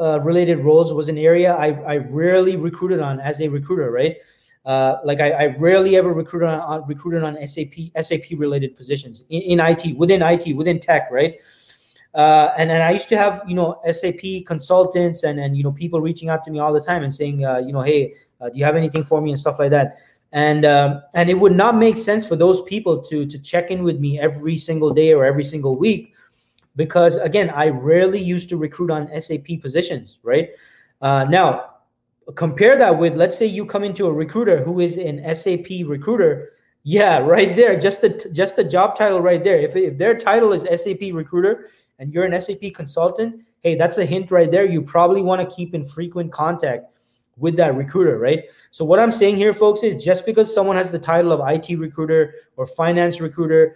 uh, 0.00 0.20
related 0.20 0.58
roles 0.60 0.92
was 0.92 1.08
an 1.08 1.18
area 1.18 1.54
I, 1.54 1.72
I 1.82 1.96
rarely 1.96 2.56
recruited 2.56 3.00
on 3.00 3.20
as 3.20 3.40
a 3.40 3.48
recruiter, 3.48 3.90
right? 3.90 4.16
Uh, 4.64 4.96
like 5.04 5.20
I, 5.20 5.30
I, 5.30 5.46
rarely 5.56 5.96
ever 5.96 6.12
recruited 6.12 6.50
on, 6.50 6.60
on, 6.60 6.86
recruited 6.86 7.22
on 7.22 7.34
SAP 7.46 7.72
SAP 7.98 8.36
related 8.36 8.76
positions 8.76 9.24
in, 9.30 9.40
in 9.42 9.60
IT 9.60 9.96
within 9.96 10.20
IT 10.20 10.54
within 10.54 10.78
tech, 10.78 11.10
right? 11.10 11.36
Uh, 12.14 12.50
and 12.58 12.70
and 12.70 12.82
I 12.82 12.90
used 12.90 13.08
to 13.08 13.16
have 13.16 13.42
you 13.46 13.54
know 13.54 13.80
SAP 13.90 14.44
consultants 14.46 15.22
and 15.22 15.40
and 15.40 15.56
you 15.56 15.62
know 15.62 15.72
people 15.72 16.00
reaching 16.00 16.28
out 16.28 16.44
to 16.44 16.50
me 16.50 16.58
all 16.58 16.72
the 16.72 16.80
time 16.80 17.02
and 17.02 17.14
saying 17.14 17.44
uh, 17.44 17.58
you 17.58 17.72
know 17.72 17.80
hey 17.80 18.12
uh, 18.40 18.50
do 18.50 18.58
you 18.58 18.64
have 18.64 18.76
anything 18.76 19.02
for 19.02 19.20
me 19.20 19.30
and 19.30 19.38
stuff 19.38 19.58
like 19.58 19.70
that. 19.70 19.96
and 20.32 20.64
um, 20.66 21.02
and 21.14 21.30
it 21.30 21.38
would 21.38 21.54
not 21.54 21.76
make 21.76 21.96
sense 21.96 22.26
for 22.26 22.36
those 22.36 22.60
people 22.62 23.00
to 23.00 23.24
to 23.26 23.38
check 23.38 23.70
in 23.70 23.82
with 23.82 23.98
me 23.98 24.18
every 24.20 24.58
single 24.58 24.92
day 24.92 25.14
or 25.14 25.24
every 25.24 25.44
single 25.44 25.78
week 25.78 26.12
because 26.76 27.16
again 27.16 27.50
i 27.50 27.68
rarely 27.68 28.20
used 28.20 28.48
to 28.48 28.56
recruit 28.56 28.90
on 28.90 29.08
sap 29.20 29.46
positions 29.60 30.18
right? 30.22 30.50
Uh, 31.02 31.24
now 31.24 31.70
compare 32.34 32.76
that 32.76 32.96
with 32.96 33.16
let's 33.16 33.36
say 33.36 33.46
you 33.46 33.64
come 33.64 33.84
into 33.84 34.06
a 34.06 34.12
recruiter 34.12 34.62
who 34.62 34.80
is 34.80 34.96
an 34.96 35.18
sap 35.34 35.66
recruiter. 35.86 36.50
Yeah 36.82 37.18
right 37.34 37.56
there 37.56 37.78
just 37.78 38.00
the 38.02 38.30
just 38.32 38.56
the 38.56 38.64
job 38.64 38.96
title 38.96 39.20
right 39.20 39.42
there. 39.42 39.58
If, 39.58 39.76
if 39.76 39.98
their 39.98 40.14
title 40.14 40.52
is 40.52 40.62
sap 40.62 41.00
recruiter 41.12 41.66
and 41.98 42.12
you're 42.12 42.24
an 42.24 42.40
sap 42.40 42.60
consultant 42.74 43.42
hey 43.60 43.74
that's 43.74 43.98
a 43.98 44.04
hint 44.04 44.30
right 44.30 44.50
there. 44.50 44.64
You 44.64 44.82
probably 44.82 45.22
want 45.22 45.48
to 45.48 45.54
keep 45.54 45.74
in 45.74 45.84
frequent 45.84 46.32
contact 46.32 46.94
with 47.36 47.56
that 47.56 47.74
recruiter, 47.74 48.18
right? 48.18 48.44
So 48.70 48.84
what 48.84 49.00
I'm 49.00 49.10
saying 49.10 49.36
here, 49.36 49.54
folks, 49.54 49.82
is 49.82 50.02
just 50.02 50.26
because 50.26 50.54
someone 50.54 50.76
has 50.76 50.92
the 50.92 50.98
title 50.98 51.32
of 51.32 51.40
IT 51.48 51.74
recruiter 51.78 52.34
or 52.56 52.66
finance 52.66 53.18
recruiter 53.18 53.74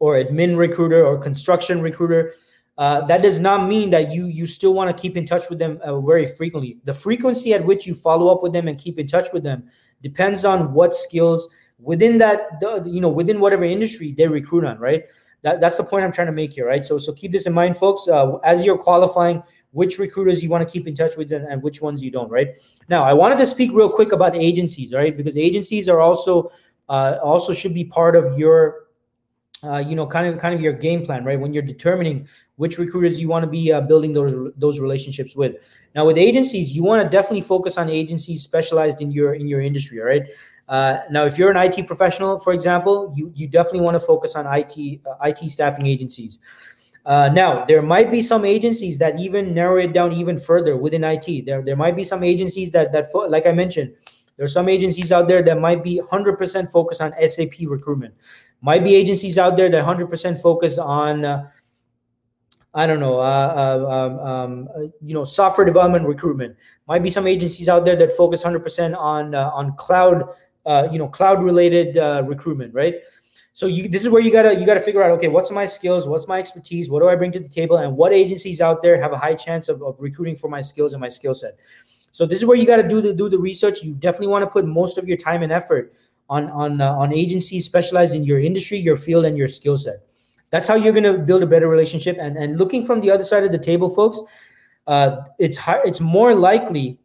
or 0.00 0.16
admin 0.16 0.56
recruiter 0.56 1.06
or 1.06 1.16
construction 1.16 1.80
recruiter, 1.80 2.34
uh, 2.78 3.02
that 3.06 3.22
does 3.22 3.38
not 3.38 3.68
mean 3.68 3.90
that 3.90 4.10
you 4.12 4.26
you 4.26 4.46
still 4.46 4.74
want 4.74 4.94
to 4.94 5.00
keep 5.00 5.16
in 5.16 5.24
touch 5.24 5.48
with 5.48 5.58
them 5.58 5.78
uh, 5.84 6.00
very 6.00 6.26
frequently. 6.26 6.78
The 6.84 6.94
frequency 6.94 7.54
at 7.54 7.64
which 7.64 7.86
you 7.86 7.94
follow 7.94 8.34
up 8.34 8.42
with 8.42 8.52
them 8.52 8.66
and 8.66 8.76
keep 8.76 8.98
in 8.98 9.06
touch 9.06 9.28
with 9.32 9.42
them 9.42 9.64
depends 10.02 10.44
on 10.44 10.72
what 10.72 10.94
skills 10.94 11.48
within 11.78 12.18
that 12.18 12.40
you 12.84 13.00
know 13.00 13.08
within 13.08 13.38
whatever 13.38 13.64
industry 13.64 14.12
they 14.12 14.26
recruit 14.26 14.64
on, 14.64 14.78
right? 14.78 15.04
That, 15.42 15.58
that's 15.58 15.78
the 15.78 15.84
point 15.84 16.04
I'm 16.04 16.12
trying 16.12 16.26
to 16.26 16.34
make 16.34 16.52
here, 16.54 16.66
right? 16.66 16.84
So 16.84 16.98
so 16.98 17.12
keep 17.12 17.32
this 17.32 17.46
in 17.46 17.52
mind, 17.52 17.76
folks. 17.76 18.08
Uh, 18.08 18.36
as 18.38 18.64
you're 18.64 18.78
qualifying 18.78 19.42
which 19.72 19.98
recruiters 19.98 20.42
you 20.42 20.48
want 20.48 20.66
to 20.66 20.72
keep 20.72 20.86
in 20.86 20.94
touch 20.94 21.16
with 21.16 21.30
and, 21.32 21.46
and, 21.46 21.62
which 21.62 21.80
ones 21.80 22.02
you 22.02 22.10
don't 22.10 22.30
right 22.30 22.56
now 22.88 23.04
i 23.04 23.12
wanted 23.12 23.38
to 23.38 23.46
speak 23.46 23.70
real 23.72 23.88
quick 23.88 24.12
about 24.12 24.34
agencies 24.36 24.92
right 24.92 25.16
because 25.16 25.36
agencies 25.36 25.88
are 25.88 26.00
also 26.00 26.50
uh, 26.88 27.18
also 27.22 27.52
should 27.52 27.72
be 27.72 27.84
part 27.84 28.16
of 28.16 28.36
your 28.36 28.86
uh, 29.64 29.78
you 29.78 29.94
know 29.94 30.06
kind 30.06 30.26
of 30.26 30.38
kind 30.38 30.54
of 30.54 30.60
your 30.60 30.72
game 30.72 31.04
plan 31.04 31.24
right 31.24 31.38
when 31.38 31.52
you're 31.52 31.62
determining 31.62 32.26
which 32.56 32.78
recruiters 32.78 33.20
you 33.20 33.28
want 33.28 33.42
to 33.42 33.50
be 33.50 33.72
uh, 33.72 33.80
building 33.80 34.12
those 34.12 34.52
those 34.56 34.80
relationships 34.80 35.36
with 35.36 35.56
now 35.94 36.04
with 36.04 36.16
agencies 36.16 36.72
you 36.74 36.82
want 36.82 37.02
to 37.02 37.08
definitely 37.08 37.40
focus 37.40 37.76
on 37.76 37.88
agencies 37.88 38.42
specialized 38.42 39.00
in 39.00 39.10
your 39.10 39.34
in 39.34 39.46
your 39.46 39.60
industry 39.60 40.00
all 40.00 40.06
right 40.06 40.28
uh, 40.68 40.98
now 41.10 41.24
if 41.24 41.36
you're 41.36 41.50
an 41.50 41.56
it 41.56 41.86
professional 41.86 42.38
for 42.38 42.52
example 42.52 43.12
you 43.16 43.32
you 43.34 43.46
definitely 43.46 43.80
want 43.80 43.94
to 43.94 44.00
focus 44.00 44.34
on 44.34 44.46
it 44.46 45.00
uh, 45.06 45.28
it 45.28 45.38
staffing 45.48 45.86
agencies 45.86 46.40
uh, 47.06 47.30
now, 47.32 47.64
there 47.64 47.80
might 47.80 48.10
be 48.10 48.20
some 48.20 48.44
agencies 48.44 48.98
that 48.98 49.18
even 49.18 49.54
narrow 49.54 49.78
it 49.78 49.92
down 49.94 50.12
even 50.12 50.38
further 50.38 50.76
within 50.76 51.02
IT. 51.02 51.46
There, 51.46 51.62
there 51.62 51.76
might 51.76 51.96
be 51.96 52.04
some 52.04 52.22
agencies 52.22 52.70
that 52.72 52.92
that, 52.92 53.06
like 53.28 53.46
I 53.46 53.52
mentioned, 53.52 53.94
there 54.36 54.44
are 54.44 54.48
some 54.48 54.68
agencies 54.68 55.10
out 55.10 55.28
there 55.28 55.42
that 55.42 55.58
might 55.58 55.82
be 55.82 56.00
100% 56.00 56.70
focused 56.70 57.00
on 57.00 57.12
SAP 57.26 57.54
recruitment. 57.66 58.14
Might 58.62 58.84
be 58.84 58.94
agencies 58.94 59.38
out 59.38 59.56
there 59.56 59.70
that 59.70 59.84
100% 59.84 60.40
focus 60.40 60.76
on, 60.76 61.24
uh, 61.24 61.48
I 62.74 62.86
don't 62.86 63.00
know, 63.00 63.18
uh, 63.18 63.54
uh 63.80 63.92
um, 63.92 64.18
um, 64.18 64.68
uh, 64.76 64.80
you 65.02 65.14
know, 65.14 65.24
software 65.24 65.64
development 65.64 66.06
recruitment. 66.06 66.56
Might 66.86 67.02
be 67.02 67.10
some 67.10 67.26
agencies 67.26 67.68
out 67.68 67.84
there 67.84 67.96
that 67.96 68.12
focus 68.12 68.44
100% 68.44 68.96
on 68.96 69.34
uh, 69.34 69.50
on 69.50 69.74
cloud, 69.76 70.28
you 70.92 70.98
know, 70.98 71.08
cloud 71.08 71.42
related 71.42 71.96
recruitment, 72.26 72.74
right? 72.74 72.96
So 73.52 73.66
you 73.66 73.88
this 73.88 74.02
is 74.02 74.08
where 74.08 74.22
you 74.22 74.30
gotta 74.30 74.58
you 74.58 74.64
gotta 74.64 74.80
figure 74.80 75.02
out 75.02 75.10
okay 75.12 75.28
what's 75.28 75.50
my 75.50 75.66
skills 75.66 76.08
what's 76.08 76.26
my 76.26 76.38
expertise 76.38 76.88
what 76.88 77.00
do 77.00 77.08
I 77.08 77.16
bring 77.16 77.30
to 77.32 77.40
the 77.40 77.48
table 77.48 77.76
and 77.76 77.94
what 77.94 78.12
agencies 78.12 78.60
out 78.60 78.80
there 78.80 78.98
have 78.98 79.12
a 79.12 79.18
high 79.18 79.34
chance 79.34 79.68
of, 79.68 79.82
of 79.82 79.96
recruiting 79.98 80.34
for 80.34 80.48
my 80.48 80.62
skills 80.62 80.94
and 80.94 81.00
my 81.00 81.08
skill 81.08 81.34
set. 81.34 81.58
So 82.10 82.24
this 82.26 82.38
is 82.38 82.44
where 82.44 82.56
you 82.56 82.66
got 82.66 82.76
to 82.76 82.88
do 82.88 83.00
the 83.00 83.12
do 83.12 83.28
the 83.28 83.38
research. 83.38 83.82
You 83.82 83.92
definitely 83.94 84.28
want 84.28 84.44
to 84.44 84.50
put 84.50 84.66
most 84.66 84.98
of 84.98 85.06
your 85.06 85.16
time 85.16 85.42
and 85.42 85.52
effort 85.52 85.92
on 86.30 86.48
on 86.50 86.80
uh, 86.80 86.92
on 86.92 87.12
agencies 87.12 87.66
specialized 87.66 88.14
in 88.14 88.24
your 88.24 88.38
industry, 88.38 88.78
your 88.78 88.96
field, 88.96 89.26
and 89.26 89.36
your 89.36 89.48
skill 89.48 89.76
set. 89.76 90.06
That's 90.48 90.66
how 90.66 90.74
you're 90.74 90.94
going 90.94 91.04
to 91.04 91.18
build 91.18 91.42
a 91.42 91.46
better 91.46 91.68
relationship. 91.68 92.16
And 92.18 92.38
and 92.38 92.56
looking 92.56 92.86
from 92.86 93.00
the 93.00 93.10
other 93.10 93.24
side 93.24 93.44
of 93.44 93.52
the 93.52 93.58
table, 93.58 93.90
folks, 93.90 94.22
uh, 94.86 95.16
it's 95.38 95.58
hard, 95.58 95.86
it's 95.86 96.00
more 96.00 96.34
likely 96.34 96.98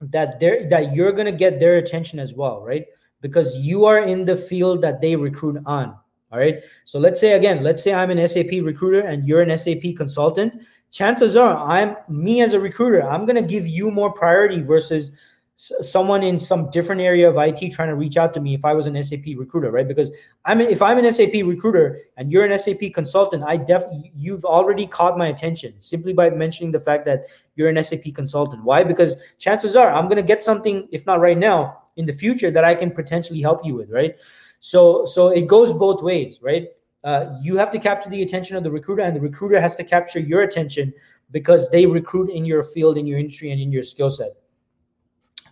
that 0.00 0.40
they're 0.40 0.68
that 0.68 0.92
you're 0.92 1.12
going 1.12 1.30
to 1.30 1.38
get 1.38 1.60
their 1.60 1.76
attention 1.76 2.18
as 2.18 2.34
well, 2.34 2.60
right? 2.64 2.84
because 3.20 3.56
you 3.56 3.84
are 3.84 3.98
in 3.98 4.24
the 4.24 4.36
field 4.36 4.82
that 4.82 5.00
they 5.00 5.16
recruit 5.16 5.60
on. 5.66 5.96
All 6.30 6.38
right. 6.38 6.62
So 6.84 6.98
let's 6.98 7.20
say 7.20 7.32
again, 7.32 7.62
let's 7.62 7.82
say 7.82 7.94
I'm 7.94 8.10
an 8.10 8.26
SAP 8.28 8.62
recruiter 8.62 9.00
and 9.00 9.24
you're 9.26 9.42
an 9.42 9.56
SAP 9.56 9.96
consultant. 9.96 10.60
Chances 10.90 11.36
are, 11.36 11.56
I'm 11.56 11.96
me 12.08 12.40
as 12.40 12.52
a 12.52 12.60
recruiter, 12.60 13.02
I'm 13.02 13.26
going 13.26 13.36
to 13.36 13.42
give 13.42 13.66
you 13.66 13.90
more 13.90 14.12
priority 14.12 14.62
versus 14.62 15.12
someone 15.58 16.22
in 16.22 16.38
some 16.38 16.70
different 16.70 17.00
area 17.00 17.28
of 17.28 17.36
IT 17.36 17.72
trying 17.72 17.88
to 17.88 17.96
reach 17.96 18.16
out 18.16 18.32
to 18.32 18.40
me 18.40 18.54
if 18.54 18.64
I 18.64 18.74
was 18.74 18.86
an 18.86 19.02
SAP 19.02 19.24
recruiter, 19.36 19.72
right? 19.72 19.88
Because 19.88 20.10
I'm 20.44 20.60
if 20.60 20.80
I'm 20.80 20.98
an 20.98 21.12
SAP 21.12 21.34
recruiter 21.44 21.98
and 22.16 22.30
you're 22.30 22.44
an 22.44 22.56
SAP 22.56 22.92
consultant, 22.94 23.42
I 23.44 23.56
def 23.56 23.84
you've 24.14 24.44
already 24.44 24.86
caught 24.86 25.18
my 25.18 25.26
attention 25.26 25.74
simply 25.80 26.12
by 26.12 26.30
mentioning 26.30 26.70
the 26.70 26.78
fact 26.78 27.04
that 27.06 27.24
you're 27.56 27.68
an 27.68 27.82
SAP 27.82 28.14
consultant. 28.14 28.62
Why? 28.62 28.84
Because 28.84 29.16
chances 29.38 29.74
are 29.74 29.92
I'm 29.92 30.04
going 30.04 30.16
to 30.16 30.22
get 30.22 30.44
something 30.44 30.86
if 30.92 31.04
not 31.06 31.20
right 31.20 31.36
now, 31.36 31.82
in 31.96 32.06
the 32.06 32.12
future 32.12 32.52
that 32.52 32.64
I 32.64 32.76
can 32.76 32.92
potentially 32.92 33.40
help 33.40 33.66
you 33.66 33.74
with, 33.74 33.90
right? 33.90 34.16
So 34.60 35.04
so 35.06 35.28
it 35.28 35.48
goes 35.48 35.72
both 35.72 36.04
ways, 36.04 36.38
right? 36.40 36.68
Uh, 37.02 37.34
you 37.42 37.56
have 37.56 37.72
to 37.72 37.80
capture 37.80 38.10
the 38.10 38.22
attention 38.22 38.56
of 38.56 38.62
the 38.62 38.70
recruiter, 38.70 39.02
and 39.02 39.14
the 39.14 39.20
recruiter 39.20 39.60
has 39.60 39.74
to 39.76 39.82
capture 39.82 40.20
your 40.20 40.42
attention 40.42 40.92
because 41.32 41.68
they 41.70 41.84
recruit 41.84 42.30
in 42.30 42.44
your 42.44 42.62
field, 42.62 42.96
in 42.96 43.06
your 43.06 43.18
industry, 43.18 43.50
and 43.50 43.60
in 43.60 43.72
your 43.72 43.82
skill 43.82 44.10
set. 44.10 44.32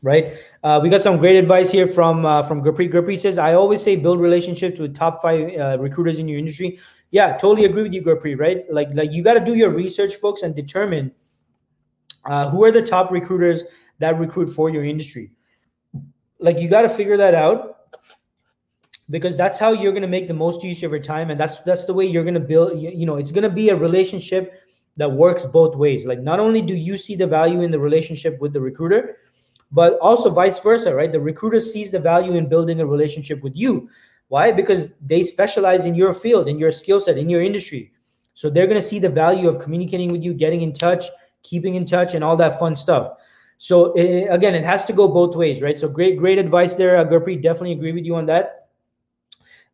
Right? 0.07 0.35
Uh, 0.63 0.79
we 0.83 0.89
got 0.89 1.03
some 1.03 1.17
great 1.17 1.37
advice 1.37 1.71
here 1.71 1.87
from 1.87 2.25
uh, 2.25 2.43
from 2.45 2.63
Gurpreet. 2.63 2.93
Gurpreet 2.93 3.21
says, 3.21 3.39
"I 3.39 3.55
always 3.55 3.83
say 3.83 3.97
build 3.97 4.21
relationships 4.21 4.79
with 4.79 4.95
top 4.95 5.21
five 5.21 5.51
uh, 5.59 5.79
recruiters 5.81 6.21
in 6.21 6.29
your 6.29 6.39
industry." 6.39 6.79
Yeah, 7.11 7.37
totally 7.37 7.65
agree 7.65 7.83
with 7.83 7.93
you, 7.93 8.03
Gurpreet. 8.03 8.39
Right? 8.39 8.65
Like 8.71 8.95
like 8.95 9.13
you 9.13 9.25
got 9.25 9.35
to 9.35 9.45
do 9.45 9.55
your 9.55 9.71
research, 9.71 10.15
folks, 10.15 10.43
and 10.43 10.55
determine 10.55 11.13
uh, 12.25 12.49
who 12.51 12.63
are 12.65 12.71
the 12.71 12.83
top 12.83 13.11
recruiters 13.11 13.65
that 13.99 14.19
recruit 14.19 14.47
for 14.47 14.71
your 14.71 14.85
industry 14.85 15.33
like 16.39 16.59
you 16.59 16.69
got 16.69 16.83
to 16.83 16.89
figure 16.89 17.17
that 17.17 17.35
out 17.35 17.77
because 19.09 19.37
that's 19.37 19.59
how 19.59 19.73
you're 19.73 19.93
going 19.93 20.03
to 20.03 20.09
make 20.09 20.29
the 20.29 20.35
most 20.35 20.63
use 20.63 20.83
of 20.83 20.91
your 20.91 21.01
time 21.01 21.31
and 21.31 21.39
that's 21.41 21.59
that's 21.61 21.85
the 21.85 21.95
way 21.95 22.05
you're 22.05 22.25
going 22.25 22.35
to 22.35 22.41
build 22.41 22.81
you, 22.81 22.91
you 22.91 23.07
know 23.07 23.17
it's 23.17 23.31
going 23.31 23.43
to 23.43 23.51
be 23.51 23.71
a 23.71 23.77
relationship 23.77 24.55
that 24.97 25.11
works 25.11 25.45
both 25.45 25.77
ways 25.77 26.05
like 26.05 26.21
not 26.21 26.41
only 26.41 26.61
do 26.61 26.75
you 26.75 26.97
see 26.97 27.15
the 27.15 27.27
value 27.27 27.63
in 27.63 27.71
the 27.71 27.79
relationship 27.79 28.39
with 28.41 28.53
the 28.53 28.61
recruiter 28.61 29.19
but 29.73 29.99
also 30.01 30.31
vice 30.31 30.59
versa 30.61 30.95
right 30.95 31.13
the 31.13 31.21
recruiter 31.21 31.61
sees 31.61 31.91
the 31.91 31.99
value 31.99 32.35
in 32.35 32.49
building 32.49 32.81
a 32.81 32.87
relationship 32.87 33.43
with 33.43 33.57
you 33.57 33.89
why 34.29 34.53
because 34.53 34.93
they 35.01 35.23
specialize 35.23 35.87
in 35.87 35.95
your 35.95 36.13
field 36.13 36.49
in 36.49 36.59
your 36.59 36.73
skill 36.73 37.01
set 37.01 37.19
in 37.19 37.29
your 37.29 37.43
industry 37.43 37.93
so 38.35 38.51
they're 38.51 38.67
going 38.67 38.81
to 38.81 38.87
see 38.87 38.99
the 38.99 39.09
value 39.09 39.49
of 39.49 39.59
communicating 39.59 40.11
with 40.11 40.23
you 40.23 40.33
getting 40.35 40.63
in 40.63 40.73
touch 40.73 41.07
keeping 41.43 41.75
in 41.75 41.85
touch 41.85 42.15
and 42.15 42.23
all 42.23 42.37
that 42.37 42.59
fun 42.59 42.75
stuff 42.75 43.13
so 43.59 43.93
it, 43.95 44.29
again, 44.31 44.55
it 44.55 44.65
has 44.65 44.85
to 44.87 44.93
go 44.93 45.09
both 45.09 45.35
ways, 45.35 45.63
right? 45.63 45.79
So 45.79 45.89
great, 45.89 46.19
great 46.19 46.39
advice 46.39 46.75
there, 46.75 46.97
uh, 46.99 47.05
Gurpreet. 47.05 47.43
Definitely 47.43 47.73
agree 47.73 47.93
with 47.93 48.05
you 48.05 48.15
on 48.17 48.27
that. 48.27 48.69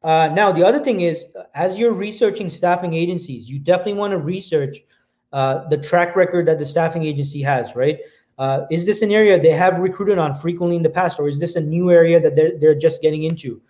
Uh, 0.03 0.31
now, 0.35 0.51
the 0.51 0.67
other 0.67 0.81
thing 0.81 1.01
is, 1.01 1.25
as 1.55 1.79
you're 1.79 1.93
researching 1.93 2.49
staffing 2.49 2.93
agencies, 2.93 3.49
you 3.49 3.59
definitely 3.59 3.95
want 3.95 4.11
to 4.13 4.19
research 4.19 4.79
uh, 5.33 5.67
the 5.69 5.77
track 5.77 6.17
record 6.17 6.47
that 6.47 6.59
the 6.59 6.65
staffing 6.65 7.05
agency 7.05 7.41
has, 7.43 7.75
right? 7.75 7.99
Uh, 8.43 8.67
is 8.71 8.85
this 8.85 9.03
an 9.03 9.11
area 9.13 9.41
they 9.41 9.57
have 9.65 9.79
recruited 9.79 10.19
on 10.19 10.35
frequently 10.35 10.77
in 10.77 10.83
the 10.83 10.95
past, 11.01 11.21
or 11.21 11.29
is 11.29 11.39
this 11.39 11.55
a 11.55 11.61
new 11.61 11.93
area 12.01 12.19
that 12.25 12.35
they're, 12.37 12.59
they're 12.59 12.81
just 12.87 13.01
getting 13.01 13.23
into? 13.23 13.61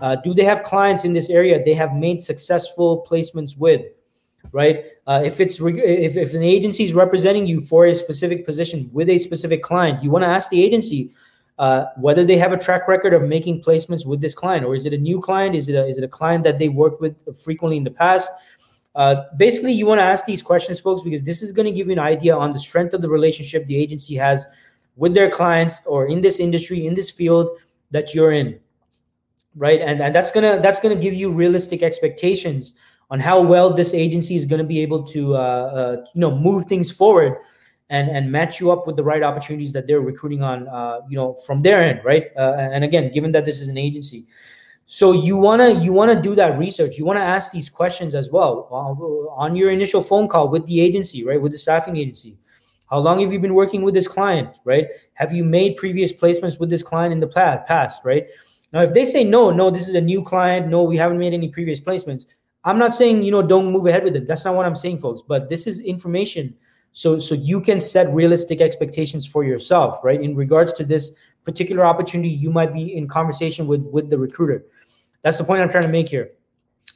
Uh, 0.00 0.16
do 0.16 0.34
they 0.34 0.44
have 0.44 0.62
clients 0.62 1.04
in 1.04 1.12
this 1.12 1.30
area 1.30 1.62
they 1.64 1.74
have 1.74 1.92
made 1.94 2.18
successful 2.22 3.06
placements 3.08 3.56
with? 3.56 3.82
right? 4.52 4.84
Uh, 5.06 5.22
if 5.24 5.40
it's 5.40 5.60
if, 5.60 6.16
if 6.16 6.34
an 6.34 6.42
agency 6.42 6.84
is 6.84 6.92
representing 6.94 7.46
you 7.46 7.60
for 7.60 7.86
a 7.86 7.94
specific 7.94 8.46
position 8.46 8.88
with 8.92 9.08
a 9.08 9.18
specific 9.18 9.62
client, 9.62 10.02
you 10.02 10.10
want 10.10 10.22
to 10.22 10.28
ask 10.28 10.50
the 10.50 10.62
agency 10.62 11.10
uh, 11.58 11.86
whether 11.96 12.24
they 12.24 12.36
have 12.36 12.52
a 12.52 12.56
track 12.66 12.86
record 12.88 13.14
of 13.14 13.22
making 13.22 13.62
placements 13.62 14.06
with 14.06 14.20
this 14.20 14.34
client, 14.34 14.64
or 14.64 14.74
is 14.74 14.84
it 14.86 14.92
a 14.92 14.98
new 14.98 15.20
client? 15.20 15.54
Is 15.54 15.68
it 15.68 15.74
a, 15.74 15.86
is 15.86 15.98
it 15.98 16.04
a 16.04 16.08
client 16.08 16.44
that 16.44 16.58
they 16.58 16.68
worked 16.68 17.00
with 17.00 17.14
frequently 17.44 17.76
in 17.76 17.84
the 17.84 17.90
past? 17.90 18.30
Uh, 18.96 19.24
basically, 19.36 19.72
you 19.72 19.86
want 19.86 19.98
to 19.98 20.02
ask 20.02 20.24
these 20.24 20.42
questions, 20.42 20.80
folks, 20.80 21.02
because 21.02 21.22
this 21.22 21.42
is 21.42 21.52
going 21.52 21.66
to 21.66 21.72
give 21.72 21.86
you 21.86 21.92
an 21.92 21.98
idea 21.98 22.34
on 22.34 22.50
the 22.50 22.58
strength 22.58 22.94
of 22.94 23.02
the 23.02 23.08
relationship 23.08 23.66
the 23.66 23.76
agency 23.76 24.14
has 24.14 24.46
with 24.96 25.12
their 25.12 25.30
clients 25.30 25.82
or 25.84 26.06
in 26.06 26.22
this 26.22 26.40
industry, 26.40 26.86
in 26.86 26.94
this 26.94 27.10
field 27.10 27.50
that 27.90 28.14
you're 28.14 28.32
in, 28.32 28.58
right? 29.54 29.80
And, 29.82 30.00
and 30.00 30.14
that's 30.14 30.30
gonna 30.30 30.58
that's 30.62 30.80
gonna 30.80 30.96
give 30.96 31.12
you 31.12 31.30
realistic 31.30 31.82
expectations 31.82 32.72
on 33.10 33.20
how 33.20 33.40
well 33.40 33.72
this 33.72 33.94
agency 33.94 34.34
is 34.34 34.46
going 34.46 34.58
to 34.58 34.66
be 34.66 34.80
able 34.80 35.02
to 35.02 35.36
uh, 35.36 35.38
uh, 35.38 36.04
you 36.14 36.20
know 36.20 36.36
move 36.36 36.64
things 36.64 36.90
forward 36.90 37.36
and 37.90 38.08
and 38.08 38.30
match 38.30 38.60
you 38.60 38.70
up 38.72 38.86
with 38.86 38.96
the 38.96 39.04
right 39.04 39.22
opportunities 39.22 39.72
that 39.72 39.86
they're 39.86 40.00
recruiting 40.00 40.42
on 40.42 40.66
uh, 40.68 41.00
you 41.08 41.16
know 41.16 41.34
from 41.46 41.60
their 41.60 41.82
end 41.82 42.00
right 42.04 42.24
uh, 42.36 42.56
and 42.58 42.82
again 42.82 43.10
given 43.12 43.30
that 43.30 43.44
this 43.44 43.60
is 43.60 43.68
an 43.68 43.78
agency 43.78 44.26
so 44.86 45.12
you 45.12 45.36
want 45.36 45.60
to 45.60 45.74
you 45.84 45.92
want 45.92 46.10
to 46.10 46.20
do 46.20 46.34
that 46.34 46.58
research 46.58 46.96
you 46.96 47.04
want 47.04 47.18
to 47.18 47.22
ask 47.22 47.52
these 47.52 47.68
questions 47.68 48.14
as 48.14 48.30
well 48.30 48.68
uh, 48.70 49.40
on 49.42 49.54
your 49.54 49.70
initial 49.70 50.02
phone 50.02 50.26
call 50.28 50.48
with 50.48 50.64
the 50.66 50.80
agency 50.80 51.24
right 51.24 51.42
with 51.42 51.52
the 51.52 51.58
staffing 51.58 51.96
agency 51.96 52.38
How 52.88 52.98
long 52.98 53.20
have 53.20 53.32
you 53.32 53.40
been 53.40 53.54
working 53.54 53.82
with 53.82 53.94
this 53.94 54.06
client, 54.06 54.58
right? 54.64 54.86
Have 55.14 55.32
you 55.32 55.44
made 55.44 55.76
previous 55.76 56.12
placements 56.12 56.60
with 56.60 56.70
this 56.70 56.82
client 56.82 57.12
in 57.12 57.18
the 57.18 57.26
past, 57.26 58.02
right? 58.04 58.26
Now, 58.72 58.82
if 58.82 58.94
they 58.94 59.04
say 59.04 59.24
no, 59.24 59.50
no, 59.50 59.70
this 59.70 59.88
is 59.88 59.94
a 59.94 60.00
new 60.00 60.22
client, 60.22 60.68
no, 60.68 60.82
we 60.84 60.96
haven't 60.96 61.18
made 61.18 61.34
any 61.34 61.48
previous 61.48 61.80
placements. 61.80 62.26
I'm 62.64 62.78
not 62.78 62.94
saying 62.94 63.22
you 63.22 63.30
know 63.30 63.42
don't 63.42 63.72
move 63.72 63.86
ahead 63.86 64.04
with 64.04 64.16
it. 64.16 64.26
That's 64.26 64.44
not 64.44 64.54
what 64.54 64.66
I'm 64.66 64.74
saying, 64.74 64.98
folks. 64.98 65.22
But 65.26 65.48
this 65.48 65.66
is 65.66 65.80
information, 65.80 66.54
so 66.92 67.18
so 67.18 67.34
you 67.34 67.60
can 67.60 67.80
set 67.80 68.12
realistic 68.12 68.60
expectations 68.60 69.26
for 69.26 69.44
yourself, 69.44 70.00
right? 70.04 70.20
In 70.20 70.34
regards 70.34 70.72
to 70.74 70.84
this 70.84 71.12
particular 71.46 71.86
opportunity, 71.86 72.28
you 72.28 72.50
might 72.50 72.74
be 72.74 72.94
in 72.94 73.08
conversation 73.08 73.66
with 73.66 73.82
with 73.82 74.10
the 74.10 74.18
recruiter. 74.18 74.66
That's 75.22 75.38
the 75.38 75.44
point 75.44 75.62
I'm 75.62 75.70
trying 75.70 75.84
to 75.84 75.88
make 75.88 76.08
here. 76.08 76.32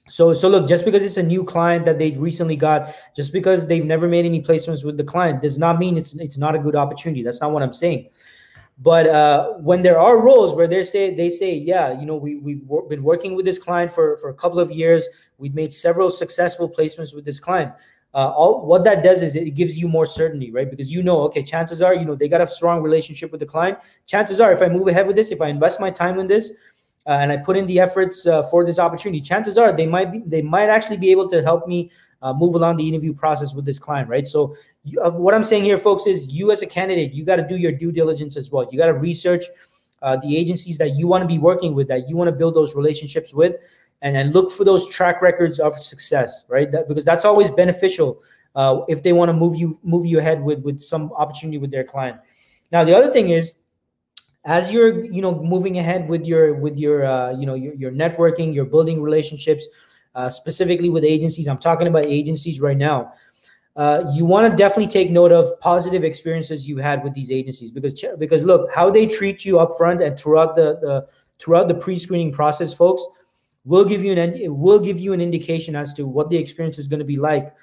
So, 0.08 0.34
so 0.34 0.48
look, 0.48 0.68
just 0.68 0.84
because 0.84 1.02
it's 1.04 1.16
a 1.16 1.22
new 1.22 1.44
client 1.44 1.84
that 1.84 1.98
they 1.98 2.10
recently 2.12 2.56
got, 2.56 2.92
just 3.14 3.32
because 3.32 3.66
they've 3.68 3.84
never 3.84 4.08
made 4.08 4.24
any 4.24 4.42
placements 4.42 4.84
with 4.84 4.96
the 4.96 5.04
client, 5.04 5.40
does 5.40 5.56
not 5.58 5.78
mean 5.78 5.96
it's 5.96 6.14
it's 6.14 6.36
not 6.36 6.54
a 6.54 6.58
good 6.58 6.76
opportunity. 6.76 7.22
That's 7.22 7.40
not 7.40 7.52
what 7.52 7.62
I'm 7.62 7.72
saying. 7.72 8.08
But 8.82 9.06
uh, 9.06 9.52
when 9.58 9.82
there 9.82 10.00
are 10.00 10.18
roles 10.18 10.54
where 10.54 10.66
they 10.66 10.82
say 10.82 11.14
they 11.14 11.30
say, 11.30 11.54
yeah, 11.54 11.98
you 12.00 12.06
know, 12.06 12.16
we 12.16 12.36
we've 12.36 12.64
wor- 12.64 12.88
been 12.88 13.04
working 13.04 13.36
with 13.36 13.44
this 13.44 13.58
client 13.58 13.90
for 13.92 14.16
for 14.16 14.30
a 14.30 14.34
couple 14.34 14.58
of 14.58 14.70
years, 14.72 15.06
we've 15.38 15.54
made 15.54 15.72
several 15.72 16.10
successful 16.10 16.68
placements 16.68 17.14
with 17.14 17.24
this 17.24 17.38
client. 17.38 17.72
Uh, 18.12 18.28
all 18.30 18.66
what 18.66 18.82
that 18.82 19.04
does 19.04 19.22
is 19.22 19.36
it 19.36 19.50
gives 19.54 19.78
you 19.78 19.86
more 19.86 20.04
certainty, 20.04 20.50
right? 20.50 20.68
Because 20.68 20.90
you 20.90 21.02
know, 21.02 21.20
okay, 21.22 21.42
chances 21.42 21.80
are, 21.80 21.94
you 21.94 22.04
know, 22.04 22.16
they 22.16 22.26
got 22.26 22.40
a 22.40 22.46
strong 22.46 22.82
relationship 22.82 23.30
with 23.30 23.38
the 23.38 23.46
client. 23.46 23.78
Chances 24.06 24.40
are, 24.40 24.52
if 24.52 24.62
I 24.62 24.68
move 24.68 24.88
ahead 24.88 25.06
with 25.06 25.14
this, 25.14 25.30
if 25.30 25.40
I 25.40 25.48
invest 25.48 25.78
my 25.78 25.90
time 25.90 26.18
in 26.18 26.26
this, 26.26 26.50
uh, 27.06 27.10
and 27.10 27.30
I 27.30 27.36
put 27.36 27.56
in 27.56 27.66
the 27.66 27.78
efforts 27.78 28.26
uh, 28.26 28.42
for 28.42 28.64
this 28.64 28.78
opportunity, 28.78 29.20
chances 29.20 29.56
are 29.56 29.72
they 29.72 29.86
might 29.86 30.10
be 30.10 30.22
they 30.26 30.42
might 30.42 30.68
actually 30.68 30.96
be 30.96 31.10
able 31.12 31.28
to 31.28 31.42
help 31.42 31.68
me 31.68 31.90
uh, 32.22 32.32
move 32.32 32.54
along 32.56 32.76
the 32.76 32.86
interview 32.86 33.14
process 33.14 33.54
with 33.54 33.64
this 33.64 33.78
client, 33.78 34.08
right? 34.08 34.26
So 34.26 34.56
you, 34.84 35.00
uh, 35.00 35.10
what 35.10 35.32
I'm 35.32 35.44
saying 35.44 35.64
here, 35.64 35.78
folks, 35.78 36.06
is 36.06 36.28
you 36.28 36.50
as 36.50 36.62
a 36.62 36.66
candidate, 36.66 37.12
you 37.12 37.24
got 37.24 37.36
to 37.36 37.46
do 37.46 37.56
your 37.56 37.72
due 37.72 37.92
diligence 37.92 38.36
as 38.36 38.50
well. 38.50 38.68
You 38.70 38.78
got 38.78 38.86
to 38.86 38.94
research 38.94 39.44
uh, 40.02 40.16
the 40.16 40.36
agencies 40.36 40.78
that 40.78 40.96
you 40.96 41.06
want 41.06 41.22
to 41.22 41.28
be 41.28 41.38
working 41.38 41.74
with, 41.74 41.88
that 41.88 42.08
you 42.08 42.16
want 42.16 42.28
to 42.28 42.32
build 42.32 42.54
those 42.54 42.74
relationships 42.74 43.32
with, 43.32 43.56
and 44.02 44.14
then 44.16 44.32
look 44.32 44.50
for 44.50 44.64
those 44.64 44.88
track 44.88 45.20
records 45.20 45.58
of 45.58 45.74
success, 45.78 46.44
right? 46.48 46.70
That, 46.70 46.88
because 46.88 47.04
that's 47.04 47.24
always 47.24 47.50
beneficial 47.50 48.22
uh, 48.54 48.80
if 48.88 49.02
they 49.02 49.12
want 49.12 49.28
to 49.28 49.32
move 49.32 49.56
you 49.56 49.78
move 49.82 50.06
you 50.06 50.18
ahead 50.18 50.42
with 50.42 50.60
with 50.60 50.80
some 50.80 51.12
opportunity 51.12 51.58
with 51.58 51.70
their 51.70 51.84
client. 51.84 52.18
Now 52.72 52.84
the 52.84 52.96
other 52.96 53.12
thing 53.12 53.30
is 53.30 53.52
as 54.44 54.72
you're 54.72 55.04
you 55.04 55.20
know 55.20 55.42
moving 55.42 55.78
ahead 55.78 56.08
with 56.08 56.24
your 56.24 56.54
with 56.54 56.78
your 56.78 57.04
uh, 57.04 57.32
you 57.32 57.46
know 57.46 57.54
your, 57.54 57.74
your 57.74 57.92
networking 57.92 58.54
you're 58.54 58.64
building 58.64 59.02
relationships 59.02 59.66
uh, 60.14 60.28
specifically 60.28 60.88
with 60.88 61.04
agencies 61.04 61.46
i'm 61.46 61.58
talking 61.58 61.86
about 61.86 62.06
agencies 62.06 62.60
right 62.60 62.78
now 62.78 63.12
uh, 63.76 64.04
you 64.14 64.24
want 64.24 64.50
to 64.50 64.56
definitely 64.56 64.86
take 64.86 65.10
note 65.10 65.30
of 65.30 65.58
positive 65.60 66.04
experiences 66.04 66.66
you 66.66 66.78
had 66.78 67.04
with 67.04 67.14
these 67.14 67.30
agencies 67.30 67.70
because 67.70 68.02
because 68.18 68.44
look 68.44 68.70
how 68.72 68.90
they 68.90 69.06
treat 69.06 69.44
you 69.44 69.58
up 69.58 69.70
front 69.76 70.02
and 70.02 70.18
throughout 70.18 70.54
the, 70.54 70.78
the 70.80 71.06
throughout 71.38 71.68
the 71.68 71.74
pre-screening 71.74 72.32
process 72.32 72.72
folks 72.72 73.06
will 73.64 73.84
give 73.84 74.02
you 74.02 74.12
an 74.12 74.34
it 74.34 74.48
will 74.48 74.78
give 74.78 74.98
you 74.98 75.12
an 75.12 75.20
indication 75.20 75.76
as 75.76 75.92
to 75.94 76.06
what 76.06 76.30
the 76.30 76.36
experience 76.36 76.78
is 76.78 76.88
going 76.88 76.98
to 76.98 77.04
be 77.04 77.16
like 77.16 77.54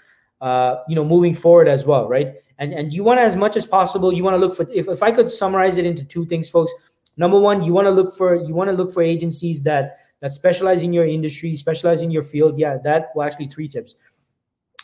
uh, 0.42 0.78
you 0.88 0.96
know 0.96 1.04
moving 1.04 1.34
forward 1.34 1.68
as 1.68 1.86
well 1.86 2.08
right? 2.08 2.36
And 2.60 2.74
and 2.74 2.94
you 2.94 3.04
want 3.04 3.20
to 3.20 3.24
as 3.24 3.36
much 3.36 3.56
as 3.58 3.66
possible 3.66 4.14
you 4.14 4.24
want 4.24 4.36
to 4.36 4.40
look 4.40 4.56
for 4.56 4.68
if, 4.72 4.88
if 4.88 5.04
i 5.04 5.12
could 5.12 5.30
summarize 5.30 5.78
it 5.78 5.86
into 5.86 6.04
two 6.04 6.26
things 6.26 6.50
folks. 6.50 6.72
Number 7.18 7.40
one 7.40 7.64
you 7.64 7.74
want 7.74 7.86
to 7.86 7.92
look 7.92 8.16
for 8.16 8.36
you 8.36 8.54
want 8.54 8.70
to 8.70 8.76
look 8.76 8.92
for 8.92 9.02
agencies 9.02 9.64
that 9.64 9.98
that 10.22 10.34
specialize 10.34 10.84
in 10.84 10.94
your 10.94 11.06
industry 11.06 11.56
specialize 11.56 12.02
in 12.02 12.12
your 12.12 12.24
field. 12.24 12.58
Yeah 12.58 12.78
that 12.84 13.10
well 13.16 13.28
actually 13.28 13.48
three 13.48 13.68
tips. 13.68 13.96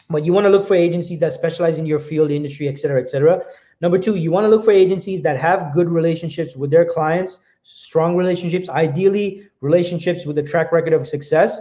But 0.09 0.25
you 0.25 0.33
want 0.33 0.45
to 0.45 0.49
look 0.49 0.67
for 0.67 0.75
agencies 0.75 1.19
that 1.19 1.33
specialize 1.33 1.77
in 1.77 1.85
your 1.85 1.99
field 1.99 2.31
industry 2.31 2.67
et 2.67 2.77
cetera 2.77 2.99
et 2.99 3.07
cetera. 3.07 3.43
Number 3.81 3.99
two 3.99 4.15
you 4.15 4.31
want 4.31 4.45
to 4.45 4.49
look 4.49 4.65
for 4.65 4.71
agencies 4.71 5.21
that 5.21 5.39
have 5.39 5.73
good 5.73 5.89
relationships 5.89 6.55
with 6.55 6.71
their 6.71 6.85
clients 6.85 7.39
strong 7.63 8.15
relationships 8.15 8.69
ideally 8.69 9.47
relationships 9.61 10.25
with 10.25 10.37
a 10.37 10.43
track 10.43 10.71
record 10.71 10.93
of 10.93 11.07
success 11.07 11.59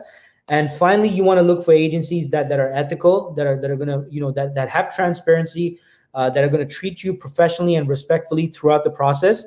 and 0.49 0.71
finally 0.71 1.09
you 1.09 1.25
want 1.25 1.39
to 1.39 1.43
look 1.43 1.65
for 1.65 1.73
agencies 1.73 2.29
that 2.31 2.49
that 2.49 2.59
are 2.59 2.73
ethical 2.73 3.33
that 3.35 3.47
are 3.47 3.61
that 3.61 3.71
are 3.71 3.77
to 3.77 4.05
you 4.11 4.21
know 4.21 4.33
that 4.33 4.55
that 4.55 4.69
have 4.69 4.95
transparency 4.95 5.79
uh, 6.15 6.31
that 6.31 6.45
are 6.45 6.51
to 6.51 6.67
treat 6.67 7.03
you 7.03 7.15
professionally 7.15 7.75
and 7.75 7.89
respectfully 7.89 8.49
throughout 8.49 8.85
the 8.85 8.91
process, 8.91 9.47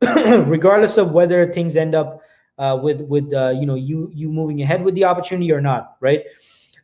regardless 0.00 0.98
of 0.98 1.12
whether 1.12 1.50
things 1.52 1.76
end 1.76 1.94
up 1.94 2.20
uh, 2.58 2.78
with 2.82 3.00
with 3.02 3.32
uh, 3.32 3.50
you 3.50 3.66
know 3.66 3.74
you 3.74 4.10
you 4.12 4.28
moving 4.28 4.60
ahead 4.62 4.84
with 4.84 4.94
the 4.94 5.04
opportunity 5.04 5.50
or 5.52 5.60
not, 5.60 5.96
right? 6.00 6.22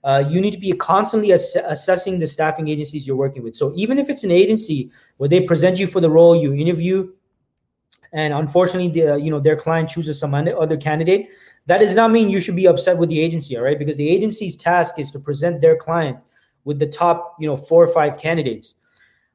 Uh, 0.05 0.25
you 0.29 0.41
need 0.41 0.53
to 0.53 0.59
be 0.59 0.73
constantly 0.73 1.33
ass- 1.33 1.57
assessing 1.65 2.19
the 2.19 2.27
staffing 2.27 2.69
agencies 2.69 3.07
you're 3.07 3.17
working 3.17 3.43
with. 3.43 3.57
So 3.57 3.73
even 3.75 3.99
if 3.99 4.09
it's 4.09 4.23
an 4.23 4.31
agency 4.31 4.91
where 5.17 5.29
they 5.29 5.41
present 5.41 5.79
you 5.79 5.89
for 5.89 6.01
the 6.01 6.09
role, 6.09 6.41
you 6.41 6.55
interview, 6.55 7.13
and 8.13 8.33
unfortunately, 8.35 8.89
the, 8.89 9.15
uh, 9.15 9.17
you 9.17 9.31
know 9.31 9.41
their 9.41 9.57
client 9.57 9.89
chooses 9.89 10.19
some 10.19 10.35
other 10.35 10.77
candidate, 10.77 11.29
that 11.67 11.79
does 11.79 11.95
not 11.95 12.11
mean 12.11 12.31
you 12.31 12.41
should 12.41 12.57
be 12.57 12.67
upset 12.67 12.97
with 12.97 13.11
the 13.11 13.21
agency, 13.21 13.57
all 13.57 13.63
right? 13.63 13.79
Because 13.79 13.97
the 13.97 14.09
agency's 14.09 14.57
task 14.57 14.99
is 14.99 15.11
to 15.13 15.19
present 15.19 15.61
their 15.61 15.77
client 15.77 16.19
with 16.65 16.79
the 16.79 16.87
top, 16.87 17.37
you 17.39 17.47
know, 17.47 17.57
four 17.57 17.83
or 17.85 17.89
five 17.89 18.17
candidates. 18.19 18.75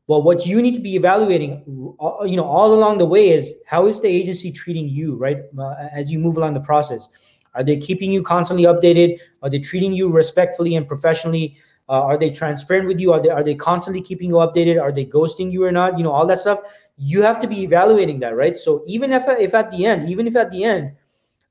Well, 0.07 0.21
what 0.21 0.45
you 0.45 0.61
need 0.61 0.73
to 0.73 0.81
be 0.81 0.95
evaluating, 0.95 1.95
uh, 2.01 2.23
you 2.25 2.35
know, 2.35 2.43
all 2.43 2.73
along 2.73 2.97
the 2.97 3.05
way 3.05 3.29
is 3.29 3.53
how 3.67 3.85
is 3.85 4.01
the 4.01 4.07
agency 4.07 4.51
treating 4.51 4.89
you, 4.89 5.15
right? 5.15 5.37
Uh, 5.57 5.75
as 5.91 6.11
you 6.11 6.19
move 6.19 6.35
along 6.37 6.53
the 6.53 6.59
process, 6.59 7.07
are 7.55 7.63
they 7.63 7.77
keeping 7.77 8.11
you 8.11 8.21
constantly 8.21 8.65
updated? 8.65 9.19
Are 9.43 9.49
they 9.49 9.59
treating 9.59 9.93
you 9.93 10.09
respectfully 10.09 10.75
and 10.75 10.87
professionally? 10.87 11.55
Uh, 11.87 12.01
are 12.01 12.17
they 12.17 12.31
transparent 12.31 12.87
with 12.87 12.99
you? 12.99 13.13
Are 13.13 13.21
they 13.21 13.29
are 13.29 13.43
they 13.43 13.55
constantly 13.55 14.01
keeping 14.01 14.29
you 14.29 14.35
updated? 14.35 14.81
Are 14.81 14.91
they 14.91 15.05
ghosting 15.05 15.51
you 15.51 15.63
or 15.63 15.71
not? 15.71 15.97
You 15.97 16.03
know, 16.03 16.11
all 16.11 16.25
that 16.25 16.39
stuff. 16.39 16.59
You 16.97 17.21
have 17.23 17.39
to 17.39 17.47
be 17.47 17.63
evaluating 17.63 18.19
that, 18.19 18.35
right? 18.35 18.57
So 18.57 18.83
even 18.85 19.11
if 19.11 19.23
if 19.27 19.53
at 19.53 19.71
the 19.71 19.85
end, 19.85 20.09
even 20.09 20.27
if 20.27 20.35
at 20.35 20.51
the 20.51 20.63
end, 20.63 20.93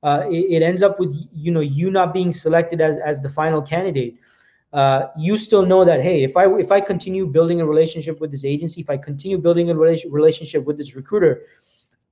uh, 0.03 0.25
it, 0.29 0.57
it 0.57 0.63
ends 0.63 0.83
up 0.83 0.99
with 0.99 1.15
you 1.33 1.51
know 1.53 1.61
you 1.61 1.91
not 1.91 2.13
being 2.13 2.33
selected 2.33 2.81
as 2.81 2.99
as 2.99 3.21
the 3.23 3.29
final 3.29 3.63
candidate 3.63 4.17
uh, 4.73 5.09
you 5.17 5.37
still 5.37 5.65
know 5.65 5.85
that 5.85 6.03
hey 6.03 6.25
if 6.25 6.37
i 6.37 6.47
if 6.55 6.73
i 6.73 6.81
continue 6.81 7.27
building 7.27 7.61
a 7.61 7.67
relationship 7.67 8.21
with 8.21 8.31
this 8.31 8.45
agency 8.45 8.81
if 8.81 8.91
i 8.91 8.97
continue 8.97 9.39
building 9.39 9.71
a 9.71 9.75
relationship 9.75 10.65
with 10.65 10.77
this 10.77 10.97
recruiter 10.97 11.43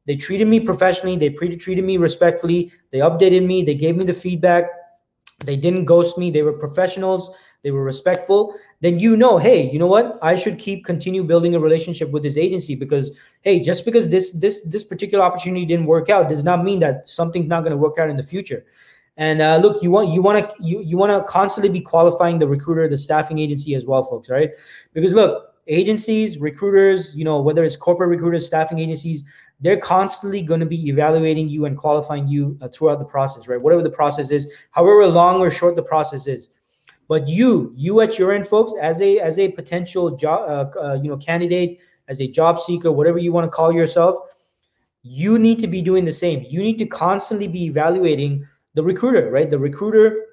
they 0.06 0.16
treated 0.16 0.46
me 0.46 0.60
professionally 0.60 1.16
they 1.16 1.30
treated 1.30 1.84
me 1.84 1.96
respectfully 1.96 2.70
they 2.90 2.98
updated 2.98 3.44
me 3.44 3.62
they 3.62 3.74
gave 3.74 3.96
me 3.96 4.04
the 4.04 4.12
feedback 4.12 4.66
they 5.44 5.56
didn't 5.56 5.84
ghost 5.84 6.18
me 6.18 6.30
they 6.30 6.42
were 6.42 6.52
professionals 6.52 7.34
they 7.62 7.70
were 7.70 7.84
respectful 7.84 8.54
then 8.80 8.98
you 8.98 9.16
know 9.16 9.38
hey 9.38 9.70
you 9.70 9.78
know 9.78 9.86
what 9.86 10.18
i 10.22 10.34
should 10.34 10.58
keep 10.58 10.84
continue 10.84 11.22
building 11.22 11.54
a 11.54 11.60
relationship 11.60 12.10
with 12.10 12.22
this 12.22 12.36
agency 12.36 12.74
because 12.74 13.12
hey 13.42 13.60
just 13.60 13.84
because 13.84 14.08
this 14.08 14.32
this 14.32 14.60
this 14.64 14.84
particular 14.84 15.24
opportunity 15.24 15.64
didn't 15.66 15.86
work 15.86 16.08
out 16.08 16.28
does 16.28 16.44
not 16.44 16.64
mean 16.64 16.78
that 16.78 17.08
something's 17.08 17.48
not 17.48 17.60
going 17.60 17.72
to 17.72 17.76
work 17.76 17.98
out 17.98 18.10
in 18.10 18.16
the 18.16 18.22
future 18.22 18.64
and 19.20 19.42
uh, 19.42 19.58
look, 19.58 19.82
you 19.82 19.90
want 19.90 20.08
you 20.08 20.22
want 20.22 20.48
to 20.48 20.56
you, 20.64 20.80
you 20.80 20.96
want 20.96 21.12
to 21.12 21.22
constantly 21.30 21.68
be 21.68 21.82
qualifying 21.82 22.38
the 22.38 22.48
recruiter, 22.48 22.88
the 22.88 22.96
staffing 22.96 23.38
agency 23.38 23.74
as 23.74 23.84
well, 23.84 24.02
folks. 24.02 24.30
Right? 24.30 24.52
Because 24.94 25.12
look, 25.12 25.56
agencies, 25.66 26.38
recruiters, 26.38 27.14
you 27.14 27.24
know, 27.24 27.40
whether 27.40 27.62
it's 27.62 27.76
corporate 27.76 28.08
recruiters, 28.08 28.46
staffing 28.46 28.78
agencies, 28.78 29.24
they're 29.60 29.76
constantly 29.76 30.40
going 30.40 30.60
to 30.60 30.66
be 30.66 30.88
evaluating 30.88 31.48
you 31.48 31.66
and 31.66 31.76
qualifying 31.76 32.26
you 32.26 32.56
uh, 32.62 32.68
throughout 32.68 32.98
the 32.98 33.04
process, 33.04 33.46
right? 33.46 33.60
Whatever 33.60 33.82
the 33.82 33.90
process 33.90 34.30
is, 34.30 34.50
however 34.70 35.06
long 35.06 35.40
or 35.40 35.50
short 35.50 35.76
the 35.76 35.82
process 35.82 36.26
is. 36.26 36.48
But 37.10 37.26
you, 37.26 37.74
you 37.76 38.00
at 38.02 38.20
your 38.20 38.30
end, 38.30 38.46
folks, 38.46 38.72
as 38.80 39.00
a 39.02 39.18
as 39.18 39.40
a 39.40 39.48
potential 39.48 40.16
job, 40.16 40.48
uh, 40.48 40.78
uh, 40.78 40.94
you 41.02 41.08
know, 41.08 41.16
candidate, 41.16 41.80
as 42.06 42.20
a 42.20 42.28
job 42.28 42.60
seeker, 42.60 42.92
whatever 42.92 43.18
you 43.18 43.32
want 43.32 43.46
to 43.46 43.50
call 43.50 43.74
yourself, 43.74 44.16
you 45.02 45.36
need 45.36 45.58
to 45.58 45.66
be 45.66 45.82
doing 45.82 46.04
the 46.04 46.12
same. 46.12 46.46
You 46.48 46.62
need 46.62 46.78
to 46.78 46.86
constantly 46.86 47.48
be 47.48 47.64
evaluating 47.64 48.46
the 48.74 48.84
recruiter, 48.84 49.28
right? 49.28 49.50
The 49.50 49.58
recruiter, 49.58 50.24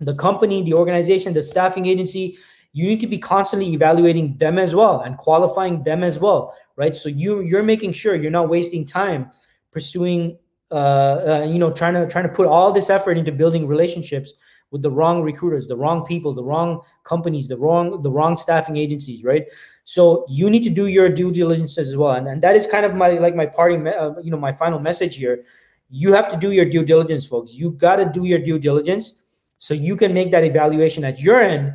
the 0.00 0.14
company, 0.14 0.62
the 0.62 0.72
organization, 0.72 1.34
the 1.34 1.42
staffing 1.42 1.84
agency, 1.84 2.38
you 2.72 2.86
need 2.86 3.00
to 3.00 3.06
be 3.06 3.18
constantly 3.18 3.74
evaluating 3.74 4.38
them 4.38 4.56
as 4.58 4.74
well 4.74 5.00
and 5.00 5.18
qualifying 5.18 5.82
them 5.82 6.02
as 6.02 6.18
well, 6.18 6.54
right? 6.76 6.96
So 6.96 7.10
you 7.10 7.42
you're 7.42 7.62
making 7.62 7.92
sure 7.92 8.14
you're 8.14 8.30
not 8.30 8.48
wasting 8.48 8.86
time 8.86 9.30
pursuing 9.72 10.38
uh, 10.70 10.74
uh 10.74 11.46
you 11.46 11.58
know 11.58 11.70
trying 11.70 11.92
to 11.92 12.08
trying 12.08 12.26
to 12.26 12.34
put 12.34 12.46
all 12.46 12.72
this 12.72 12.88
effort 12.88 13.18
into 13.18 13.30
building 13.30 13.68
relationships 13.68 14.32
with 14.74 14.82
the 14.82 14.90
wrong 14.90 15.22
recruiters, 15.22 15.66
the 15.66 15.76
wrong 15.76 16.04
people, 16.04 16.34
the 16.34 16.44
wrong 16.44 16.82
companies, 17.04 17.48
the 17.48 17.56
wrong 17.56 18.02
the 18.02 18.10
wrong 18.10 18.36
staffing 18.36 18.76
agencies, 18.76 19.24
right? 19.24 19.46
So 19.84 20.26
you 20.28 20.50
need 20.50 20.64
to 20.64 20.70
do 20.70 20.88
your 20.88 21.08
due 21.08 21.30
diligence 21.32 21.78
as 21.78 21.96
well, 21.96 22.12
and, 22.18 22.28
and 22.28 22.42
that 22.42 22.56
is 22.56 22.66
kind 22.66 22.84
of 22.84 22.94
my 22.94 23.10
like 23.24 23.34
my 23.34 23.46
parting, 23.46 23.86
uh, 23.86 24.14
you 24.22 24.30
know, 24.30 24.42
my 24.48 24.52
final 24.52 24.78
message 24.78 25.16
here 25.16 25.44
you 25.90 26.12
have 26.12 26.28
to 26.28 26.36
do 26.36 26.50
your 26.50 26.64
due 26.64 26.84
diligence, 26.84 27.24
folks. 27.24 27.54
You 27.54 27.70
got 27.70 27.96
to 27.96 28.04
do 28.04 28.24
your 28.24 28.38
due 28.38 28.58
diligence 28.58 29.14
so 29.58 29.74
you 29.74 29.96
can 29.96 30.12
make 30.12 30.32
that 30.32 30.44
evaluation 30.44 31.04
at 31.04 31.20
your 31.20 31.40
end. 31.40 31.74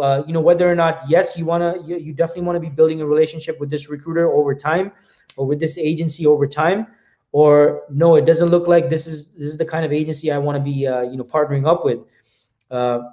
Uh, 0.00 0.22
you 0.26 0.32
know 0.32 0.40
whether 0.40 0.70
or 0.70 0.76
not 0.76 1.02
yes, 1.08 1.36
you 1.36 1.44
want 1.44 1.62
to. 1.62 1.82
You, 1.86 1.98
you 1.98 2.14
definitely 2.14 2.44
want 2.44 2.56
to 2.56 2.60
be 2.60 2.70
building 2.70 3.00
a 3.00 3.06
relationship 3.06 3.58
with 3.60 3.68
this 3.68 3.90
recruiter 3.90 4.30
over 4.30 4.54
time, 4.54 4.92
or 5.36 5.44
with 5.44 5.58
this 5.58 5.76
agency 5.76 6.24
over 6.24 6.46
time, 6.46 6.86
or 7.32 7.82
no, 7.90 8.14
it 8.14 8.24
doesn't 8.24 8.48
look 8.48 8.68
like 8.68 8.88
this 8.88 9.06
is 9.06 9.32
this 9.32 9.50
is 9.50 9.58
the 9.58 9.64
kind 9.64 9.84
of 9.84 9.92
agency 9.92 10.30
I 10.30 10.38
want 10.38 10.56
to 10.56 10.62
be 10.62 10.86
uh, 10.86 11.02
you 11.02 11.16
know 11.16 11.24
partnering 11.24 11.66
up 11.68 11.84
with. 11.84 12.06
Uh, 12.72 13.10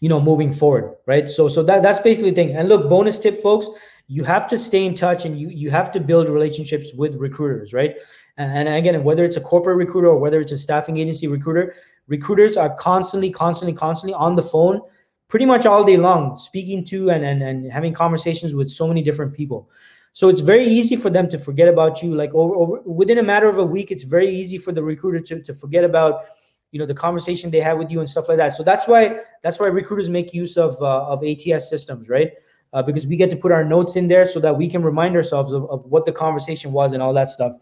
you 0.00 0.08
know 0.08 0.20
moving 0.20 0.52
forward 0.52 0.94
right 1.06 1.28
so 1.28 1.48
so 1.48 1.60
that 1.60 1.82
that's 1.82 1.98
basically 1.98 2.30
the 2.30 2.36
thing 2.36 2.54
and 2.54 2.68
look 2.68 2.88
bonus 2.88 3.18
tip 3.18 3.36
folks 3.42 3.68
you 4.08 4.24
have 4.24 4.48
to 4.48 4.56
stay 4.56 4.86
in 4.86 4.94
touch 4.94 5.26
and 5.26 5.38
you 5.38 5.48
you 5.50 5.70
have 5.70 5.92
to 5.92 6.00
build 6.00 6.28
relationships 6.28 6.92
with 6.94 7.14
recruiters, 7.16 7.74
right? 7.74 7.96
And, 8.38 8.66
and 8.66 8.76
again, 8.76 9.04
whether 9.04 9.24
it's 9.24 9.36
a 9.36 9.40
corporate 9.40 9.76
recruiter 9.76 10.08
or 10.08 10.18
whether 10.18 10.40
it's 10.40 10.52
a 10.52 10.56
staffing 10.56 10.96
agency 10.96 11.28
recruiter, 11.28 11.74
recruiters 12.06 12.56
are 12.56 12.74
constantly, 12.74 13.30
constantly, 13.30 13.74
constantly 13.74 14.14
on 14.14 14.34
the 14.34 14.42
phone 14.42 14.80
pretty 15.28 15.44
much 15.44 15.66
all 15.66 15.84
day 15.84 15.98
long, 15.98 16.38
speaking 16.38 16.82
to 16.82 17.10
and, 17.10 17.22
and, 17.22 17.42
and 17.42 17.70
having 17.70 17.92
conversations 17.92 18.54
with 18.54 18.70
so 18.70 18.88
many 18.88 19.02
different 19.02 19.34
people. 19.34 19.68
So 20.14 20.30
it's 20.30 20.40
very 20.40 20.66
easy 20.66 20.96
for 20.96 21.10
them 21.10 21.28
to 21.28 21.38
forget 21.38 21.68
about 21.68 22.02
you. 22.02 22.14
Like 22.14 22.34
over, 22.34 22.54
over 22.54 22.80
within 22.86 23.18
a 23.18 23.22
matter 23.22 23.46
of 23.46 23.58
a 23.58 23.64
week, 23.64 23.90
it's 23.90 24.04
very 24.04 24.28
easy 24.28 24.56
for 24.56 24.72
the 24.72 24.82
recruiter 24.82 25.20
to, 25.20 25.42
to 25.42 25.52
forget 25.52 25.84
about 25.84 26.24
you 26.70 26.78
know 26.78 26.86
the 26.86 26.94
conversation 26.94 27.50
they 27.50 27.60
have 27.60 27.78
with 27.78 27.90
you 27.90 28.00
and 28.00 28.08
stuff 28.08 28.28
like 28.28 28.36
that. 28.38 28.54
So 28.54 28.62
that's 28.62 28.86
why 28.86 29.20
that's 29.42 29.58
why 29.58 29.68
recruiters 29.68 30.10
make 30.10 30.34
use 30.34 30.56
of 30.56 30.80
uh, 30.82 31.06
of 31.06 31.24
ATS 31.24 31.68
systems, 31.68 32.08
right? 32.08 32.32
Uh, 32.72 32.82
because 32.82 33.06
we 33.06 33.16
get 33.16 33.30
to 33.30 33.36
put 33.36 33.50
our 33.50 33.64
notes 33.64 33.96
in 33.96 34.08
there 34.08 34.26
so 34.26 34.38
that 34.40 34.56
we 34.56 34.68
can 34.68 34.82
remind 34.82 35.16
ourselves 35.16 35.54
of, 35.54 35.64
of 35.70 35.86
what 35.86 36.04
the 36.04 36.12
conversation 36.12 36.70
was 36.70 36.92
and 36.92 37.02
all 37.02 37.14
that 37.14 37.30
stuff. 37.30 37.52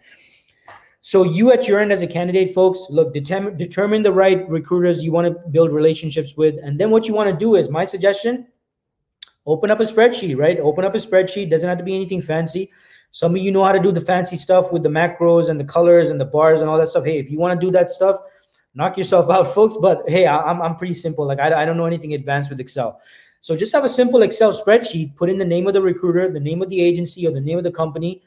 So 1.01 1.23
you 1.23 1.53
at 1.53 1.69
your 1.69 1.79
end 1.79 1.93
as 1.93 2.03
a 2.03 2.07
candidate, 2.09 2.53
folks, 2.53 2.81
look, 2.91 3.15
determine 3.15 3.57
determine 3.57 4.03
the 4.03 4.13
right 4.13 4.49
recruiters 4.49 5.05
you 5.05 5.13
want 5.13 5.29
to 5.29 5.49
build 5.51 5.71
relationships 5.71 6.37
with, 6.37 6.57
and 6.63 6.81
then 6.81 6.91
what 6.91 7.07
you 7.07 7.15
want 7.15 7.31
to 7.31 7.37
do 7.37 7.55
is 7.55 7.69
my 7.69 7.85
suggestion: 7.85 8.49
open 9.47 9.71
up 9.71 9.79
a 9.79 9.85
spreadsheet, 9.85 10.37
right? 10.37 10.59
Open 10.59 10.85
up 10.85 10.97
a 10.97 10.99
spreadsheet. 10.99 11.49
Doesn't 11.49 11.69
have 11.69 11.79
to 11.79 11.85
be 11.85 11.95
anything 11.95 12.21
fancy. 12.21 12.73
Some 13.13 13.37
of 13.37 13.41
you 13.41 13.53
know 13.53 13.63
how 13.63 13.71
to 13.71 13.79
do 13.79 13.93
the 13.93 14.01
fancy 14.01 14.35
stuff 14.35 14.73
with 14.73 14.83
the 14.83 14.89
macros 14.89 15.49
and 15.49 15.61
the 15.61 15.65
colors 15.65 16.11
and 16.11 16.21
the 16.21 16.25
bars 16.25 16.61
and 16.61 16.69
all 16.69 16.77
that 16.77 16.89
stuff. 16.89 17.05
Hey, 17.05 17.21
if 17.21 17.31
you 17.31 17.39
want 17.39 17.59
to 17.59 17.67
do 17.67 17.71
that 17.71 17.89
stuff, 17.89 18.17
knock 18.77 18.97
yourself 18.97 19.29
out, 19.29 19.49
folks. 19.49 19.77
But 19.77 20.09
hey, 20.09 20.29
I'm 20.29 20.63
I'm 20.63 20.77
pretty 20.77 20.95
simple. 20.95 21.27
Like 21.27 21.41
I, 21.41 21.63
I 21.63 21.65
don't 21.65 21.77
know 21.77 21.87
anything 21.87 22.15
advanced 22.15 22.51
with 22.51 22.61
Excel. 22.61 23.01
So 23.41 23.57
just 23.57 23.73
have 23.73 23.85
a 23.85 23.89
simple 23.89 24.23
Excel 24.23 24.53
spreadsheet. 24.53 25.17
Put 25.17 25.31
in 25.31 25.39
the 25.39 25.45
name 25.45 25.67
of 25.67 25.73
the 25.73 25.83
recruiter, 25.83 26.31
the 26.31 26.41
name 26.41 26.63
of 26.63 26.69
the 26.69 26.81
agency, 26.81 27.27
or 27.27 27.33
the 27.33 27.41
name 27.41 27.59
of 27.59 27.65
the 27.65 27.73
company 27.73 28.23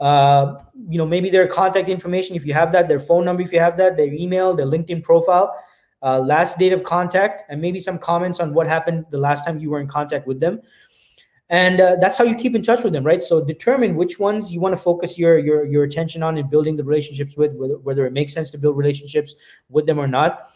uh, 0.00 0.56
you 0.88 0.98
know, 0.98 1.06
maybe 1.06 1.30
their 1.30 1.46
contact 1.46 1.88
information 1.88 2.36
if 2.36 2.44
you 2.44 2.52
have 2.52 2.72
that, 2.72 2.88
their 2.88 3.00
phone 3.00 3.24
number 3.24 3.42
if 3.42 3.52
you 3.52 3.60
have 3.60 3.76
that, 3.76 3.96
their 3.96 4.12
email, 4.12 4.54
their 4.54 4.66
LinkedIn 4.66 5.02
profile, 5.02 5.54
uh, 6.02 6.18
last 6.18 6.58
date 6.58 6.72
of 6.72 6.82
contact, 6.82 7.44
and 7.48 7.60
maybe 7.60 7.80
some 7.80 7.98
comments 7.98 8.40
on 8.40 8.52
what 8.52 8.66
happened 8.66 9.04
the 9.10 9.18
last 9.18 9.44
time 9.44 9.58
you 9.58 9.70
were 9.70 9.80
in 9.80 9.86
contact 9.86 10.26
with 10.26 10.40
them. 10.40 10.60
And 11.50 11.80
uh, 11.80 11.96
that's 12.00 12.16
how 12.16 12.24
you 12.24 12.34
keep 12.34 12.54
in 12.54 12.62
touch 12.62 12.82
with 12.84 12.92
them, 12.92 13.04
right? 13.04 13.22
So 13.22 13.44
determine 13.44 13.96
which 13.96 14.18
ones 14.18 14.50
you 14.50 14.60
want 14.60 14.74
to 14.74 14.80
focus 14.80 15.18
your 15.18 15.38
your 15.38 15.66
your 15.66 15.84
attention 15.84 16.22
on 16.22 16.38
and 16.38 16.48
building 16.48 16.76
the 16.76 16.84
relationships 16.84 17.36
with, 17.36 17.54
whether, 17.54 17.78
whether 17.78 18.06
it 18.06 18.12
makes 18.12 18.32
sense 18.32 18.50
to 18.52 18.58
build 18.58 18.76
relationships 18.76 19.34
with 19.68 19.86
them 19.86 19.98
or 19.98 20.06
not. 20.06 20.48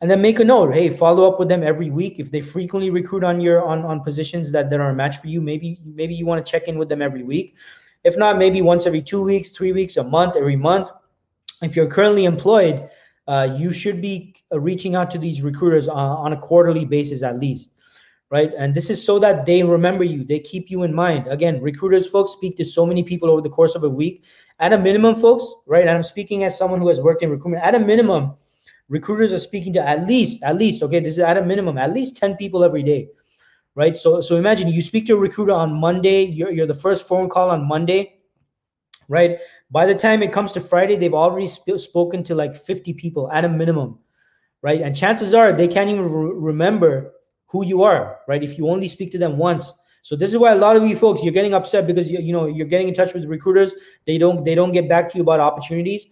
And 0.00 0.10
then 0.10 0.20
make 0.20 0.40
a 0.40 0.44
note. 0.44 0.74
Hey, 0.74 0.90
follow 0.90 1.30
up 1.30 1.38
with 1.38 1.48
them 1.48 1.62
every 1.62 1.90
week. 1.90 2.18
If 2.18 2.30
they 2.30 2.40
frequently 2.40 2.90
recruit 2.90 3.22
on 3.22 3.40
your 3.40 3.64
on 3.64 3.84
on 3.84 4.00
positions 4.00 4.50
that 4.52 4.70
that 4.70 4.80
are 4.80 4.90
a 4.90 4.94
match 4.94 5.18
for 5.18 5.28
you, 5.28 5.40
maybe 5.40 5.78
maybe 5.84 6.14
you 6.14 6.26
want 6.26 6.44
to 6.44 6.50
check 6.50 6.66
in 6.66 6.78
with 6.78 6.88
them 6.88 7.00
every 7.00 7.22
week 7.22 7.54
if 8.04 8.18
not, 8.18 8.36
maybe 8.36 8.60
once 8.60 8.86
every 8.86 9.02
two 9.02 9.22
weeks, 9.22 9.50
three 9.50 9.72
weeks, 9.72 9.96
a 9.96 10.04
month, 10.04 10.36
every 10.36 10.56
month. 10.56 10.90
If 11.62 11.74
you're 11.74 11.86
currently 11.86 12.26
employed, 12.26 12.88
uh, 13.26 13.48
you 13.56 13.72
should 13.72 14.02
be 14.02 14.34
uh, 14.52 14.60
reaching 14.60 14.94
out 14.94 15.10
to 15.12 15.18
these 15.18 15.40
recruiters 15.40 15.88
on, 15.88 15.96
on 15.98 16.32
a 16.34 16.36
quarterly 16.36 16.84
basis 16.84 17.22
at 17.22 17.38
least 17.38 17.70
right? 18.34 18.50
And 18.58 18.74
this 18.74 18.90
is 18.90 18.98
so 19.06 19.20
that 19.20 19.46
they 19.46 19.62
remember 19.62 20.02
you, 20.02 20.24
they 20.24 20.40
keep 20.40 20.68
you 20.72 20.82
in 20.82 20.92
mind. 20.92 21.28
Again, 21.28 21.62
recruiters, 21.62 22.08
folks, 22.08 22.32
speak 22.32 22.56
to 22.56 22.64
so 22.64 22.84
many 22.84 23.04
people 23.04 23.30
over 23.30 23.40
the 23.40 23.48
course 23.48 23.76
of 23.76 23.84
a 23.84 23.88
week. 23.88 24.24
At 24.58 24.72
a 24.72 24.78
minimum, 24.78 25.14
folks, 25.14 25.46
right? 25.66 25.82
And 25.82 25.90
I'm 25.90 26.02
speaking 26.02 26.42
as 26.42 26.58
someone 26.58 26.80
who 26.80 26.88
has 26.88 27.00
worked 27.00 27.22
in 27.22 27.30
recruitment. 27.30 27.62
At 27.62 27.76
a 27.76 27.78
minimum, 27.78 28.34
recruiters 28.88 29.32
are 29.32 29.38
speaking 29.38 29.72
to 29.74 29.88
at 29.88 30.08
least, 30.08 30.42
at 30.42 30.58
least, 30.58 30.82
okay, 30.82 30.98
this 30.98 31.12
is 31.12 31.20
at 31.20 31.38
a 31.38 31.44
minimum, 31.44 31.78
at 31.78 31.92
least 31.94 32.16
10 32.16 32.34
people 32.34 32.64
every 32.64 32.82
day 32.82 33.08
right? 33.76 33.96
So 33.96 34.20
so 34.20 34.36
imagine 34.36 34.68
you 34.68 34.80
speak 34.80 35.06
to 35.06 35.14
a 35.14 35.18
recruiter 35.18 35.52
on 35.52 35.72
Monday, 35.74 36.22
you're, 36.24 36.50
you're 36.50 36.66
the 36.66 36.74
first 36.74 37.08
phone 37.08 37.28
call 37.28 37.50
on 37.50 37.66
Monday, 37.66 38.20
right? 39.08 39.38
By 39.70 39.86
the 39.86 39.94
time 39.94 40.22
it 40.22 40.32
comes 40.32 40.52
to 40.52 40.60
Friday, 40.60 40.96
they've 40.96 41.14
already 41.14 41.48
sp- 41.50 41.78
spoken 41.78 42.22
to 42.24 42.34
like 42.34 42.54
50 42.54 42.92
people 42.94 43.30
at 43.32 43.44
a 43.44 43.48
minimum, 43.48 43.98
right? 44.62 44.80
And 44.80 44.96
chances 44.96 45.34
are 45.34 45.52
they 45.52 45.68
can't 45.68 45.90
even 45.90 46.08
re- 46.08 46.32
remember 46.34 47.12
who 47.54 47.64
you 47.64 47.84
are, 47.84 48.18
right? 48.26 48.42
If 48.42 48.58
you 48.58 48.68
only 48.68 48.88
speak 48.88 49.12
to 49.12 49.18
them 49.18 49.38
once. 49.38 49.72
So 50.02 50.16
this 50.16 50.30
is 50.30 50.38
why 50.38 50.50
a 50.50 50.56
lot 50.56 50.74
of 50.74 50.84
you 50.84 50.96
folks 50.96 51.22
you're 51.22 51.32
getting 51.32 51.54
upset 51.54 51.86
because 51.86 52.10
you, 52.10 52.18
you 52.18 52.32
know 52.32 52.46
you're 52.46 52.66
getting 52.66 52.88
in 52.88 52.94
touch 52.94 53.14
with 53.14 53.24
recruiters. 53.26 53.74
They 54.06 54.18
don't 54.18 54.44
they 54.44 54.56
don't 54.56 54.72
get 54.72 54.88
back 54.88 55.08
to 55.10 55.18
you 55.18 55.22
about 55.22 55.38
opportunities. 55.38 56.08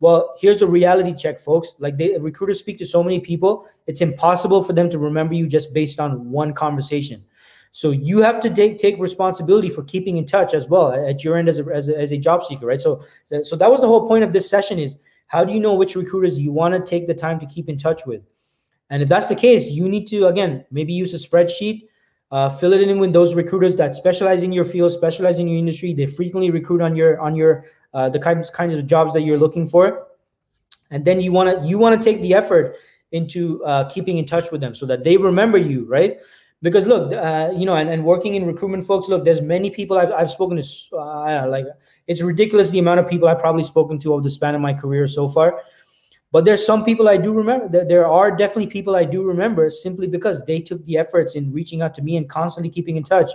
Well, 0.00 0.34
here's 0.38 0.60
a 0.60 0.66
reality 0.66 1.14
check, 1.14 1.40
folks. 1.40 1.74
Like 1.78 1.96
they 1.96 2.18
recruiters 2.18 2.58
speak 2.60 2.76
to 2.78 2.86
so 2.86 3.02
many 3.02 3.20
people, 3.20 3.66
it's 3.86 4.02
impossible 4.02 4.62
for 4.62 4.74
them 4.74 4.90
to 4.90 4.98
remember 4.98 5.34
you 5.34 5.46
just 5.46 5.72
based 5.72 5.98
on 5.98 6.30
one 6.30 6.52
conversation. 6.52 7.24
So 7.70 7.90
you 7.90 8.20
have 8.20 8.38
to 8.40 8.50
take 8.50 8.76
take 8.78 8.98
responsibility 8.98 9.70
for 9.70 9.82
keeping 9.84 10.18
in 10.18 10.26
touch 10.26 10.52
as 10.52 10.68
well 10.68 10.92
at 10.92 11.24
your 11.24 11.38
end 11.38 11.48
as 11.48 11.58
a, 11.58 11.64
as 11.72 11.88
a, 11.88 11.98
as 11.98 12.12
a 12.12 12.18
job 12.18 12.44
seeker, 12.44 12.66
right? 12.66 12.80
So 12.80 13.02
so 13.42 13.56
that 13.56 13.70
was 13.70 13.80
the 13.80 13.88
whole 13.88 14.06
point 14.06 14.24
of 14.24 14.34
this 14.34 14.50
session 14.50 14.78
is 14.78 14.98
how 15.28 15.42
do 15.42 15.54
you 15.54 15.60
know 15.60 15.74
which 15.74 15.96
recruiters 15.96 16.38
you 16.38 16.52
want 16.52 16.74
to 16.74 16.90
take 16.94 17.06
the 17.06 17.14
time 17.14 17.40
to 17.40 17.46
keep 17.46 17.70
in 17.70 17.78
touch 17.78 18.04
with? 18.04 18.22
And 18.92 19.02
if 19.02 19.08
that's 19.08 19.26
the 19.26 19.34
case, 19.34 19.70
you 19.70 19.88
need 19.88 20.06
to 20.08 20.26
again 20.26 20.66
maybe 20.70 20.92
use 20.92 21.14
a 21.14 21.16
spreadsheet, 21.16 21.88
uh, 22.30 22.50
fill 22.50 22.74
it 22.74 22.82
in 22.82 22.98
with 22.98 23.14
those 23.14 23.34
recruiters 23.34 23.74
that 23.76 23.96
specialize 23.96 24.42
in 24.42 24.52
your 24.52 24.66
field, 24.66 24.92
specialize 24.92 25.38
in 25.38 25.48
your 25.48 25.56
industry. 25.56 25.94
They 25.94 26.04
frequently 26.04 26.50
recruit 26.50 26.82
on 26.82 26.94
your 26.94 27.18
on 27.18 27.34
your 27.34 27.64
uh, 27.94 28.10
the 28.10 28.18
kinds 28.18 28.50
kinds 28.50 28.74
of 28.74 28.86
jobs 28.86 29.14
that 29.14 29.22
you're 29.22 29.38
looking 29.38 29.66
for, 29.66 30.08
and 30.90 31.06
then 31.06 31.22
you 31.22 31.32
want 31.32 31.48
to 31.48 31.66
you 31.66 31.78
want 31.78 32.00
to 32.00 32.04
take 32.04 32.20
the 32.20 32.34
effort 32.34 32.76
into 33.12 33.64
uh, 33.64 33.88
keeping 33.88 34.18
in 34.18 34.26
touch 34.26 34.50
with 34.52 34.60
them 34.60 34.74
so 34.74 34.84
that 34.84 35.04
they 35.04 35.16
remember 35.16 35.56
you, 35.56 35.86
right? 35.86 36.18
Because 36.60 36.86
look, 36.86 37.12
uh, 37.12 37.50
you 37.56 37.64
know, 37.64 37.74
and, 37.74 37.88
and 37.88 38.04
working 38.04 38.34
in 38.34 38.46
recruitment, 38.46 38.84
folks, 38.84 39.08
look, 39.08 39.24
there's 39.24 39.40
many 39.40 39.70
people 39.70 39.98
I've, 39.98 40.12
I've 40.12 40.30
spoken 40.30 40.60
to. 40.60 40.96
Uh, 40.96 41.46
like, 41.48 41.66
it's 42.06 42.22
ridiculous 42.22 42.70
the 42.70 42.78
amount 42.78 43.00
of 43.00 43.08
people 43.08 43.26
I've 43.26 43.40
probably 43.40 43.64
spoken 43.64 43.98
to 44.00 44.12
over 44.12 44.22
the 44.22 44.30
span 44.30 44.54
of 44.54 44.60
my 44.60 44.72
career 44.72 45.06
so 45.06 45.28
far. 45.28 45.60
But 46.32 46.44
there's 46.44 46.64
some 46.64 46.84
people 46.84 47.08
I 47.08 47.18
do 47.18 47.32
remember. 47.32 47.84
There 47.84 48.06
are 48.06 48.30
definitely 48.34 48.68
people 48.68 48.96
I 48.96 49.04
do 49.04 49.22
remember 49.22 49.70
simply 49.70 50.06
because 50.06 50.44
they 50.44 50.60
took 50.60 50.84
the 50.84 50.96
efforts 50.98 51.34
in 51.34 51.52
reaching 51.52 51.82
out 51.82 51.94
to 51.96 52.02
me 52.02 52.16
and 52.16 52.28
constantly 52.28 52.70
keeping 52.70 52.96
in 52.96 53.04
touch, 53.04 53.30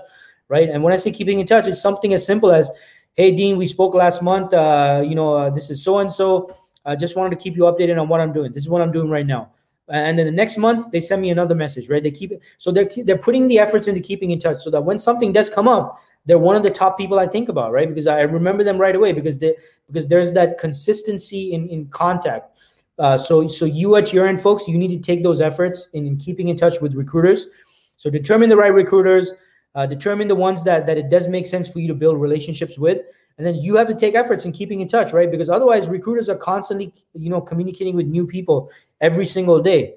right? 0.50 0.68
And 0.68 0.84
when 0.84 0.94
I 0.94 0.98
say 0.98 1.12
keeping 1.12 1.40
in 1.40 1.46
touch, 1.46 1.68
it's 1.68 1.82
something 1.82 2.14
as 2.14 2.26
simple 2.26 2.52
as, 2.52 2.72
hey 3.18 3.32
dean 3.32 3.58
we 3.58 3.66
spoke 3.66 3.96
last 3.96 4.22
month 4.22 4.54
uh, 4.54 5.02
you 5.04 5.16
know 5.16 5.34
uh, 5.34 5.50
this 5.50 5.70
is 5.72 5.84
so 5.84 5.98
and 5.98 6.12
so 6.12 6.56
i 6.86 6.96
just 6.96 7.16
wanted 7.16 7.32
to 7.32 7.44
keep 7.44 7.56
you 7.58 7.64
updated 7.64 8.00
on 8.00 8.08
what 8.08 8.22
i'm 8.22 8.32
doing. 8.32 8.52
This 8.52 8.64
is 8.64 8.70
what 8.70 8.82
i'm 8.82 8.92
doing 8.92 9.10
right 9.10 9.26
now. 9.26 9.50
And 9.90 10.20
then 10.20 10.26
the 10.26 10.32
next 10.32 10.58
month 10.58 10.92
they 10.92 11.00
send 11.00 11.22
me 11.22 11.32
another 11.32 11.56
message 11.56 11.90
right? 11.90 12.04
They 12.04 12.12
keep 12.12 12.32
it 12.32 12.44
so 12.58 12.72
they're 12.72 12.90
they're 13.06 13.18
putting 13.18 13.48
the 13.48 13.60
efforts 13.60 13.88
into 13.88 14.02
keeping 14.02 14.32
in 14.32 14.40
touch 14.40 14.62
so 14.62 14.70
that 14.70 14.82
when 14.82 15.00
something 15.00 15.34
does 15.34 15.50
come 15.50 15.68
up 15.68 15.98
they're 16.26 16.38
one 16.38 16.56
of 16.56 16.62
the 16.62 16.70
top 16.70 16.98
people 16.98 17.18
i 17.18 17.26
think 17.26 17.50
about 17.50 17.72
right? 17.72 17.90
Because 17.90 18.06
i 18.06 18.22
remember 18.22 18.64
them 18.64 18.78
right 18.78 18.96
away 18.96 19.14
because 19.14 19.40
they 19.40 19.56
because 19.88 20.08
there's 20.08 20.32
that 20.34 20.60
consistency 20.60 21.54
in 21.54 21.68
in 21.70 21.88
contact 21.88 22.57
uh, 23.00 23.18
so 23.18 23.48
so 23.48 23.66
you 23.66 23.96
at 23.96 24.12
your 24.12 24.28
end 24.28 24.40
folks 24.40 24.68
you 24.68 24.78
need 24.78 24.90
to 24.90 25.00
take 25.00 25.24
those 25.24 25.42
efforts 25.42 25.90
in, 25.94 26.06
in 26.06 26.18
keeping 26.18 26.48
in 26.48 26.56
touch 26.56 26.82
with 26.82 26.96
recruiters. 26.96 27.48
So 27.98 28.10
determine 28.10 28.50
the 28.50 28.58
right 28.58 28.74
recruiters 28.74 29.34
uh, 29.76 29.86
determine 29.86 30.28
the 30.28 30.36
ones 30.36 30.64
that 30.64 30.88
that 30.88 30.98
it 30.98 31.10
does 31.10 31.28
make 31.28 31.46
sense 31.46 31.68
for 31.68 31.80
you 31.80 31.88
to 31.88 31.94
build 31.94 32.20
relationships 32.20 32.80
with 32.80 33.00
and 33.38 33.46
then 33.46 33.56
you 33.56 33.76
have 33.76 33.88
to 33.88 33.94
take 33.94 34.16
efforts 34.16 34.46
in 34.46 34.52
keeping 34.52 34.82
in 34.82 34.88
touch 34.88 35.14
right? 35.14 35.30
Because 35.30 35.50
otherwise 35.50 35.88
recruiters 35.88 36.30
are 36.30 36.36
constantly 36.36 36.92
you 37.14 37.30
know 37.30 37.42
communicating 37.42 37.96
with 37.96 38.08
new 38.08 38.26
people 38.26 38.72
every 39.00 39.26
single 39.26 39.62
day. 39.62 39.96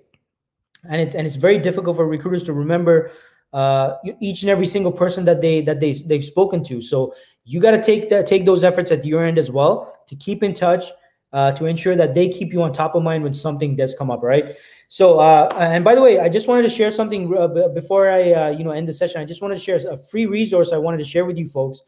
And 0.88 1.00
it's 1.00 1.14
and 1.14 1.26
it's 1.26 1.36
very 1.36 1.58
difficult 1.58 1.96
for 1.96 2.06
recruiters 2.06 2.44
to 2.44 2.52
remember 2.52 3.10
uh, 3.52 3.96
each 4.20 4.42
and 4.42 4.50
every 4.50 4.66
single 4.66 4.92
person 4.92 5.24
that 5.24 5.40
they 5.40 5.60
that 5.62 5.80
they 5.80 5.92
they've 5.92 6.24
spoken 6.24 6.62
to. 6.64 6.80
So 6.80 7.14
you 7.44 7.60
got 7.60 7.72
to 7.72 7.82
take 7.82 8.10
that 8.10 8.26
take 8.26 8.44
those 8.44 8.62
efforts 8.62 8.90
at 8.90 9.04
your 9.04 9.24
end 9.24 9.38
as 9.38 9.50
well 9.50 9.98
to 10.06 10.16
keep 10.16 10.42
in 10.42 10.54
touch 10.54 10.84
uh, 11.32 11.52
to 11.52 11.66
ensure 11.66 11.96
that 11.96 12.14
they 12.14 12.28
keep 12.28 12.52
you 12.52 12.62
on 12.62 12.72
top 12.72 12.94
of 12.94 13.02
mind 13.02 13.22
when 13.22 13.32
something 13.32 13.76
does 13.76 13.94
come 13.96 14.10
up 14.10 14.22
right 14.22 14.56
so, 14.92 15.20
uh, 15.20 15.48
and 15.56 15.84
by 15.84 15.94
the 15.94 16.02
way, 16.02 16.18
I 16.18 16.28
just 16.28 16.48
wanted 16.48 16.62
to 16.62 16.68
share 16.68 16.90
something 16.90 17.32
uh, 17.36 17.68
before 17.68 18.10
I, 18.10 18.32
uh, 18.32 18.48
you 18.48 18.64
know, 18.64 18.72
end 18.72 18.88
the 18.88 18.92
session. 18.92 19.20
I 19.20 19.24
just 19.24 19.40
wanted 19.40 19.54
to 19.54 19.60
share 19.60 19.76
a 19.76 19.96
free 19.96 20.26
resource 20.26 20.72
I 20.72 20.78
wanted 20.78 20.98
to 20.98 21.04
share 21.04 21.24
with 21.24 21.38
you 21.38 21.46
folks. 21.46 21.82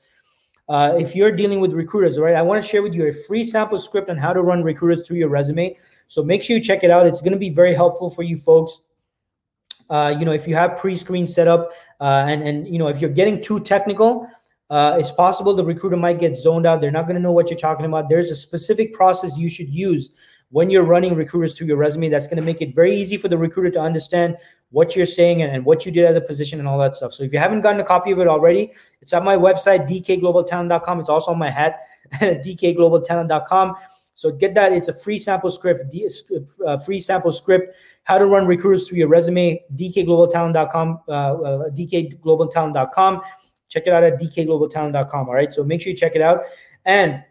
Uh, 0.68 0.94
if 0.96 1.16
you're 1.16 1.32
dealing 1.32 1.58
with 1.58 1.72
recruiters, 1.72 2.16
right, 2.16 2.36
I 2.36 2.42
want 2.42 2.62
to 2.62 2.68
share 2.68 2.80
with 2.80 2.94
you 2.94 3.08
a 3.08 3.12
free 3.12 3.42
sample 3.42 3.76
script 3.76 4.08
on 4.08 4.18
how 4.18 4.32
to 4.32 4.40
run 4.40 4.62
recruiters 4.62 5.04
through 5.04 5.16
your 5.16 5.30
resume. 5.30 5.76
So 6.06 6.22
make 6.22 6.44
sure 6.44 6.56
you 6.56 6.62
check 6.62 6.84
it 6.84 6.92
out. 6.92 7.04
It's 7.04 7.20
going 7.20 7.32
to 7.32 7.40
be 7.40 7.50
very 7.50 7.74
helpful 7.74 8.08
for 8.08 8.22
you 8.22 8.36
folks. 8.36 8.80
Uh, 9.90 10.14
you 10.16 10.24
know, 10.24 10.30
if 10.30 10.46
you 10.46 10.54
have 10.54 10.76
pre-screen 10.76 11.26
set 11.26 11.48
up, 11.48 11.72
and 11.98 12.46
and 12.46 12.68
you 12.68 12.78
know, 12.78 12.86
if 12.86 13.00
you're 13.00 13.10
getting 13.10 13.42
too 13.42 13.58
technical, 13.58 14.28
uh, 14.72 14.96
it's 14.98 15.10
possible 15.10 15.52
the 15.54 15.62
recruiter 15.62 15.98
might 15.98 16.18
get 16.18 16.34
zoned 16.34 16.64
out. 16.64 16.80
They're 16.80 16.90
not 16.90 17.02
going 17.02 17.16
to 17.16 17.22
know 17.22 17.30
what 17.30 17.50
you're 17.50 17.58
talking 17.58 17.84
about. 17.84 18.08
There's 18.08 18.30
a 18.30 18.36
specific 18.36 18.94
process 18.94 19.36
you 19.36 19.50
should 19.50 19.68
use 19.68 20.08
when 20.48 20.70
you're 20.70 20.84
running 20.84 21.14
recruiters 21.14 21.54
through 21.54 21.66
your 21.66 21.78
resume, 21.78 22.10
that's 22.10 22.26
going 22.26 22.36
to 22.36 22.42
make 22.42 22.60
it 22.60 22.74
very 22.74 22.94
easy 22.94 23.16
for 23.18 23.28
the 23.28 23.36
recruiter 23.36 23.70
to 23.70 23.80
understand 23.80 24.36
what 24.70 24.94
you're 24.94 25.06
saying 25.06 25.42
and, 25.42 25.50
and, 25.50 25.64
what 25.64 25.84
you 25.84 25.92
did 25.92 26.04
at 26.04 26.14
the 26.14 26.20
position 26.20 26.58
and 26.58 26.68
all 26.68 26.78
that 26.78 26.94
stuff. 26.94 27.12
So 27.12 27.24
if 27.24 27.32
you 27.32 27.38
haven't 27.38 27.62
gotten 27.62 27.80
a 27.80 27.84
copy 27.84 28.12
of 28.12 28.18
it 28.18 28.28
already, 28.28 28.70
it's 29.00 29.14
on 29.14 29.24
my 29.24 29.36
website, 29.36 29.88
dkglobaltalent.com. 29.88 31.00
It's 31.00 31.08
also 31.08 31.32
on 31.32 31.38
my 31.38 31.50
hat, 31.50 31.80
dkglobaltalent.com. 32.12 33.76
So 34.14 34.30
get 34.30 34.54
that. 34.54 34.72
It's 34.72 34.88
a 34.88 34.94
free 34.94 35.18
sample 35.18 35.50
script, 35.50 35.84
uh, 36.66 36.76
free 36.78 37.00
sample 37.00 37.32
script, 37.32 37.74
how 38.04 38.18
to 38.18 38.26
run 38.26 38.46
recruiters 38.46 38.86
through 38.86 38.98
your 38.98 39.08
resume, 39.08 39.62
dkglobaltalent.com, 39.74 41.00
uh, 41.08 41.12
uh, 41.12 41.70
dkglobaltalent.com 41.70 43.22
check 43.72 43.86
it 43.86 43.92
out 43.92 44.04
at 44.04 44.20
dkglobaltalent.com. 44.20 45.28
All 45.28 45.34
right. 45.34 45.52
So 45.52 45.64
make 45.64 45.80
sure 45.80 45.90
you 45.90 45.96
check 45.96 46.14
it 46.14 46.20
out. 46.20 46.44
And 46.84 47.22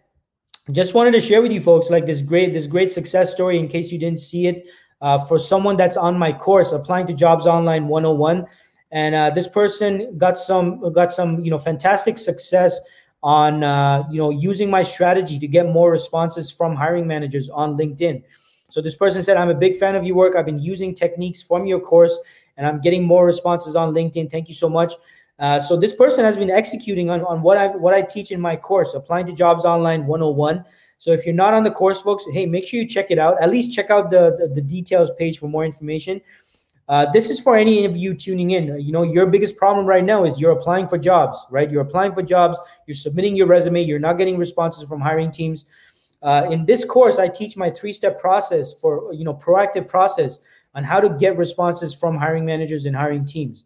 just 0.72 0.94
wanted 0.94 1.12
to 1.12 1.20
share 1.20 1.42
with 1.42 1.52
you 1.52 1.62
folks 1.62 1.90
like 1.90 2.06
this 2.06 2.22
great 2.22 2.54
this 2.54 2.68
great 2.68 2.92
success 2.92 3.32
story 3.32 3.58
in 3.58 3.68
case 3.68 3.92
you 3.92 4.00
didn't 4.00 4.20
see 4.20 4.48
it 4.48 4.68
uh, 5.02 5.18
for 5.18 5.40
someone 5.40 5.76
that's 5.76 5.98
on 5.98 6.18
my 6.18 6.32
course 6.32 6.72
applying 6.72 7.08
to 7.08 7.14
jobs 7.14 7.48
online 7.48 7.88
101 7.88 8.46
and 8.92 9.16
uh, 9.16 9.30
this 9.32 9.48
person 9.48 10.16
got 10.18 10.38
some 10.38 10.94
got 10.94 11.12
some 11.12 11.40
you 11.40 11.50
know 11.50 11.58
fantastic 11.58 12.18
success 12.18 12.80
on 13.24 13.64
uh, 13.64 14.04
you 14.12 14.20
know 14.20 14.30
using 14.30 14.70
my 14.70 14.84
strategy 14.84 15.40
to 15.40 15.48
get 15.48 15.68
more 15.68 15.90
responses 15.90 16.52
from 16.52 16.76
hiring 16.76 17.08
managers 17.08 17.50
on 17.50 17.76
linkedin 17.76 18.22
so 18.70 18.82
this 18.82 18.96
person 18.96 19.24
said 19.24 19.38
i'm 19.38 19.50
a 19.50 19.56
big 19.56 19.76
fan 19.76 19.96
of 19.96 20.06
your 20.06 20.16
work 20.16 20.36
i've 20.36 20.46
been 20.46 20.60
using 20.60 20.94
techniques 20.94 21.42
from 21.42 21.66
your 21.66 21.80
course 21.80 22.20
and 22.56 22.68
i'm 22.68 22.80
getting 22.80 23.04
more 23.04 23.26
responses 23.26 23.76
on 23.76 23.94
linkedin 23.94 24.30
thank 24.30 24.48
you 24.48 24.54
so 24.54 24.70
much 24.70 24.94
uh, 25.42 25.60
so 25.60 25.76
this 25.76 25.92
person 25.92 26.24
has 26.24 26.38
been 26.38 26.52
executing 26.52 27.10
on, 27.10 27.24
on 27.26 27.42
what 27.42 27.58
I 27.58 27.68
what 27.68 27.96
I 27.96 28.04
teach 28.04 28.32
in 28.32 28.40
my 28.40 28.56
course, 28.56 28.94
applying 28.94 29.26
to 29.26 29.34
jobs 29.34 29.66
online 29.66 30.06
101. 30.06 30.64
So 31.00 31.12
if 31.12 31.26
you're 31.26 31.34
not 31.34 31.56
on 31.56 31.64
the 31.64 31.72
course, 31.72 32.00
folks, 32.00 32.24
hey, 32.32 32.46
make 32.46 32.68
sure 32.68 32.80
you 32.80 32.88
check 32.88 33.10
it 33.10 33.18
out. 33.18 33.42
At 33.42 33.50
least 33.50 33.74
check 33.74 33.90
out 33.90 34.12
the 34.12 34.36
the, 34.38 34.48
the 34.54 34.62
details 34.62 35.12
page 35.18 35.40
for 35.40 35.48
more 35.48 35.66
information. 35.66 36.22
Uh, 36.88 37.08
this 37.12 37.30
is 37.30 37.40
for 37.40 37.58
any 37.58 37.86
of 37.86 37.98
you 37.98 38.14
tuning 38.14 38.52
in. 38.52 38.80
You 38.80 38.92
know, 38.92 39.02
your 39.02 39.26
biggest 39.26 39.58
problem 39.58 39.88
right 39.88 40.04
now 40.04 40.26
is 40.26 40.40
you're 40.40 40.52
applying 40.52 40.88
for 40.88 41.00
jobs, 41.00 41.44
right? 41.50 41.72
You're 41.72 41.82
applying 41.82 42.14
for 42.14 42.22
jobs, 42.22 42.60
you're 42.86 42.96
submitting 42.96 43.36
your 43.36 43.48
resume, 43.48 43.82
you're 43.82 43.98
not 43.98 44.18
getting 44.18 44.38
responses 44.38 44.88
from 44.88 45.02
hiring 45.02 45.32
teams. 45.32 45.66
Uh, 46.22 46.50
in 46.52 46.66
this 46.66 46.86
course, 46.86 47.18
I 47.18 47.30
teach 47.30 47.58
my 47.58 47.72
three-step 47.72 48.20
process 48.20 48.74
for 48.74 49.12
you 49.12 49.26
know 49.26 49.34
proactive 49.34 49.88
process 49.88 50.40
on 50.76 50.84
how 50.84 51.00
to 51.00 51.10
get 51.10 51.36
responses 51.36 51.96
from 51.96 52.16
hiring 52.16 52.46
managers 52.46 52.86
and 52.86 52.96
hiring 52.96 53.26
teams 53.26 53.66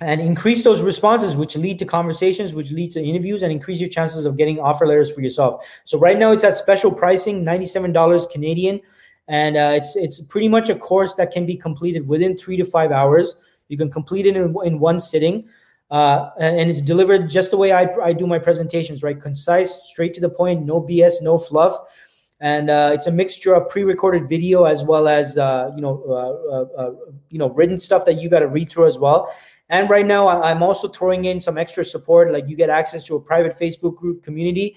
and 0.00 0.20
increase 0.20 0.62
those 0.62 0.80
responses 0.80 1.36
which 1.36 1.56
lead 1.56 1.78
to 1.78 1.84
conversations 1.84 2.54
which 2.54 2.70
lead 2.70 2.92
to 2.92 3.02
interviews 3.02 3.42
and 3.42 3.50
increase 3.50 3.80
your 3.80 3.90
chances 3.90 4.24
of 4.24 4.36
getting 4.36 4.60
offer 4.60 4.86
letters 4.86 5.12
for 5.12 5.20
yourself. 5.20 5.64
So 5.84 5.98
right 5.98 6.18
now 6.18 6.30
it's 6.30 6.44
at 6.44 6.54
special 6.56 6.92
pricing 6.92 7.44
$97 7.44 8.30
canadian. 8.30 8.80
And 9.26 9.56
uh, 9.56 9.72
it's 9.74 9.94
it's 9.94 10.20
pretty 10.20 10.48
much 10.48 10.70
a 10.70 10.74
course 10.74 11.14
that 11.14 11.30
can 11.32 11.44
be 11.44 11.54
completed 11.54 12.08
within 12.08 12.36
three 12.36 12.56
to 12.56 12.64
five 12.64 12.90
hours. 12.90 13.36
You 13.68 13.76
can 13.76 13.90
complete 13.90 14.26
it 14.26 14.36
in, 14.36 14.54
in 14.64 14.78
one 14.78 14.98
sitting. 14.98 15.46
Uh, 15.90 16.30
and 16.38 16.70
it's 16.70 16.82
delivered 16.82 17.30
just 17.30 17.50
the 17.50 17.56
way 17.56 17.72
I, 17.72 17.88
I 18.02 18.12
do 18.12 18.26
my 18.26 18.38
presentations 18.38 19.02
right? 19.02 19.18
Concise 19.20 19.82
straight 19.84 20.14
to 20.14 20.20
the 20.20 20.28
point 20.30 20.64
no 20.64 20.80
bs 20.80 21.22
no 21.22 21.36
fluff. 21.36 21.76
And 22.40 22.70
uh, 22.70 22.92
it's 22.94 23.08
a 23.08 23.10
mixture 23.10 23.54
of 23.54 23.68
pre-recorded 23.68 24.28
video 24.28 24.64
as 24.64 24.84
well 24.84 25.08
as 25.08 25.36
uh, 25.36 25.72
you 25.74 25.82
know 25.82 26.02
uh, 26.08 26.54
uh, 26.54 26.82
uh, 26.82 26.94
you 27.28 27.38
know 27.38 27.50
written 27.50 27.76
stuff 27.76 28.06
that 28.06 28.14
you 28.20 28.30
got 28.30 28.40
to 28.40 28.48
read 28.48 28.70
through 28.70 28.86
as 28.86 28.98
well 28.98 29.30
and 29.68 29.90
right 29.90 30.06
now, 30.06 30.28
I'm 30.28 30.62
also 30.62 30.88
throwing 30.88 31.26
in 31.26 31.40
some 31.40 31.58
extra 31.58 31.84
support, 31.84 32.32
like 32.32 32.48
you 32.48 32.56
get 32.56 32.70
access 32.70 33.04
to 33.06 33.16
a 33.16 33.20
private 33.20 33.58
Facebook 33.58 33.96
group 33.96 34.22
community, 34.22 34.76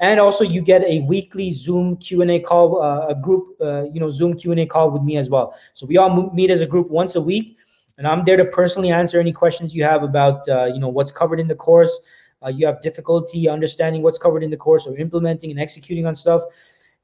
and 0.00 0.18
also 0.18 0.42
you 0.42 0.60
get 0.60 0.82
a 0.82 1.00
weekly 1.00 1.52
Zoom 1.52 1.96
Q 1.98 2.22
and 2.22 2.30
A 2.32 2.40
call, 2.40 2.82
uh, 2.82 3.06
a 3.08 3.14
group, 3.14 3.56
uh, 3.60 3.84
you 3.84 4.00
know, 4.00 4.10
Zoom 4.10 4.36
Q 4.36 4.50
and 4.50 4.60
A 4.60 4.66
call 4.66 4.90
with 4.90 5.02
me 5.02 5.16
as 5.16 5.30
well. 5.30 5.54
So 5.72 5.86
we 5.86 5.98
all 5.98 6.32
meet 6.32 6.50
as 6.50 6.60
a 6.60 6.66
group 6.66 6.90
once 6.90 7.14
a 7.14 7.20
week, 7.20 7.56
and 7.96 8.08
I'm 8.08 8.24
there 8.24 8.36
to 8.36 8.44
personally 8.44 8.90
answer 8.90 9.20
any 9.20 9.32
questions 9.32 9.72
you 9.72 9.84
have 9.84 10.02
about, 10.02 10.48
uh, 10.48 10.64
you 10.64 10.80
know, 10.80 10.88
what's 10.88 11.12
covered 11.12 11.38
in 11.38 11.46
the 11.46 11.54
course. 11.54 12.00
Uh, 12.44 12.48
you 12.48 12.66
have 12.66 12.82
difficulty 12.82 13.48
understanding 13.48 14.02
what's 14.02 14.18
covered 14.18 14.42
in 14.42 14.50
the 14.50 14.56
course 14.56 14.86
or 14.86 14.96
implementing 14.98 15.50
and 15.50 15.60
executing 15.60 16.06
on 16.06 16.14
stuff. 16.14 16.42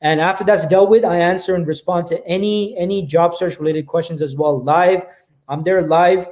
And 0.00 0.20
after 0.20 0.44
that's 0.44 0.66
dealt 0.66 0.90
with, 0.90 1.04
I 1.04 1.16
answer 1.18 1.54
and 1.54 1.66
respond 1.66 2.08
to 2.08 2.26
any 2.26 2.76
any 2.76 3.06
job 3.06 3.34
search 3.34 3.58
related 3.60 3.86
questions 3.86 4.20
as 4.20 4.34
well 4.34 4.62
live. 4.64 5.06
I'm 5.48 5.62
there 5.62 5.82
live 5.82 6.26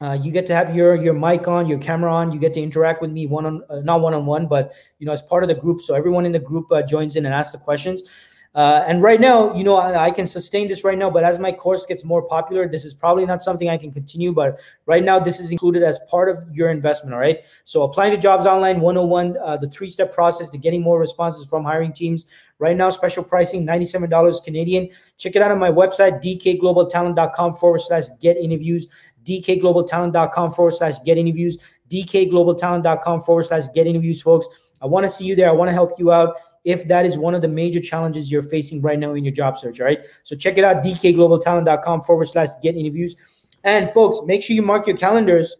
uh, 0.00 0.18
you 0.20 0.30
get 0.30 0.44
to 0.46 0.54
have 0.54 0.74
your 0.76 0.94
your 0.94 1.14
mic 1.14 1.48
on, 1.48 1.66
your 1.66 1.78
camera 1.78 2.12
on. 2.12 2.30
You 2.30 2.38
get 2.38 2.52
to 2.54 2.60
interact 2.60 3.00
with 3.00 3.10
me 3.10 3.26
one 3.26 3.46
on 3.46 3.62
uh, 3.70 3.80
not 3.80 4.00
one 4.00 4.12
on 4.12 4.26
one, 4.26 4.46
but 4.46 4.72
you 4.98 5.06
know 5.06 5.12
as 5.12 5.22
part 5.22 5.42
of 5.42 5.48
the 5.48 5.54
group. 5.54 5.80
So 5.80 5.94
everyone 5.94 6.26
in 6.26 6.32
the 6.32 6.38
group 6.38 6.70
uh, 6.70 6.82
joins 6.82 7.16
in 7.16 7.24
and 7.24 7.34
asks 7.34 7.52
the 7.52 7.58
questions. 7.58 8.02
Uh, 8.56 8.82
and 8.86 9.02
right 9.02 9.20
now, 9.20 9.54
you 9.54 9.62
know, 9.62 9.76
I, 9.76 10.06
I, 10.06 10.10
can 10.10 10.26
sustain 10.26 10.66
this 10.66 10.82
right 10.82 10.96
now, 10.96 11.10
but 11.10 11.24
as 11.24 11.38
my 11.38 11.52
course 11.52 11.84
gets 11.84 12.04
more 12.04 12.22
popular, 12.22 12.66
this 12.66 12.86
is 12.86 12.94
probably 12.94 13.26
not 13.26 13.42
something 13.42 13.68
I 13.68 13.76
can 13.76 13.92
continue. 13.92 14.32
But 14.32 14.58
right 14.86 15.04
now, 15.04 15.18
this 15.18 15.38
is 15.40 15.50
included 15.50 15.82
as 15.82 16.00
part 16.10 16.30
of 16.30 16.42
your 16.50 16.70
investment. 16.70 17.12
All 17.12 17.20
right. 17.20 17.40
So 17.64 17.82
applying 17.82 18.12
to 18.12 18.16
jobs 18.16 18.46
online 18.46 18.80
101, 18.80 19.36
uh, 19.44 19.58
the 19.58 19.68
three 19.68 19.88
step 19.88 20.10
process 20.10 20.48
to 20.48 20.56
getting 20.56 20.80
more 20.80 20.98
responses 20.98 21.44
from 21.44 21.64
hiring 21.64 21.92
teams. 21.92 22.24
Right 22.58 22.74
now, 22.74 22.88
special 22.88 23.22
pricing, 23.22 23.66
$97 23.66 24.42
Canadian. 24.42 24.88
Check 25.18 25.36
it 25.36 25.42
out 25.42 25.50
on 25.50 25.58
my 25.58 25.70
website, 25.70 26.24
dkglobaltalent.com 26.24 27.56
forward 27.56 27.82
slash 27.82 28.04
get 28.22 28.38
interviews 28.38 28.88
dkglobaltalent.com 29.26 30.50
forward 30.52 30.74
slash 30.74 30.94
get 31.04 31.18
interviews, 31.18 31.58
dkglobaltalent.com 31.90 33.20
forward 33.20 33.44
slash 33.44 33.64
get 33.74 33.86
interviews, 33.86 34.22
folks. 34.22 34.48
I 34.80 34.86
want 34.86 35.04
to 35.04 35.10
see 35.10 35.24
you 35.24 35.34
there. 35.34 35.48
I 35.48 35.52
want 35.52 35.68
to 35.68 35.72
help 35.72 35.98
you 35.98 36.12
out 36.12 36.36
if 36.64 36.86
that 36.88 37.06
is 37.06 37.16
one 37.16 37.34
of 37.34 37.42
the 37.42 37.48
major 37.48 37.80
challenges 37.80 38.30
you're 38.30 38.42
facing 38.42 38.82
right 38.82 38.98
now 38.98 39.14
in 39.14 39.24
your 39.24 39.32
job 39.32 39.56
search. 39.56 39.80
All 39.80 39.86
right. 39.86 40.00
So 40.24 40.34
check 40.34 40.58
it 40.58 40.64
out, 40.64 40.82
dkglobaltalent.com 40.82 42.02
forward 42.02 42.26
slash 42.26 42.48
get 42.62 42.76
interviews. 42.76 43.16
And 43.64 43.90
folks, 43.90 44.18
make 44.26 44.42
sure 44.42 44.54
you 44.54 44.62
mark 44.62 44.86
your 44.86 44.96
calendars 44.96 45.56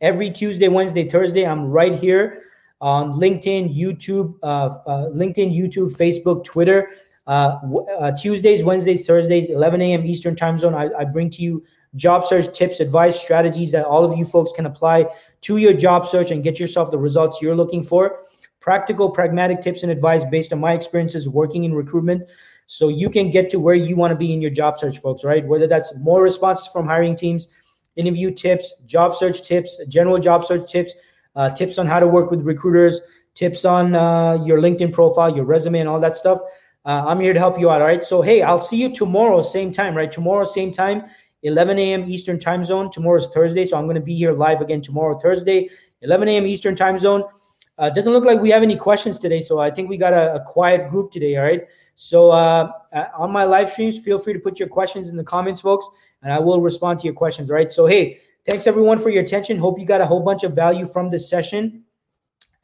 every 0.00 0.30
Tuesday, 0.30 0.68
Wednesday, 0.68 1.08
Thursday. 1.08 1.46
I'm 1.46 1.66
right 1.66 1.94
here 1.94 2.42
on 2.80 3.12
LinkedIn, 3.12 3.76
YouTube, 3.76 4.34
uh, 4.42 4.78
uh, 4.86 5.10
LinkedIn, 5.10 5.56
YouTube, 5.56 5.96
Facebook, 5.96 6.44
Twitter. 6.44 6.88
Uh, 7.26 7.58
uh, 7.98 8.12
Tuesdays, 8.12 8.62
Wednesdays, 8.62 9.04
Thursdays, 9.04 9.48
11 9.48 9.82
a.m. 9.82 10.06
Eastern 10.06 10.36
time 10.36 10.56
zone. 10.56 10.74
I, 10.74 10.88
I 10.96 11.04
bring 11.04 11.28
to 11.30 11.42
you 11.42 11.64
job 11.96 12.24
search 12.24 12.56
tips, 12.56 12.80
advice, 12.80 13.20
strategies 13.20 13.72
that 13.72 13.84
all 13.84 14.04
of 14.04 14.16
you 14.16 14.24
folks 14.24 14.52
can 14.52 14.66
apply 14.66 15.06
to 15.42 15.56
your 15.56 15.72
job 15.72 16.06
search 16.06 16.30
and 16.30 16.42
get 16.42 16.60
yourself 16.60 16.90
the 16.90 16.98
results 16.98 17.40
you're 17.42 17.56
looking 17.56 17.82
for. 17.82 18.20
Practical, 18.60 19.10
pragmatic 19.10 19.60
tips 19.60 19.82
and 19.82 19.92
advice 19.92 20.24
based 20.24 20.52
on 20.52 20.60
my 20.60 20.72
experiences 20.72 21.28
working 21.28 21.64
in 21.64 21.74
recruitment. 21.74 22.28
So 22.66 22.88
you 22.88 23.08
can 23.10 23.30
get 23.30 23.48
to 23.50 23.60
where 23.60 23.76
you 23.76 23.96
want 23.96 24.10
to 24.10 24.16
be 24.16 24.32
in 24.32 24.40
your 24.40 24.50
job 24.50 24.78
search, 24.78 24.98
folks, 24.98 25.24
right? 25.24 25.46
Whether 25.46 25.68
that's 25.68 25.94
more 25.96 26.22
responses 26.22 26.66
from 26.68 26.86
hiring 26.86 27.14
teams, 27.16 27.48
interview 27.94 28.30
tips, 28.32 28.74
job 28.86 29.14
search 29.14 29.42
tips, 29.42 29.82
general 29.86 30.18
job 30.18 30.44
search 30.44 30.70
tips, 30.70 30.94
uh, 31.36 31.50
tips 31.50 31.78
on 31.78 31.86
how 31.86 32.00
to 32.00 32.06
work 32.06 32.30
with 32.30 32.42
recruiters, 32.42 33.00
tips 33.34 33.64
on 33.64 33.94
uh, 33.94 34.42
your 34.44 34.58
LinkedIn 34.58 34.92
profile, 34.92 35.34
your 35.34 35.44
resume, 35.44 35.78
and 35.78 35.88
all 35.88 36.00
that 36.00 36.16
stuff. 36.16 36.38
Uh, 36.84 37.04
I'm 37.06 37.20
here 37.20 37.32
to 37.32 37.38
help 37.38 37.58
you 37.58 37.70
out. 37.70 37.80
All 37.80 37.86
right. 37.86 38.02
So, 38.02 38.22
hey, 38.22 38.42
I'll 38.42 38.62
see 38.62 38.76
you 38.76 38.92
tomorrow, 38.92 39.42
same 39.42 39.70
time, 39.70 39.94
right? 39.94 40.10
Tomorrow, 40.10 40.44
same 40.44 40.72
time. 40.72 41.04
11 41.42 41.78
a.m. 41.78 42.04
Eastern 42.06 42.38
time 42.38 42.64
zone. 42.64 42.90
Tomorrow 42.90 43.18
is 43.18 43.28
Thursday, 43.28 43.64
so 43.64 43.76
I'm 43.78 43.84
going 43.84 43.96
to 43.96 44.00
be 44.00 44.14
here 44.14 44.32
live 44.32 44.60
again 44.60 44.80
tomorrow, 44.80 45.18
Thursday, 45.18 45.68
11 46.02 46.28
a.m. 46.28 46.46
Eastern 46.46 46.74
time 46.74 46.98
zone. 46.98 47.24
Uh, 47.78 47.90
doesn't 47.90 48.12
look 48.12 48.24
like 48.24 48.40
we 48.40 48.50
have 48.50 48.62
any 48.62 48.76
questions 48.76 49.18
today, 49.18 49.42
so 49.42 49.58
I 49.58 49.70
think 49.70 49.90
we 49.90 49.98
got 49.98 50.14
a, 50.14 50.36
a 50.36 50.44
quiet 50.44 50.88
group 50.88 51.10
today. 51.10 51.36
All 51.36 51.42
right. 51.42 51.62
So 51.94 52.30
uh, 52.30 52.72
uh, 52.92 53.04
on 53.16 53.30
my 53.30 53.44
live 53.44 53.70
streams, 53.70 53.98
feel 53.98 54.18
free 54.18 54.32
to 54.32 54.38
put 54.38 54.58
your 54.58 54.68
questions 54.68 55.10
in 55.10 55.16
the 55.16 55.24
comments, 55.24 55.60
folks, 55.60 55.86
and 56.22 56.32
I 56.32 56.40
will 56.40 56.60
respond 56.60 57.00
to 57.00 57.04
your 57.04 57.14
questions. 57.14 57.50
All 57.50 57.56
right. 57.56 57.70
So 57.70 57.84
hey, 57.84 58.18
thanks 58.46 58.66
everyone 58.66 58.98
for 58.98 59.10
your 59.10 59.22
attention. 59.22 59.58
Hope 59.58 59.78
you 59.78 59.84
got 59.84 60.00
a 60.00 60.06
whole 60.06 60.22
bunch 60.22 60.42
of 60.42 60.52
value 60.52 60.86
from 60.86 61.10
this 61.10 61.28
session 61.28 61.84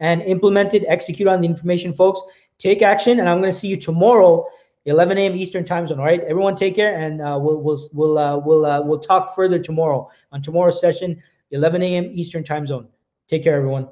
and 0.01 0.23
implemented, 0.23 0.87
execute 0.89 1.29
on 1.29 1.43
the 1.43 1.47
information, 1.47 1.93
folks. 1.93 2.23
Take 2.57 2.81
action, 2.81 3.21
and 3.21 3.29
I'm 3.29 3.39
going 3.39 3.53
to 3.53 3.57
see 3.57 3.69
you 3.69 3.77
tomorrow 3.77 4.47
11 4.85 5.19
a.m. 5.19 5.37
Eastern 5.37 5.65
time 5.65 5.87
zone. 5.87 5.99
All 5.99 6.05
right, 6.05 6.21
everyone, 6.23 6.57
take 6.57 6.75
care, 6.75 6.99
and 6.99 7.21
uh, 7.21 7.39
we'll 7.41 7.61
we'll 7.61 7.79
we'll 7.93 8.19
uh, 8.19 8.37
we'll 8.39 8.67
uh, 8.67 8.83
we'll 8.83 8.99
talk 8.99 9.35
further 9.35 9.59
tomorrow 9.59 10.09
on 10.33 10.43
tomorrow's 10.43 10.81
session, 10.81 11.23
11 11.53 11.83
a.m. 11.83 12.11
Eastern 12.13 12.43
time 12.43 12.67
zone. 12.67 12.89
Take 13.29 13.45
care, 13.45 13.55
everyone. 13.55 13.89